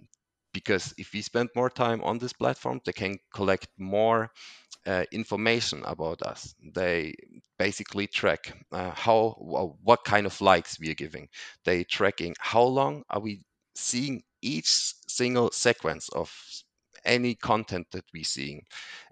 because 0.54 0.94
if 0.98 1.12
we 1.14 1.22
spend 1.22 1.50
more 1.54 1.70
time 1.70 2.02
on 2.02 2.18
this 2.18 2.32
platform, 2.32 2.80
they 2.86 2.94
can 2.94 3.18
collect 3.34 3.68
more 3.78 4.32
uh, 4.86 5.04
information 5.12 5.84
about 5.86 6.22
us. 6.22 6.56
They 6.74 7.16
basically 7.60 8.08
track 8.08 8.54
uh, 8.72 8.92
how 8.92 9.36
what 9.84 10.06
kind 10.06 10.26
of 10.26 10.40
likes 10.42 10.80
we 10.80 10.90
are 10.92 10.96
giving. 10.96 11.28
They 11.66 11.84
tracking 11.84 12.36
how 12.40 12.64
long 12.64 13.04
are 13.10 13.20
we 13.20 13.42
seeing 13.76 14.24
each 14.42 14.94
single 15.08 15.52
sequence 15.52 16.10
of 16.10 16.32
any 17.06 17.36
content 17.36 17.88
that 17.92 18.06
we're 18.14 18.24
seeing. 18.24 18.64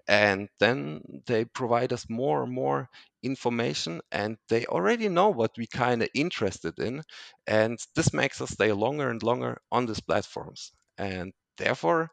And 0.08 0.48
then 0.60 1.22
they 1.26 1.44
provide 1.46 1.92
us 1.92 2.08
more 2.10 2.42
and 2.44 2.52
more 2.52 2.88
information 3.22 4.00
and 4.12 4.36
they 4.48 4.66
already 4.66 5.08
know 5.08 5.30
what 5.30 5.56
we 5.58 5.66
kind 5.66 6.02
of 6.02 6.08
interested 6.14 6.78
in. 6.78 7.02
And 7.46 7.78
this 7.96 8.12
makes 8.12 8.40
us 8.40 8.50
stay 8.50 8.72
longer 8.72 9.10
and 9.10 9.22
longer 9.22 9.58
on 9.72 9.86
these 9.86 10.00
platforms. 10.00 10.72
And 10.98 11.32
therefore, 11.58 12.10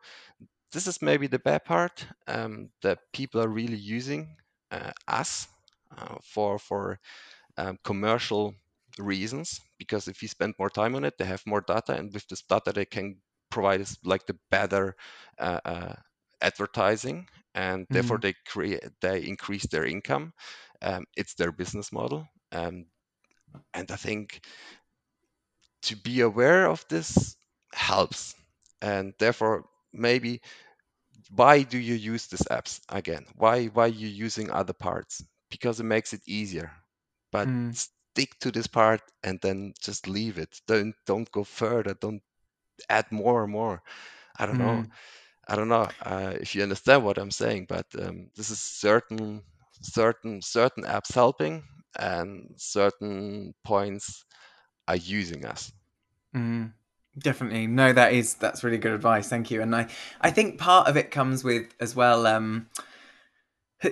this 0.72 0.88
is 0.88 1.02
maybe 1.02 1.28
the 1.28 1.40
bad 1.40 1.66
part 1.66 2.06
um, 2.28 2.70
that 2.82 3.00
people 3.14 3.42
are 3.42 3.48
really 3.50 3.78
using 3.78 4.36
uh, 4.72 4.92
us 5.08 5.48
uh, 5.98 6.16
for 6.24 6.58
for 6.58 7.00
um, 7.58 7.78
commercial 7.84 8.56
reasons 9.00 9.60
because 9.80 10.08
if 10.08 10.22
you 10.22 10.28
spend 10.28 10.54
more 10.60 10.70
time 10.70 10.96
on 10.96 11.06
it 11.06 11.16
they 11.18 11.26
have 11.26 11.44
more 11.48 11.62
data 11.62 11.94
and 11.94 12.14
with 12.14 12.28
this 12.28 12.44
data 12.44 12.74
they 12.74 12.86
can 12.86 13.18
provide 13.52 13.82
us 13.82 13.98
like 14.04 14.26
the 14.26 14.38
better 14.50 14.96
uh, 15.40 15.60
uh, 15.64 15.94
advertising 16.42 17.28
and 17.54 17.84
mm-hmm. 17.84 17.94
therefore 17.94 18.18
they 18.18 18.34
create 18.48 18.84
they 19.02 19.24
increase 19.24 19.68
their 19.68 19.86
income. 19.86 20.34
Um, 20.82 21.06
it's 21.16 21.36
their 21.36 21.52
business 21.52 21.92
model 21.92 22.28
um, 22.52 22.86
and 23.76 23.92
i 23.92 23.96
think 23.96 24.42
to 25.84 25.96
be 25.96 26.22
aware 26.22 26.66
of 26.66 26.84
this 26.90 27.36
helps 27.72 28.34
and 28.82 29.14
therefore 29.20 29.66
maybe 29.94 30.42
why 31.30 31.62
do 31.62 31.78
you 31.78 31.94
use 31.94 32.28
these 32.28 32.48
apps 32.52 32.82
again? 32.90 33.26
Why 33.36 33.68
why 33.68 33.86
you 33.88 34.08
using 34.08 34.52
other 34.52 34.74
parts? 34.74 35.24
Because 35.50 35.80
it 35.80 35.84
makes 35.84 36.14
it 36.14 36.22
easier 36.26 36.72
but 37.32 37.48
mm. 37.48 37.76
stick 37.76 38.38
to 38.40 38.52
this 38.52 38.68
part 38.68 39.02
and 39.24 39.40
then 39.42 39.74
just 39.82 40.08
leave 40.08 40.38
it. 40.38 40.60
Don't 40.68 40.96
don't 41.06 41.32
go 41.32 41.44
further. 41.44 41.94
Don't 41.94 42.22
add 42.90 43.12
more 43.12 43.44
and 43.44 43.52
more. 43.52 43.82
I 44.38 44.46
don't 44.46 44.58
know. 44.58 44.84
Mm. 44.84 44.90
I 45.48 45.56
don't 45.56 45.70
know 45.70 45.88
uh, 46.02 46.34
if 46.40 46.56
you 46.56 46.64
understand 46.64 47.04
what 47.04 47.18
I'm 47.18 47.32
saying, 47.32 47.66
but 47.68 47.86
um, 48.00 48.30
this 48.36 48.50
is 48.50 48.60
certain 48.60 49.44
certain 49.82 50.42
certain 50.42 50.84
apps 50.84 51.14
helping 51.14 51.64
and 52.00 52.54
certain 52.58 53.54
points 53.64 54.26
are 54.88 54.96
using 54.96 55.46
us. 55.46 55.72
Mm, 56.36 56.74
definitely. 57.18 57.68
No, 57.68 57.94
that 57.94 58.14
is 58.14 58.36
that's 58.36 58.64
really 58.64 58.78
good 58.78 58.94
advice. 58.94 59.28
Thank 59.28 59.52
you. 59.52 59.62
And 59.62 59.76
I 59.76 59.88
I 60.22 60.32
think 60.32 60.58
part 60.58 60.88
of 60.88 60.98
it 60.98 61.12
comes 61.12 61.44
with 61.44 61.74
as 61.80 61.96
well. 61.96 62.26
Um, 62.28 62.70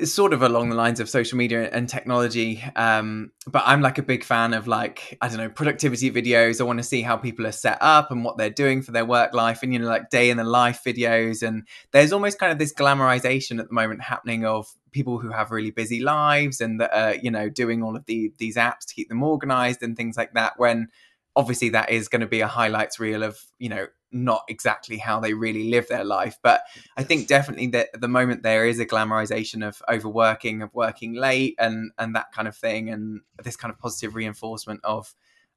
sort 0.03 0.33
of 0.33 0.41
along 0.41 0.69
the 0.69 0.75
lines 0.75 0.99
of 0.99 1.09
social 1.09 1.37
media 1.37 1.69
and 1.71 1.89
technology 1.89 2.63
um, 2.75 3.31
but 3.47 3.63
i'm 3.65 3.81
like 3.81 3.97
a 3.97 4.03
big 4.03 4.23
fan 4.23 4.53
of 4.53 4.67
like 4.67 5.17
i 5.21 5.27
don't 5.27 5.37
know 5.37 5.49
productivity 5.49 6.09
videos. 6.11 6.61
I 6.61 6.63
want 6.63 6.79
to 6.79 6.83
see 6.83 7.01
how 7.01 7.17
people 7.17 7.45
are 7.47 7.51
set 7.51 7.77
up 7.81 8.11
and 8.11 8.23
what 8.23 8.37
they're 8.37 8.49
doing 8.49 8.81
for 8.81 8.91
their 8.91 9.05
work 9.05 9.33
life 9.33 9.63
and 9.63 9.73
you 9.73 9.79
know 9.79 9.87
like 9.87 10.09
day 10.09 10.29
in 10.29 10.37
the 10.37 10.43
life 10.43 10.81
videos. 10.85 11.45
And 11.45 11.67
there's 11.91 12.13
almost 12.13 12.39
kind 12.39 12.51
of 12.51 12.59
this 12.59 12.73
glamorization 12.73 13.59
at 13.59 13.67
the 13.67 13.73
moment 13.73 14.01
happening 14.01 14.45
of 14.45 14.67
people 14.91 15.19
who 15.19 15.31
have 15.31 15.51
really 15.51 15.71
busy 15.71 15.99
lives 15.99 16.61
and 16.61 16.79
that 16.79 16.91
are 16.93 17.15
you 17.15 17.31
know 17.31 17.49
doing 17.49 17.83
all 17.83 17.95
of 17.95 18.05
the 18.05 18.31
these 18.37 18.55
apps 18.55 18.85
to 18.87 18.95
keep 18.95 19.09
them 19.09 19.23
organized 19.23 19.83
and 19.83 19.95
things 19.95 20.17
like 20.17 20.33
that 20.33 20.53
when 20.57 20.87
obviously 21.35 21.69
that 21.69 21.89
is 21.89 22.07
going 22.07 22.21
to 22.21 22.27
be 22.27 22.41
a 22.41 22.47
highlights 22.47 22.99
reel 22.99 23.23
of 23.23 23.39
you 23.59 23.69
know 23.69 23.87
not 24.11 24.43
exactly 24.47 24.97
how 24.97 25.19
they 25.19 25.33
really 25.33 25.69
live 25.69 25.87
their 25.87 26.03
life 26.03 26.37
but 26.41 26.61
i 26.97 27.03
think 27.03 27.27
definitely 27.27 27.67
that 27.67 27.89
at 27.93 28.01
the 28.01 28.07
moment 28.07 28.43
there 28.43 28.65
is 28.65 28.79
a 28.79 28.85
glamorization 28.85 29.67
of 29.67 29.81
overworking 29.89 30.61
of 30.61 30.73
working 30.73 31.13
late 31.13 31.55
and 31.59 31.91
and 31.97 32.15
that 32.15 32.31
kind 32.31 32.47
of 32.47 32.55
thing 32.55 32.89
and 32.89 33.21
this 33.43 33.55
kind 33.55 33.71
of 33.71 33.79
positive 33.79 34.15
reinforcement 34.15 34.79
of 34.83 35.13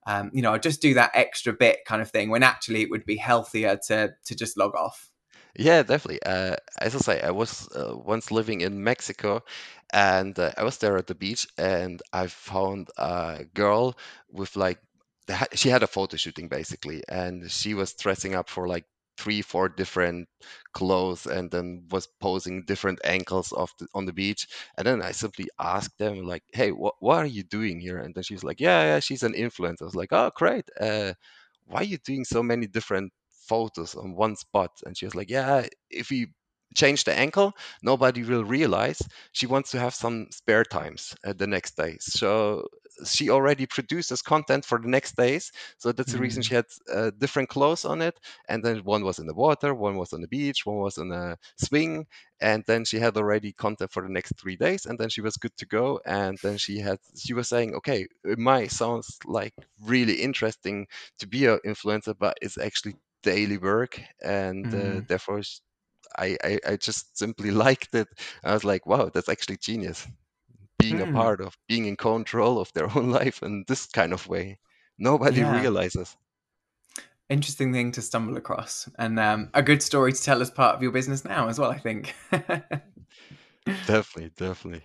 um, 0.06 0.30
you 0.34 0.42
know 0.42 0.58
just 0.58 0.82
do 0.82 0.94
that 0.94 1.12
extra 1.14 1.52
bit 1.52 1.84
kind 1.86 2.02
of 2.02 2.10
thing 2.10 2.28
when 2.28 2.42
actually 2.42 2.82
it 2.82 2.90
would 2.90 3.04
be 3.04 3.16
healthier 3.16 3.78
to 3.86 4.12
to 4.24 4.34
just 4.34 4.56
log 4.56 4.74
off 4.74 5.12
yeah, 5.56 5.82
definitely. 5.82 6.22
Uh, 6.24 6.56
as 6.78 6.94
I 6.94 6.98
say, 6.98 7.20
I 7.20 7.30
was 7.30 7.68
uh, 7.76 7.94
once 7.94 8.30
living 8.30 8.62
in 8.62 8.82
Mexico, 8.82 9.42
and 9.92 10.38
uh, 10.38 10.52
I 10.56 10.64
was 10.64 10.78
there 10.78 10.96
at 10.96 11.06
the 11.06 11.14
beach, 11.14 11.46
and 11.58 12.00
I 12.12 12.28
found 12.28 12.88
a 12.96 13.44
girl 13.52 13.98
with 14.30 14.56
like 14.56 14.78
she 15.54 15.68
had 15.68 15.82
a 15.82 15.86
photo 15.86 16.16
shooting 16.16 16.48
basically, 16.48 17.02
and 17.08 17.50
she 17.50 17.74
was 17.74 17.94
dressing 17.94 18.34
up 18.34 18.48
for 18.48 18.66
like 18.68 18.84
three, 19.18 19.42
four 19.42 19.68
different 19.68 20.28
clothes, 20.72 21.26
and 21.26 21.50
then 21.50 21.86
was 21.90 22.08
posing 22.20 22.64
different 22.64 23.00
angles 23.04 23.52
of 23.52 23.70
the, 23.78 23.86
on 23.94 24.06
the 24.06 24.12
beach. 24.12 24.46
And 24.76 24.86
then 24.86 25.02
I 25.02 25.12
simply 25.12 25.48
asked 25.58 25.98
them 25.98 26.24
like, 26.26 26.42
"Hey, 26.52 26.72
what 26.72 26.94
what 27.00 27.18
are 27.18 27.26
you 27.26 27.42
doing 27.44 27.80
here?" 27.80 27.98
And 27.98 28.14
then 28.14 28.24
she's 28.24 28.44
like, 28.44 28.60
"Yeah, 28.60 28.82
yeah, 28.84 29.00
she's 29.00 29.22
an 29.22 29.34
influencer." 29.34 29.82
I 29.82 29.84
was 29.86 29.94
like, 29.96 30.12
"Oh, 30.12 30.30
great. 30.36 30.68
Uh, 30.80 31.14
why 31.66 31.80
are 31.80 31.84
you 31.84 31.98
doing 31.98 32.24
so 32.24 32.42
many 32.42 32.66
different 32.66 33.12
photos 33.48 33.94
on 33.94 34.14
one 34.14 34.36
spot?" 34.36 34.72
And 34.86 34.96
she 34.96 35.06
was 35.06 35.14
like, 35.14 35.30
"Yeah, 35.30 35.66
if 35.90 36.10
we 36.10 36.28
change 36.74 37.04
the 37.04 37.14
ankle, 37.14 37.54
nobody 37.82 38.22
will 38.22 38.44
realize 38.44 39.00
she 39.32 39.46
wants 39.46 39.70
to 39.72 39.78
have 39.78 39.94
some 39.94 40.26
spare 40.30 40.64
times 40.64 41.14
uh, 41.24 41.32
the 41.36 41.46
next 41.46 41.76
day. 41.76 41.96
So 42.00 42.66
she 43.06 43.30
already 43.30 43.66
produces 43.66 44.22
content 44.22 44.64
for 44.64 44.78
the 44.78 44.88
next 44.88 45.16
days. 45.16 45.52
So 45.78 45.92
that's 45.92 46.10
mm. 46.10 46.14
the 46.14 46.20
reason 46.20 46.42
mm. 46.42 46.46
she 46.46 46.54
had 46.54 46.66
uh, 46.92 47.10
different 47.18 47.48
clothes 47.48 47.84
on 47.84 48.02
it. 48.02 48.18
And 48.48 48.62
then 48.62 48.78
one 48.78 49.04
was 49.04 49.18
in 49.18 49.26
the 49.26 49.34
water, 49.34 49.74
one 49.74 49.96
was 49.96 50.12
on 50.12 50.20
the 50.20 50.28
beach, 50.28 50.64
one 50.64 50.76
was 50.78 50.98
on 50.98 51.10
a 51.12 51.38
swing. 51.56 52.06
And 52.40 52.64
then 52.66 52.84
she 52.84 52.98
had 52.98 53.16
already 53.16 53.52
content 53.52 53.92
for 53.92 54.02
the 54.02 54.12
next 54.12 54.34
three 54.38 54.56
days. 54.56 54.86
And 54.86 54.98
then 54.98 55.08
she 55.08 55.20
was 55.20 55.36
good 55.36 55.56
to 55.58 55.66
go. 55.66 56.00
And 56.04 56.38
then 56.42 56.58
she 56.58 56.78
had, 56.78 56.98
she 57.16 57.34
was 57.34 57.48
saying, 57.48 57.74
okay, 57.76 58.06
it 58.24 58.38
might 58.38 58.70
sounds 58.70 59.18
like 59.24 59.54
really 59.84 60.14
interesting 60.14 60.86
to 61.18 61.26
be 61.26 61.46
an 61.46 61.60
influencer, 61.64 62.14
but 62.18 62.36
it's 62.42 62.58
actually 62.58 62.96
daily 63.22 63.58
work. 63.58 64.00
And 64.22 64.66
uh, 64.66 64.76
mm. 64.76 64.98
uh, 64.98 65.00
therefore, 65.06 65.42
I, 66.18 66.36
I, 66.44 66.58
I 66.66 66.76
just 66.76 67.16
simply 67.16 67.50
liked 67.66 67.94
it. 67.94 68.08
I 68.44 68.52
was 68.52 68.64
like, 68.64 68.86
wow, 68.86 69.10
that's 69.12 69.28
actually 69.28 69.56
genius 69.58 70.06
being 70.78 71.00
a 71.00 71.06
hmm. 71.06 71.14
part 71.14 71.40
of, 71.40 71.56
being 71.68 71.86
in 71.86 71.96
control 71.96 72.60
of 72.60 72.72
their 72.72 72.88
own 72.96 73.10
life 73.10 73.42
in 73.42 73.64
this 73.68 73.86
kind 73.86 74.12
of 74.12 74.26
way. 74.28 74.58
Nobody 74.98 75.40
yeah. 75.40 75.60
realizes. 75.60 76.16
Interesting 77.28 77.72
thing 77.72 77.92
to 77.92 78.02
stumble 78.02 78.36
across, 78.36 78.88
and 78.98 79.18
um, 79.18 79.48
a 79.54 79.62
good 79.62 79.82
story 79.82 80.12
to 80.12 80.22
tell 80.22 80.42
as 80.42 80.50
part 80.50 80.76
of 80.76 80.82
your 80.82 80.92
business 80.92 81.24
now 81.24 81.48
as 81.48 81.58
well. 81.58 81.70
I 81.70 81.78
think. 81.78 82.14
definitely, 83.86 84.32
definitely. 84.36 84.82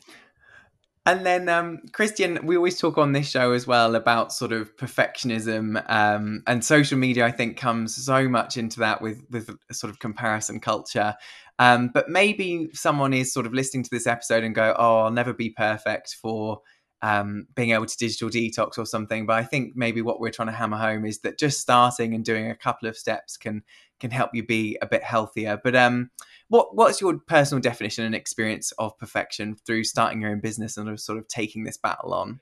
And 1.07 1.25
then, 1.25 1.47
um, 1.47 1.79
Christian, 1.93 2.45
we 2.45 2.57
always 2.57 2.77
talk 2.77 2.97
on 2.97 3.13
this 3.13 3.29
show 3.29 3.53
as 3.53 3.65
well 3.65 3.95
about 3.95 4.33
sort 4.33 4.51
of 4.51 4.75
perfectionism 4.75 5.81
um, 5.89 6.43
and 6.47 6.65
social 6.65 6.97
media. 6.97 7.25
I 7.25 7.31
think 7.31 7.55
comes 7.55 7.95
so 7.95 8.27
much 8.27 8.57
into 8.57 8.81
that 8.81 9.01
with 9.01 9.23
with 9.31 9.49
sort 9.71 9.89
of 9.89 9.99
comparison 9.99 10.59
culture. 10.59 11.15
Um, 11.59 11.91
but 11.93 12.09
maybe 12.09 12.69
someone 12.73 13.13
is 13.13 13.33
sort 13.33 13.45
of 13.45 13.53
listening 13.53 13.83
to 13.83 13.89
this 13.89 14.05
episode 14.05 14.43
and 14.43 14.53
go, 14.53 14.75
"Oh, 14.77 14.99
I'll 15.03 15.11
never 15.11 15.31
be 15.33 15.49
perfect 15.49 16.17
for 16.21 16.59
um, 17.01 17.47
being 17.55 17.71
able 17.71 17.85
to 17.85 17.97
digital 17.97 18.29
detox 18.29 18.77
or 18.77 18.85
something." 18.85 19.25
But 19.25 19.37
I 19.37 19.43
think 19.45 19.77
maybe 19.77 20.01
what 20.01 20.19
we're 20.19 20.31
trying 20.31 20.49
to 20.49 20.53
hammer 20.53 20.77
home 20.77 21.05
is 21.05 21.19
that 21.19 21.39
just 21.39 21.61
starting 21.61 22.15
and 22.15 22.25
doing 22.25 22.51
a 22.51 22.55
couple 22.55 22.89
of 22.89 22.97
steps 22.97 23.37
can 23.37 23.63
can 24.01 24.11
help 24.11 24.31
you 24.33 24.45
be 24.45 24.77
a 24.81 24.85
bit 24.85 25.03
healthier. 25.03 25.57
But 25.63 25.73
um, 25.73 26.11
what 26.49 26.75
what's 26.75 27.01
your 27.01 27.17
personal 27.19 27.61
definition 27.61 28.05
and 28.05 28.15
experience 28.15 28.71
of 28.73 28.97
perfection 28.97 29.55
through 29.65 29.83
starting 29.83 30.21
your 30.21 30.31
own 30.31 30.39
business 30.39 30.77
and 30.77 30.99
sort 30.99 31.17
of 31.17 31.27
taking 31.27 31.63
this 31.63 31.77
battle 31.77 32.13
on? 32.13 32.39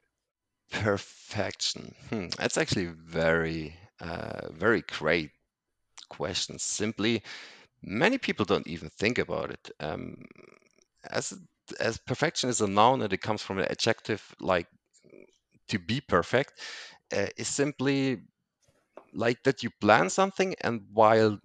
Perfection. 0.72 1.94
Hmm. 2.10 2.28
That's 2.38 2.58
actually 2.58 2.86
very 2.86 3.76
uh, 4.00 4.50
very 4.52 4.82
great 4.82 5.32
question. 6.10 6.60
Simply, 6.60 7.24
many 7.82 8.18
people 8.18 8.46
don't 8.46 8.68
even 8.68 8.90
think 8.90 9.18
about 9.18 9.52
it. 9.52 9.72
Um, 9.80 10.26
as 11.10 11.34
as 11.80 11.98
perfection 11.98 12.50
is 12.50 12.62
a 12.62 12.68
noun 12.68 13.02
and 13.02 13.12
it 13.14 13.22
comes 13.22 13.42
from 13.42 13.60
an 13.60 13.68
adjective 13.70 14.22
like 14.40 14.68
to 15.70 15.80
be 15.80 16.02
perfect, 16.02 16.54
uh, 17.16 17.28
is 17.38 17.48
simply 17.48 18.22
like 19.14 19.42
that 19.44 19.64
you 19.64 19.70
plan 19.82 20.10
something 20.10 20.56
and 20.62 20.82
while 20.92 21.40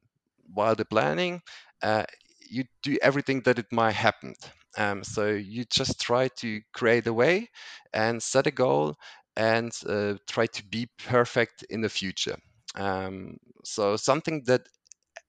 while 0.53 0.75
the 0.75 0.85
planning 0.85 1.41
uh, 1.83 2.05
you 2.51 2.65
do 2.83 2.99
everything 3.03 3.43
that 3.43 3.59
it 3.59 3.67
might 3.73 3.93
happen. 3.95 4.35
Um, 4.79 5.05
so 5.05 5.29
you 5.29 5.65
just 5.65 6.01
try 6.01 6.29
to 6.39 6.61
create 6.73 7.07
a 7.07 7.13
way 7.13 7.51
and 7.93 8.23
set 8.23 8.47
a 8.47 8.51
goal 8.53 8.97
and 9.37 9.73
uh, 9.89 10.15
try 10.29 10.47
to 10.47 10.65
be 10.67 10.89
perfect 10.99 11.65
in 11.71 11.81
the 11.81 11.89
future. 11.89 12.37
Um, 12.77 13.39
so 13.65 13.97
something 13.97 14.43
that 14.47 14.63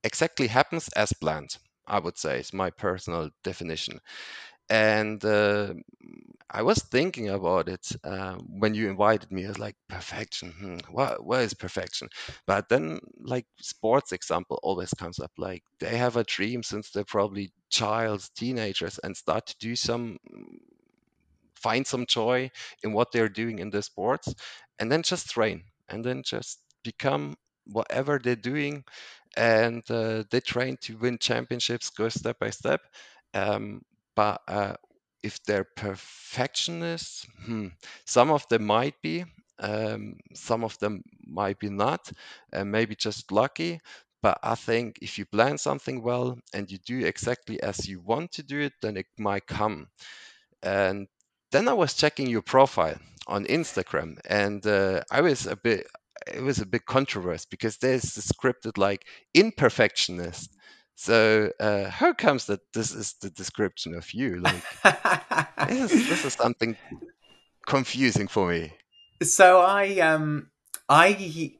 exactly 0.04 0.48
happens 0.48 0.90
as 0.96 1.14
planned, 1.14 1.58
I 1.88 2.00
would 2.00 2.18
say, 2.18 2.40
is 2.40 2.54
my 2.54 2.72
personal 2.72 3.30
definition. 3.44 4.00
And 4.70 5.24
uh, 5.26 5.74
I 6.52 6.62
was 6.64 6.80
thinking 6.80 7.30
about 7.30 7.68
it 7.70 7.88
uh, 8.04 8.36
when 8.36 8.76
you 8.76 8.90
invited 8.90 9.32
me. 9.32 9.46
I 9.46 9.48
was 9.50 9.60
like, 9.60 9.76
perfection. 9.88 10.52
Hmm, 10.52 10.78
what, 10.94 11.26
what 11.26 11.42
is 11.42 11.54
perfection? 11.54 12.10
But 12.46 12.70
then, 12.70 13.00
like, 13.20 13.46
sports 13.62 14.12
example 14.12 14.60
always 14.62 14.94
comes 14.94 15.20
up. 15.20 15.32
Like, 15.38 15.64
they 15.80 15.98
have 15.98 16.18
a 16.18 16.24
dream 16.26 16.62
since 16.64 16.90
they're 16.92 17.06
probably 17.06 17.54
child, 17.70 18.28
teenagers, 18.36 19.00
and 19.04 19.16
start 19.16 19.48
to 19.48 19.56
do 19.60 19.76
some, 19.76 20.18
find 21.56 21.86
some 21.86 22.06
joy 22.06 22.50
in 22.84 22.94
what 22.94 23.12
they're 23.12 23.30
doing 23.30 23.60
in 23.60 23.70
the 23.70 23.82
sports, 23.82 24.34
and 24.80 24.92
then 24.92 25.04
just 25.04 25.30
train, 25.30 25.64
and 25.90 26.04
then 26.04 26.24
just 26.24 26.60
become 26.84 27.36
whatever 27.66 28.20
they're 28.20 28.36
doing, 28.36 28.84
and 29.38 29.84
uh, 29.92 30.24
they 30.32 30.40
train 30.40 30.78
to 30.82 30.98
win 30.98 31.18
championships, 31.20 31.90
go 31.92 32.10
step 32.10 32.40
by 32.40 32.50
step. 32.50 32.82
Um, 33.34 33.82
but 34.16 34.42
uh, 34.48 34.76
if 35.24 35.44
they're 35.44 35.68
perfectionists, 35.76 37.26
hmm, 37.46 37.68
some 38.06 38.32
of 38.32 38.48
them 38.50 38.66
might 38.66 39.02
be, 39.02 39.26
um, 39.60 40.18
some 40.34 40.64
of 40.64 40.78
them 40.80 41.04
might 41.26 41.60
be 41.60 41.70
not, 41.70 42.12
and 42.52 42.72
maybe 42.72 42.96
just 42.96 43.32
lucky. 43.32 43.80
But 44.22 44.40
I 44.44 44.56
think 44.56 45.00
if 45.02 45.18
you 45.18 45.26
plan 45.26 45.58
something 45.58 46.04
well 46.04 46.38
and 46.54 46.70
you 46.72 46.78
do 46.80 47.06
exactly 47.06 47.62
as 47.62 47.88
you 47.88 48.00
want 48.02 48.34
to 48.34 48.44
do 48.44 48.60
it, 48.62 48.74
then 48.82 48.98
it 48.98 49.08
might 49.18 49.48
come. 49.48 49.88
And 50.64 51.08
then 51.52 51.68
I 51.68 51.74
was 51.74 51.94
checking 51.94 52.28
your 52.28 52.42
profile 52.42 52.98
on 53.28 53.46
Instagram, 53.46 54.18
and 54.28 54.66
uh, 54.66 55.04
I 55.12 55.22
was 55.22 55.46
a 55.46 55.56
bit, 55.56 55.88
it 56.28 56.42
was 56.42 56.60
a 56.60 56.66
bit 56.66 56.86
controversial 56.86 57.48
because 57.52 57.78
there's 57.78 58.16
the 58.16 58.22
scripted 58.22 58.78
like 58.78 59.06
imperfectionist 59.36 60.50
so 61.02 61.52
uh, 61.60 61.90
how 61.90 62.14
comes 62.14 62.46
that 62.46 62.60
this 62.76 62.94
is 62.94 63.16
the 63.22 63.32
description 63.32 63.96
of 63.96 64.14
you? 64.14 64.40
Like 64.40 64.64
this, 65.68 65.92
is, 65.92 66.10
this 66.10 66.26
is 66.26 66.34
something 66.40 66.78
confusing 67.66 68.28
for 68.28 68.52
me. 68.52 68.72
So 69.24 69.62
I 69.62 69.98
um 69.98 70.52
I 70.88 71.54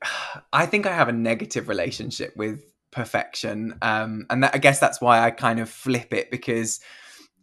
I 0.54 0.68
think 0.68 0.86
I 0.86 0.94
have 0.94 1.10
a 1.10 1.14
negative 1.14 1.70
relationship 1.70 2.38
with 2.38 2.62
perfection, 2.92 3.80
um, 3.82 4.28
and 4.30 4.44
that, 4.44 4.54
I 4.54 4.60
guess 4.60 4.80
that's 4.80 5.02
why 5.02 5.22
I 5.22 5.32
kind 5.32 5.60
of 5.60 5.72
flip 5.72 6.14
it 6.14 6.30
because 6.30 6.80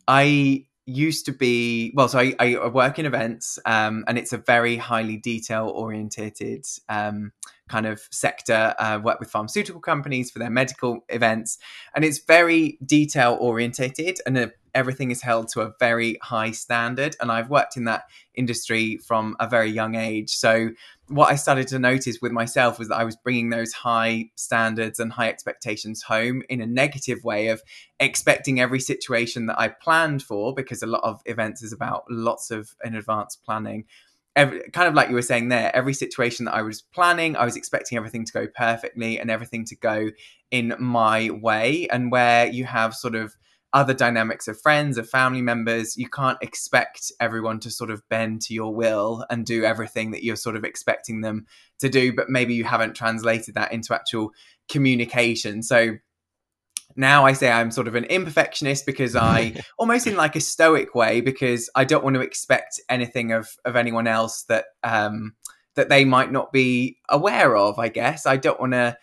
I 0.06 0.66
used 0.88 1.26
to 1.26 1.32
be 1.32 1.92
well 1.94 2.08
so 2.08 2.18
i, 2.18 2.34
I 2.38 2.68
work 2.68 2.98
in 2.98 3.06
events 3.06 3.58
um, 3.66 4.04
and 4.08 4.18
it's 4.18 4.32
a 4.32 4.38
very 4.38 4.76
highly 4.76 5.16
detail 5.16 5.68
orientated 5.68 6.64
um, 6.88 7.32
kind 7.68 7.86
of 7.86 8.08
sector 8.10 8.74
uh, 8.78 8.98
work 9.02 9.20
with 9.20 9.30
pharmaceutical 9.30 9.80
companies 9.80 10.30
for 10.30 10.38
their 10.38 10.50
medical 10.50 11.04
events. 11.08 11.58
And 11.94 12.04
it's 12.04 12.18
very 12.18 12.78
detail 12.84 13.36
orientated 13.40 14.18
and 14.26 14.38
a, 14.38 14.50
everything 14.74 15.10
is 15.10 15.22
held 15.22 15.48
to 15.48 15.60
a 15.62 15.72
very 15.78 16.18
high 16.22 16.50
standard. 16.50 17.16
And 17.20 17.30
I've 17.30 17.50
worked 17.50 17.76
in 17.76 17.84
that 17.84 18.04
industry 18.34 18.98
from 18.98 19.36
a 19.40 19.48
very 19.48 19.70
young 19.70 19.94
age. 19.94 20.30
So, 20.30 20.70
what 21.08 21.30
I 21.30 21.36
started 21.36 21.66
to 21.68 21.78
notice 21.78 22.20
with 22.20 22.32
myself 22.32 22.78
was 22.78 22.88
that 22.88 22.98
I 22.98 23.04
was 23.04 23.16
bringing 23.16 23.48
those 23.48 23.72
high 23.72 24.30
standards 24.36 25.00
and 25.00 25.12
high 25.12 25.28
expectations 25.28 26.02
home 26.02 26.42
in 26.50 26.60
a 26.60 26.66
negative 26.66 27.24
way 27.24 27.48
of 27.48 27.62
expecting 27.98 28.60
every 28.60 28.80
situation 28.80 29.46
that 29.46 29.58
I 29.58 29.68
planned 29.68 30.22
for, 30.22 30.54
because 30.54 30.82
a 30.82 30.86
lot 30.86 31.02
of 31.04 31.22
events 31.24 31.62
is 31.62 31.72
about 31.72 32.04
lots 32.10 32.50
of 32.50 32.74
in 32.84 32.94
advance 32.94 33.36
planning. 33.36 33.84
Every, 34.36 34.60
kind 34.72 34.86
of 34.86 34.94
like 34.94 35.08
you 35.08 35.14
were 35.14 35.22
saying 35.22 35.48
there, 35.48 35.74
every 35.74 35.94
situation 35.94 36.44
that 36.44 36.54
I 36.54 36.62
was 36.62 36.82
planning, 36.82 37.36
I 37.36 37.44
was 37.44 37.56
expecting 37.56 37.96
everything 37.96 38.24
to 38.26 38.32
go 38.32 38.46
perfectly 38.46 39.18
and 39.18 39.30
everything 39.30 39.64
to 39.64 39.76
go 39.76 40.10
in 40.50 40.74
my 40.78 41.30
way. 41.30 41.88
And 41.90 42.12
where 42.12 42.46
you 42.46 42.64
have 42.64 42.94
sort 42.94 43.14
of 43.14 43.34
other 43.72 43.94
dynamics 43.94 44.48
of 44.48 44.60
friends, 44.60 44.96
of 44.98 45.08
family 45.08 45.42
members. 45.42 45.96
You 45.96 46.08
can't 46.08 46.38
expect 46.40 47.12
everyone 47.20 47.60
to 47.60 47.70
sort 47.70 47.90
of 47.90 48.02
bend 48.08 48.42
to 48.42 48.54
your 48.54 48.74
will 48.74 49.24
and 49.30 49.44
do 49.44 49.64
everything 49.64 50.12
that 50.12 50.24
you're 50.24 50.36
sort 50.36 50.56
of 50.56 50.64
expecting 50.64 51.20
them 51.20 51.46
to 51.80 51.88
do, 51.88 52.12
but 52.12 52.30
maybe 52.30 52.54
you 52.54 52.64
haven't 52.64 52.94
translated 52.94 53.54
that 53.54 53.72
into 53.72 53.94
actual 53.94 54.32
communication. 54.68 55.62
So 55.62 55.98
now 56.96 57.26
I 57.26 57.32
say 57.32 57.50
I'm 57.50 57.70
sort 57.70 57.88
of 57.88 57.94
an 57.94 58.04
imperfectionist 58.04 58.86
because 58.86 59.14
I 59.14 59.54
almost 59.78 60.06
in 60.06 60.16
like 60.16 60.36
a 60.36 60.40
stoic 60.40 60.94
way 60.94 61.20
because 61.20 61.70
I 61.74 61.84
don't 61.84 62.04
want 62.04 62.14
to 62.14 62.20
expect 62.20 62.80
anything 62.88 63.32
of 63.32 63.48
of 63.64 63.76
anyone 63.76 64.06
else 64.06 64.44
that 64.44 64.66
um 64.82 65.34
that 65.76 65.88
they 65.88 66.04
might 66.04 66.32
not 66.32 66.52
be 66.52 66.98
aware 67.08 67.56
of, 67.56 67.78
I 67.78 67.88
guess. 67.88 68.26
I 68.26 68.36
don't 68.36 68.58
want 68.58 68.72
to 68.72 68.98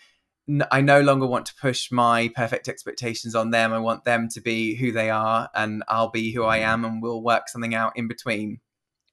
I 0.71 0.81
no 0.81 1.01
longer 1.01 1.25
want 1.25 1.47
to 1.47 1.55
push 1.55 1.91
my 1.91 2.31
perfect 2.35 2.67
expectations 2.67 3.33
on 3.33 3.49
them. 3.49 3.73
I 3.73 3.79
want 3.79 4.05
them 4.05 4.27
to 4.29 4.41
be 4.41 4.75
who 4.75 4.91
they 4.91 5.09
are, 5.09 5.49
and 5.55 5.83
I'll 5.87 6.11
be 6.11 6.31
who 6.31 6.43
I 6.43 6.57
am, 6.57 6.85
and 6.85 7.01
we'll 7.01 7.23
work 7.23 7.49
something 7.49 7.73
out 7.73 7.93
in 7.95 8.07
between. 8.07 8.59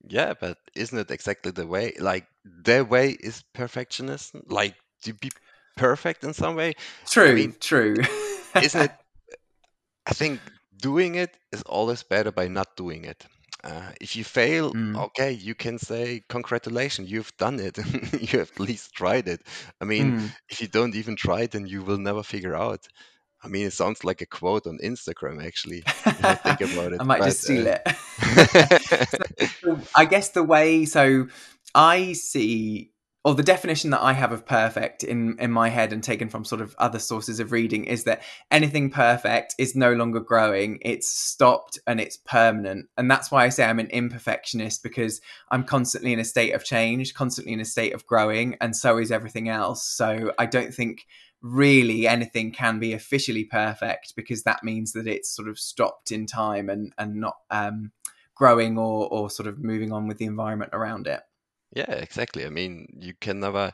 Yeah, 0.07 0.35
but 0.39 0.59
isn't 0.74 0.99
it 0.99 1.11
exactly 1.11 1.53
the 1.53 1.66
way? 1.66 1.95
Like 1.99 2.26
their 2.45 2.85
way 2.85 3.11
is 3.11 3.45
perfectionism, 3.55 4.43
like 4.47 4.74
to 5.05 5.14
be 5.14 5.30
perfect 5.76 6.24
in 6.24 6.35
some 6.35 6.57
way. 6.57 6.74
True, 7.07 7.30
I 7.30 7.35
mean, 7.35 7.55
true. 7.61 7.97
isn't 8.61 8.83
it? 8.83 8.93
I 10.07 10.12
think 10.14 10.41
doing 10.76 11.14
it 11.14 11.37
is 11.53 11.62
always 11.62 12.03
better 12.03 12.33
by 12.33 12.49
not 12.49 12.76
doing 12.76 13.05
it. 13.05 13.24
Uh, 13.65 13.93
if 14.01 14.17
you 14.17 14.25
fail, 14.25 14.73
mm. 14.73 14.97
okay, 15.01 15.31
you 15.31 15.55
can 15.55 15.79
say 15.79 16.23
congratulations, 16.29 17.11
you've 17.11 17.33
done 17.37 17.61
it. 17.61 17.79
you 18.13 18.41
have 18.41 18.51
at 18.51 18.61
least 18.61 18.93
tried 18.93 19.29
it. 19.29 19.41
I 19.81 19.85
mean, 19.85 20.19
mm. 20.19 20.31
if 20.49 20.61
you 20.61 20.67
don't 20.67 20.97
even 20.97 21.15
try 21.15 21.43
it, 21.43 21.53
then 21.53 21.67
you 21.67 21.83
will 21.83 21.99
never 21.99 22.23
figure 22.25 22.57
out. 22.57 22.89
I 23.45 23.49
mean, 23.49 23.67
it 23.67 23.73
sounds 23.73 24.05
like 24.05 24.21
a 24.21 24.27
quote 24.27 24.67
on 24.67 24.79
Instagram, 24.79 25.45
actually. 25.45 25.83
If 26.07 26.25
I 26.25 26.35
think 26.35 26.61
about 26.73 26.93
it, 26.93 27.01
I 27.01 27.05
might 27.05 27.21
but, 27.21 27.27
just 27.27 27.43
steal 27.43 27.69
uh... 27.69 27.79
it. 27.87 29.51
so, 29.63 29.79
I 29.97 30.05
guess 30.05 30.31
the 30.31 30.45
way 30.45 30.85
so 30.85 31.27
I 31.75 32.13
see 32.13 32.91
or 33.25 33.35
the 33.35 33.43
definition 33.43 33.91
that 33.91 34.03
I 34.03 34.14
have 34.14 34.33
of 34.33 34.45
perfect 34.45 35.05
in 35.05 35.37
in 35.39 35.53
my 35.53 35.68
head 35.68 35.93
and 35.93 36.03
taken 36.03 36.29
from 36.29 36.45
sort 36.45 36.61
of 36.61 36.75
other 36.79 36.99
sources 36.99 37.39
of 37.39 37.53
reading 37.53 37.85
is 37.85 38.05
that 38.05 38.23
anything 38.51 38.91
perfect 38.91 39.55
is 39.59 39.77
no 39.77 39.93
longer 39.93 40.20
growing 40.20 40.79
it's 40.83 41.09
stopped 41.09 41.79
and 41.87 42.01
it's 42.01 42.16
permanent. 42.16 42.89
And 42.97 43.11
that's 43.11 43.31
why 43.31 43.45
I 43.45 43.49
say 43.51 43.64
I'm 43.64 43.79
an 43.79 43.89
imperfectionist 43.89 44.83
because 44.83 45.20
I'm 45.51 45.64
constantly 45.64 46.12
in 46.12 46.18
a 46.18 46.25
state 46.25 46.53
of 46.53 46.64
change 46.64 47.14
constantly 47.14 47.53
in 47.53 47.61
a 47.61 47.64
state 47.64 47.95
of 47.95 48.07
growing 48.07 48.57
and 48.61 48.75
so 48.75 48.99
is 48.99 49.12
everything 49.12 49.49
else. 49.49 49.87
So 49.87 50.33
I 50.39 50.47
don't 50.47 50.75
think 50.75 51.07
really 51.43 52.07
anything 52.07 52.53
can 52.53 52.79
be 52.79 52.93
officially 52.93 53.45
perfect 53.45 54.14
because 54.16 54.45
that 54.45 54.62
means 54.62 54.93
that 54.93 55.09
it's 55.09 55.35
sort 55.35 55.49
of 55.49 55.59
stopped 55.59 56.12
in 56.12 56.27
time 56.27 56.68
and 56.68 56.93
and 56.99 57.16
not 57.16 57.37
um, 57.51 57.93
growing 58.35 58.79
or 58.79 59.09
or 59.09 59.31
sort 59.31 59.47
of 59.47 59.62
moving 59.62 59.93
on 59.93 60.09
with 60.09 60.18
the 60.18 60.25
environment 60.25 60.70
around 60.73 61.07
it 61.07 61.20
yeah, 61.75 61.91
exactly. 61.93 62.45
I 62.47 62.51
mean, 62.51 62.87
you 62.99 63.14
can 63.20 63.41
never. 63.41 63.73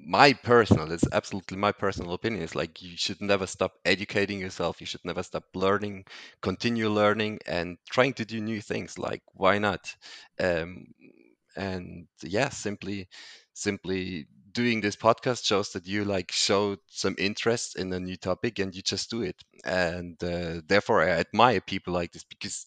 My 0.00 0.32
personal, 0.32 0.92
it's 0.92 1.04
absolutely 1.12 1.56
my 1.58 1.72
personal 1.72 2.14
opinion. 2.14 2.42
Is 2.42 2.54
like 2.54 2.82
you 2.82 2.96
should 2.96 3.20
never 3.20 3.46
stop 3.46 3.72
educating 3.84 4.40
yourself. 4.40 4.80
You 4.80 4.86
should 4.86 5.04
never 5.04 5.22
stop 5.22 5.44
learning, 5.54 6.06
continue 6.42 6.88
learning, 6.90 7.40
and 7.46 7.78
trying 7.90 8.14
to 8.14 8.24
do 8.24 8.40
new 8.40 8.60
things. 8.60 8.98
Like 8.98 9.22
why 9.34 9.58
not? 9.58 9.94
Um, 10.40 10.86
and 11.56 12.08
yeah, 12.22 12.50
simply, 12.50 13.08
simply 13.54 14.26
doing 14.52 14.80
this 14.80 14.96
podcast 14.96 15.44
shows 15.46 15.72
that 15.72 15.86
you 15.86 16.04
like 16.04 16.32
showed 16.32 16.78
some 16.88 17.16
interest 17.18 17.76
in 17.76 17.92
a 17.92 18.00
new 18.00 18.16
topic 18.16 18.58
and 18.60 18.74
you 18.74 18.82
just 18.82 19.10
do 19.10 19.22
it. 19.22 19.36
And 19.64 20.22
uh, 20.24 20.62
therefore, 20.68 21.02
I 21.02 21.10
admire 21.10 21.60
people 21.60 21.94
like 21.94 22.12
this 22.12 22.24
because 22.24 22.66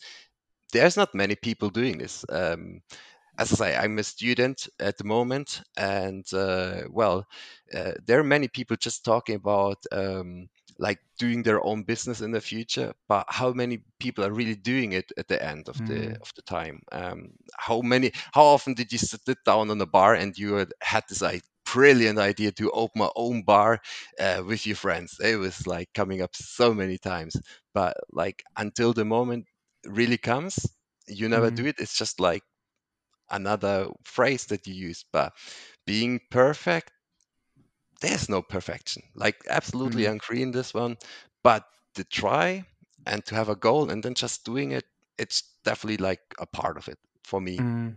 there's 0.73 0.97
not 0.97 1.13
many 1.15 1.35
people 1.35 1.69
doing 1.69 1.97
this. 1.97 2.23
Um, 2.29 2.81
as 3.37 3.53
I 3.53 3.55
say, 3.55 3.75
I'm 3.75 3.97
a 3.99 4.03
student 4.03 4.67
at 4.79 4.97
the 4.97 5.03
moment, 5.03 5.61
and 5.77 6.25
uh, 6.33 6.83
well, 6.89 7.25
uh, 7.73 7.93
there 8.05 8.19
are 8.19 8.23
many 8.23 8.47
people 8.47 8.77
just 8.77 9.05
talking 9.05 9.35
about 9.35 9.77
um, 9.91 10.49
like 10.77 10.99
doing 11.17 11.43
their 11.43 11.65
own 11.65 11.83
business 11.83 12.21
in 12.21 12.31
the 12.31 12.41
future. 12.41 12.93
But 13.07 13.25
how 13.29 13.53
many 13.53 13.83
people 13.99 14.25
are 14.25 14.33
really 14.33 14.55
doing 14.55 14.93
it 14.93 15.11
at 15.17 15.27
the 15.27 15.41
end 15.43 15.69
of 15.69 15.77
mm. 15.77 15.87
the 15.87 16.21
of 16.21 16.31
the 16.35 16.41
time? 16.41 16.81
Um, 16.91 17.29
how 17.57 17.81
many? 17.81 18.11
How 18.33 18.43
often 18.43 18.73
did 18.73 18.91
you 18.91 18.97
sit 18.97 19.37
down 19.45 19.69
on 19.69 19.81
a 19.81 19.85
bar 19.85 20.15
and 20.15 20.37
you 20.37 20.55
had, 20.55 20.73
had 20.81 21.03
this 21.07 21.21
like, 21.21 21.43
brilliant 21.71 22.19
idea 22.19 22.51
to 22.51 22.71
open 22.71 22.99
my 22.99 23.09
own 23.15 23.43
bar 23.43 23.79
uh, 24.19 24.43
with 24.45 24.67
your 24.67 24.75
friends? 24.75 25.17
It 25.23 25.37
was 25.37 25.65
like 25.67 25.89
coming 25.93 26.21
up 26.21 26.35
so 26.35 26.73
many 26.73 26.97
times, 26.97 27.35
but 27.73 27.95
like 28.11 28.43
until 28.57 28.93
the 28.93 29.05
moment 29.05 29.45
really 29.85 30.17
comes, 30.17 30.59
you 31.07 31.29
never 31.29 31.51
mm. 31.51 31.55
do 31.55 31.65
it. 31.65 31.75
It's 31.79 31.97
just 31.97 32.19
like 32.19 32.43
another 33.31 33.87
phrase 34.03 34.45
that 34.47 34.67
you 34.67 34.73
use, 34.73 35.05
but 35.11 35.33
being 35.85 36.19
perfect, 36.29 36.91
there's 38.01 38.29
no 38.29 38.41
perfection. 38.41 39.03
Like 39.15 39.37
absolutely 39.49 40.03
mm. 40.03 40.15
agree 40.15 40.41
in 40.41 40.51
this 40.51 40.73
one, 40.73 40.97
but 41.43 41.65
to 41.95 42.03
try 42.03 42.65
and 43.05 43.25
to 43.25 43.35
have 43.35 43.49
a 43.49 43.55
goal 43.55 43.89
and 43.89 44.03
then 44.03 44.13
just 44.13 44.43
doing 44.43 44.71
it, 44.71 44.85
it's 45.17 45.43
definitely 45.63 45.97
like 45.97 46.21
a 46.39 46.45
part 46.45 46.77
of 46.77 46.87
it 46.87 46.97
for 47.23 47.39
me. 47.39 47.57
Mm. 47.57 47.95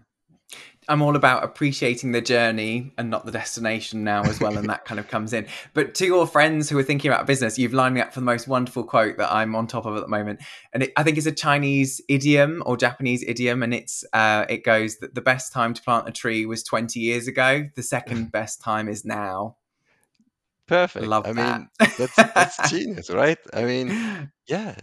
I'm 0.89 1.01
all 1.01 1.17
about 1.17 1.45
appreciating 1.45 2.13
the 2.13 2.21
journey 2.21 2.93
and 2.99 3.09
not 3.09 3.25
the 3.25 3.33
destination 3.33 4.05
now 4.05 4.23
as 4.23 4.41
well, 4.41 4.59
and 4.59 4.69
that 4.69 4.85
kind 4.85 5.01
of 5.01 5.09
comes 5.09 5.33
in. 5.33 5.47
But 5.73 5.95
to 5.97 6.07
your 6.07 6.27
friends 6.27 6.69
who 6.69 6.79
are 6.79 6.83
thinking 6.83 7.11
about 7.11 7.27
business, 7.27 7.59
you've 7.59 7.73
lined 7.73 7.95
me 7.95 8.03
up 8.03 8.13
for 8.13 8.21
the 8.21 8.27
most 8.27 8.47
wonderful 8.47 8.85
quote 8.85 9.17
that 9.17 9.33
I'm 9.33 9.55
on 9.55 9.67
top 9.67 9.87
of 9.87 9.97
at 9.97 10.03
the 10.03 10.09
moment, 10.09 10.41
and 10.73 10.83
it, 10.83 10.93
I 10.97 11.03
think 11.03 11.17
it's 11.17 11.27
a 11.27 11.33
Chinese 11.33 12.01
idiom 12.09 12.63
or 12.67 12.77
Japanese 12.77 13.23
idiom, 13.23 13.63
and 13.63 13.73
it's 13.73 14.05
uh, 14.13 14.45
it 14.49 14.65
goes 14.65 14.99
that 14.99 15.15
the 15.15 15.23
best 15.23 15.53
time 15.53 15.73
to 15.75 15.83
plant 15.83 16.09
a 16.09 16.13
tree 16.13 16.45
was 16.45 16.63
20 16.63 17.01
years 17.01 17.27
ago. 17.29 17.69
The 17.75 17.83
second 17.83 18.31
best 18.33 18.61
time 18.61 18.89
is 18.89 19.05
now. 19.05 19.57
Perfect. 20.67 21.07
Love 21.07 21.27
I 21.27 21.33
that. 21.33 21.59
mean, 21.61 21.69
that's, 21.79 22.17
that's 22.17 22.71
genius, 22.71 23.11
right? 23.11 23.39
I 23.53 23.65
mean, 23.65 24.31
yeah, 24.49 24.75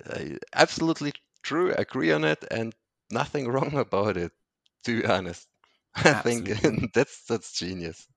absolutely 0.53 1.13
true. 1.43 1.73
Agree 1.77 2.11
on 2.11 2.23
it, 2.23 2.43
and 2.49 2.73
nothing 3.11 3.47
wrong 3.47 3.75
about 3.75 4.17
it. 4.17 4.31
To 4.85 5.01
be 5.01 5.07
honest. 5.07 5.47
I 5.95 6.13
think 6.13 6.91
that's 6.93 7.23
that's 7.25 7.53
genius. 7.53 8.07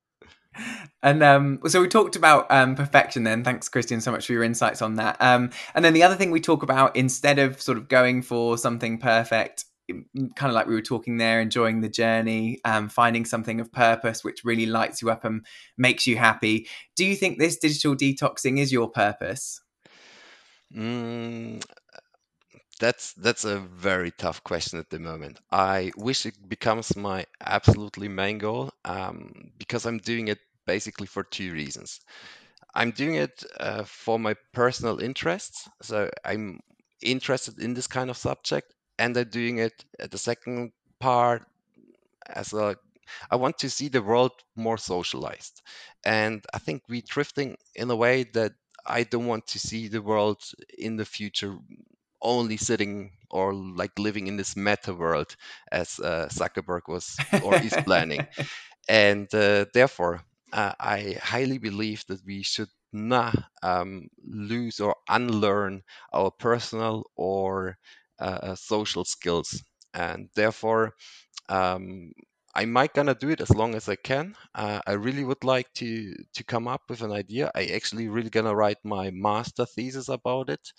And 1.02 1.22
um, 1.22 1.58
so 1.66 1.80
we 1.80 1.88
talked 1.88 2.14
about 2.14 2.50
um, 2.50 2.76
perfection 2.76 3.24
then. 3.24 3.42
Thanks, 3.42 3.68
Christian, 3.68 4.00
so 4.00 4.12
much 4.12 4.26
for 4.26 4.32
your 4.32 4.44
insights 4.44 4.82
on 4.82 4.94
that. 4.96 5.16
Um, 5.20 5.50
and 5.74 5.84
then 5.84 5.94
the 5.94 6.04
other 6.04 6.14
thing 6.14 6.30
we 6.30 6.40
talk 6.40 6.62
about 6.62 6.94
instead 6.94 7.40
of 7.40 7.60
sort 7.60 7.76
of 7.76 7.88
going 7.88 8.22
for 8.22 8.56
something 8.56 8.98
perfect, 8.98 9.64
kind 9.88 10.50
of 10.50 10.52
like 10.52 10.66
we 10.66 10.74
were 10.74 10.80
talking 10.80 11.18
there, 11.18 11.40
enjoying 11.40 11.80
the 11.80 11.88
journey, 11.88 12.60
um, 12.64 12.88
finding 12.88 13.24
something 13.24 13.60
of 13.60 13.72
purpose 13.72 14.24
which 14.24 14.44
really 14.44 14.66
lights 14.66 15.02
you 15.02 15.10
up 15.10 15.24
and 15.24 15.44
makes 15.76 16.06
you 16.06 16.16
happy. 16.16 16.68
Do 16.96 17.04
you 17.04 17.16
think 17.16 17.38
this 17.38 17.56
digital 17.56 17.96
detoxing 17.96 18.58
is 18.58 18.72
your 18.72 18.88
purpose? 18.88 19.60
Mm, 20.74 21.62
that's 22.84 23.14
that's 23.14 23.46
a 23.46 23.60
very 23.60 24.10
tough 24.10 24.44
question 24.44 24.78
at 24.78 24.90
the 24.90 24.98
moment. 24.98 25.40
I 25.50 25.90
wish 25.96 26.26
it 26.26 26.36
becomes 26.46 26.94
my 26.94 27.24
absolutely 27.40 28.08
main 28.08 28.36
goal 28.36 28.72
um, 28.84 29.52
because 29.56 29.86
I'm 29.86 29.98
doing 29.98 30.28
it 30.28 30.38
basically 30.66 31.06
for 31.06 31.24
two 31.24 31.50
reasons. 31.52 32.00
I'm 32.74 32.90
doing 32.90 33.14
it 33.14 33.42
uh, 33.58 33.84
for 33.84 34.18
my 34.18 34.34
personal 34.52 34.98
interests, 35.00 35.66
so 35.80 36.10
I'm 36.26 36.60
interested 37.00 37.58
in 37.58 37.72
this 37.72 37.86
kind 37.86 38.10
of 38.10 38.18
subject, 38.18 38.74
and 38.98 39.16
I'm 39.16 39.30
doing 39.30 39.58
it 39.58 39.84
at 39.98 40.10
the 40.10 40.18
second 40.18 40.72
part 41.00 41.46
as 42.26 42.52
a 42.52 42.76
I 43.30 43.36
want 43.36 43.58
to 43.58 43.70
see 43.70 43.88
the 43.88 44.02
world 44.02 44.32
more 44.56 44.78
socialized, 44.78 45.62
and 46.04 46.44
I 46.52 46.58
think 46.58 46.82
we're 46.88 47.08
drifting 47.16 47.56
in 47.74 47.90
a 47.90 47.96
way 47.96 48.24
that 48.34 48.52
I 48.84 49.04
don't 49.04 49.26
want 49.26 49.46
to 49.48 49.58
see 49.58 49.88
the 49.88 50.02
world 50.02 50.42
in 50.76 50.96
the 50.96 51.06
future 51.06 51.56
only 52.24 52.58
sitting 52.58 53.12
or 53.30 53.54
like 53.54 53.98
living 53.98 54.28
in 54.28 54.36
this 54.36 54.56
meta 54.56 54.94
world 54.94 55.36
as 55.72 56.00
uh, 56.00 56.28
Zuckerberg 56.32 56.82
was 56.88 57.22
or 57.40 57.58
is 57.58 57.76
planning. 57.76 58.28
And 58.88 59.32
uh, 59.34 59.66
therefore, 59.72 60.22
uh, 60.52 60.72
I 60.80 61.16
highly 61.22 61.58
believe 61.58 62.04
that 62.08 62.24
we 62.26 62.42
should 62.42 62.68
not 62.92 63.36
um, 63.62 64.08
lose 64.24 64.80
or 64.80 64.96
unlearn 65.08 65.82
our 66.12 66.30
personal 66.30 67.04
or 67.16 67.78
uh, 68.20 68.38
uh, 68.42 68.54
social 68.56 69.04
skills, 69.04 69.62
and 69.94 70.28
therefore 70.36 70.94
um, 71.48 72.12
I 72.54 72.66
might 72.66 72.94
gonna 72.94 73.14
do 73.14 73.30
it 73.30 73.40
as 73.40 73.50
long 73.50 73.74
as 73.74 73.88
I 73.88 73.96
can. 73.96 74.36
Uh, 74.54 74.80
I 74.86 74.92
really 74.92 75.24
would 75.24 75.44
like 75.44 75.72
to 75.74 76.14
to 76.34 76.44
come 76.44 76.68
up 76.68 76.82
with 76.88 77.02
an 77.02 77.12
idea. 77.12 77.50
I 77.54 77.66
actually 77.66 78.08
really 78.08 78.30
gonna 78.30 78.54
write 78.54 78.84
my 78.84 79.10
master 79.10 79.66
thesis 79.66 80.08
about 80.08 80.50
it, 80.50 80.72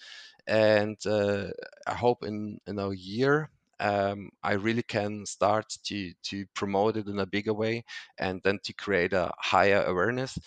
and 0.47 0.97
uh, 1.05 1.47
I 1.87 1.93
hope 1.93 2.23
in 2.23 2.59
in 2.67 2.79
a 2.79 2.93
year 2.93 3.49
um, 3.79 4.29
I 4.43 4.53
really 4.53 4.83
can 4.83 5.25
start 5.25 5.67
to 5.85 6.13
to 6.23 6.45
promote 6.55 6.97
it 6.97 7.07
in 7.07 7.19
a 7.19 7.25
bigger 7.25 7.53
way, 7.53 7.83
and 8.17 8.41
then 8.43 8.59
to 8.65 8.73
create 8.73 9.13
a 9.13 9.31
higher 9.39 9.83
awareness. 9.83 10.37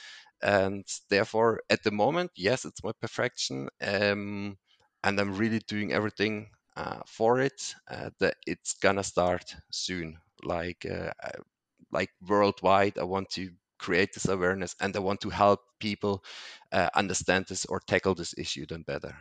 And 0.42 0.84
therefore, 1.10 1.60
at 1.70 1.82
the 1.82 1.90
moment, 1.90 2.30
yes, 2.36 2.64
it's 2.64 2.82
my 2.84 2.92
perfection, 3.00 3.68
um, 3.82 4.56
and 5.04 5.20
I'm 5.20 5.34
really 5.36 5.58
doing 5.60 5.92
everything 5.92 6.50
uh, 6.76 7.00
for 7.06 7.40
it. 7.40 7.74
Uh, 7.90 8.10
that 8.20 8.36
it's 8.46 8.74
gonna 8.74 9.02
start 9.04 9.54
soon 9.70 10.16
like 10.44 10.86
uh, 10.86 11.12
like 11.92 12.10
worldwide. 12.26 12.98
I 12.98 13.04
want 13.04 13.30
to 13.30 13.50
create 13.78 14.12
this 14.14 14.26
awareness 14.28 14.74
and 14.80 14.96
I 14.96 15.00
want 15.00 15.20
to 15.20 15.30
help 15.30 15.60
people 15.78 16.24
uh, 16.72 16.88
understand 16.94 17.46
this 17.48 17.64
or 17.66 17.80
tackle 17.80 18.14
this 18.14 18.34
issue 18.36 18.66
then 18.66 18.82
better. 18.82 19.16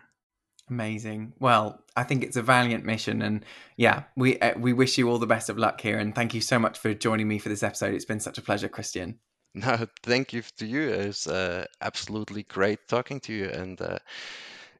Amazing. 0.70 1.34
Well, 1.39 1.82
I 1.95 2.03
think 2.03 2.24
it's 2.24 2.36
a 2.36 2.41
valiant 2.41 2.84
mission, 2.84 3.22
and 3.22 3.45
yeah, 3.78 4.03
we 4.18 4.38
uh, 4.39 4.57
we 4.59 4.74
wish 4.74 4.97
you 4.97 5.09
all 5.09 5.18
the 5.18 5.28
best 5.28 5.49
of 5.49 5.57
luck 5.57 5.80
here. 5.80 5.97
And 5.97 6.13
thank 6.13 6.34
you 6.34 6.41
so 6.41 6.59
much 6.59 6.78
for 6.78 6.93
joining 6.93 7.28
me 7.28 7.39
for 7.39 7.47
this 7.47 7.63
episode. 7.63 7.93
It's 7.93 8.05
been 8.05 8.20
such 8.20 8.38
a 8.38 8.41
pleasure, 8.41 8.70
Christian. 8.70 9.20
No, 9.53 9.88
thank 10.03 10.34
you 10.34 10.43
to 10.57 10.68
you. 10.68 10.89
It's 10.89 11.26
uh, 11.26 11.65
absolutely 11.82 12.43
great 12.43 12.88
talking 12.88 13.20
to 13.22 13.34
you, 13.34 13.49
and 13.49 13.82
uh, 13.82 13.97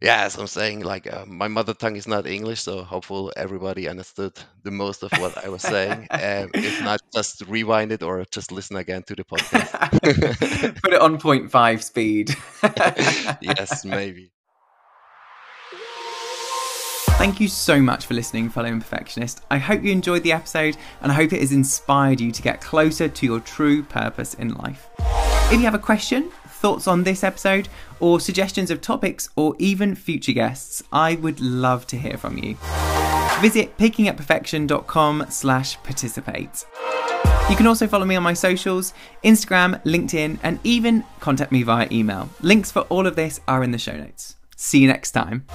yeah, 0.02 0.26
as 0.26 0.38
I'm 0.38 0.46
saying, 0.46 0.82
like 0.82 1.12
uh, 1.12 1.26
my 1.26 1.48
mother 1.48 1.74
tongue 1.74 1.96
is 1.96 2.08
not 2.08 2.28
English, 2.28 2.62
so 2.62 2.84
hopefully 2.84 3.34
everybody 3.36 3.88
understood 3.88 4.34
the 4.64 4.70
most 4.70 5.02
of 5.02 5.12
what 5.14 5.44
I 5.44 5.50
was 5.50 5.64
saying. 5.64 6.02
um, 6.12 6.52
if 6.54 6.84
not, 6.84 7.02
just 7.12 7.42
rewind 7.48 7.92
it 7.92 8.04
or 8.04 8.24
just 8.30 8.52
listen 8.52 8.76
again 8.76 9.02
to 9.04 9.16
the 9.16 9.24
podcast. 9.24 9.72
Put 10.84 10.94
it 10.94 11.02
on 11.02 11.18
0.5 11.18 11.82
speed. 11.82 12.36
yes, 13.42 13.84
maybe. 13.84 14.32
Thank 17.18 17.39
you 17.39 17.47
so 17.47 17.82
much 17.82 18.05
for 18.05 18.13
listening, 18.13 18.47
fellow 18.47 18.70
imperfectionist. 18.70 19.41
I 19.49 19.57
hope 19.57 19.84
you 19.84 19.91
enjoyed 19.91 20.22
the 20.22 20.32
episode 20.32 20.78
and 21.01 21.11
I 21.11 21.15
hope 21.15 21.34
it 21.34 21.41
has 21.41 21.51
inspired 21.51 22.22
you 22.22 22.32
to 22.32 22.41
get 22.43 22.61
closer 22.61 23.07
to 23.07 23.26
your 23.26 23.39
true 23.39 23.82
purpose 23.82 24.36
in 24.36 24.53
life. 24.53 24.88
If 25.51 25.53
you 25.53 25.61
have 25.61 25.74
a 25.74 25.80
question, 25.80 26.30
thoughts 26.47 26.88
on 26.88 27.03
this 27.03 27.24
episode, 27.24 27.70
or 27.99 28.20
suggestions 28.20 28.70
of 28.70 28.82
topics 28.82 29.30
or 29.36 29.55
even 29.57 29.95
future 29.95 30.32
guests, 30.32 30.84
I 30.93 31.15
would 31.15 31.39
love 31.39 31.88
to 31.88 31.97
hear 31.97 32.18
from 32.18 32.38
you. 32.38 32.55
Visit 33.41 33.76
pickingupperfection.com 33.80 35.26
slash 35.30 35.82
participate. 35.82 36.65
You 37.49 37.55
can 37.55 37.65
also 37.65 37.88
follow 37.88 38.05
me 38.05 38.15
on 38.15 38.22
my 38.22 38.34
socials, 38.34 38.93
Instagram, 39.24 39.82
LinkedIn, 39.86 40.38
and 40.43 40.59
even 40.63 41.03
contact 41.20 41.51
me 41.51 41.63
via 41.63 41.88
email. 41.91 42.30
Links 42.41 42.72
for 42.72 42.82
all 42.82 43.07
of 43.07 43.15
this 43.15 43.39
are 43.47 43.63
in 43.63 43.72
the 43.72 43.80
show 43.80 43.97
notes. 43.97 44.36
See 44.55 44.80
you 44.80 44.88
next 44.88 45.11
time. 45.11 45.45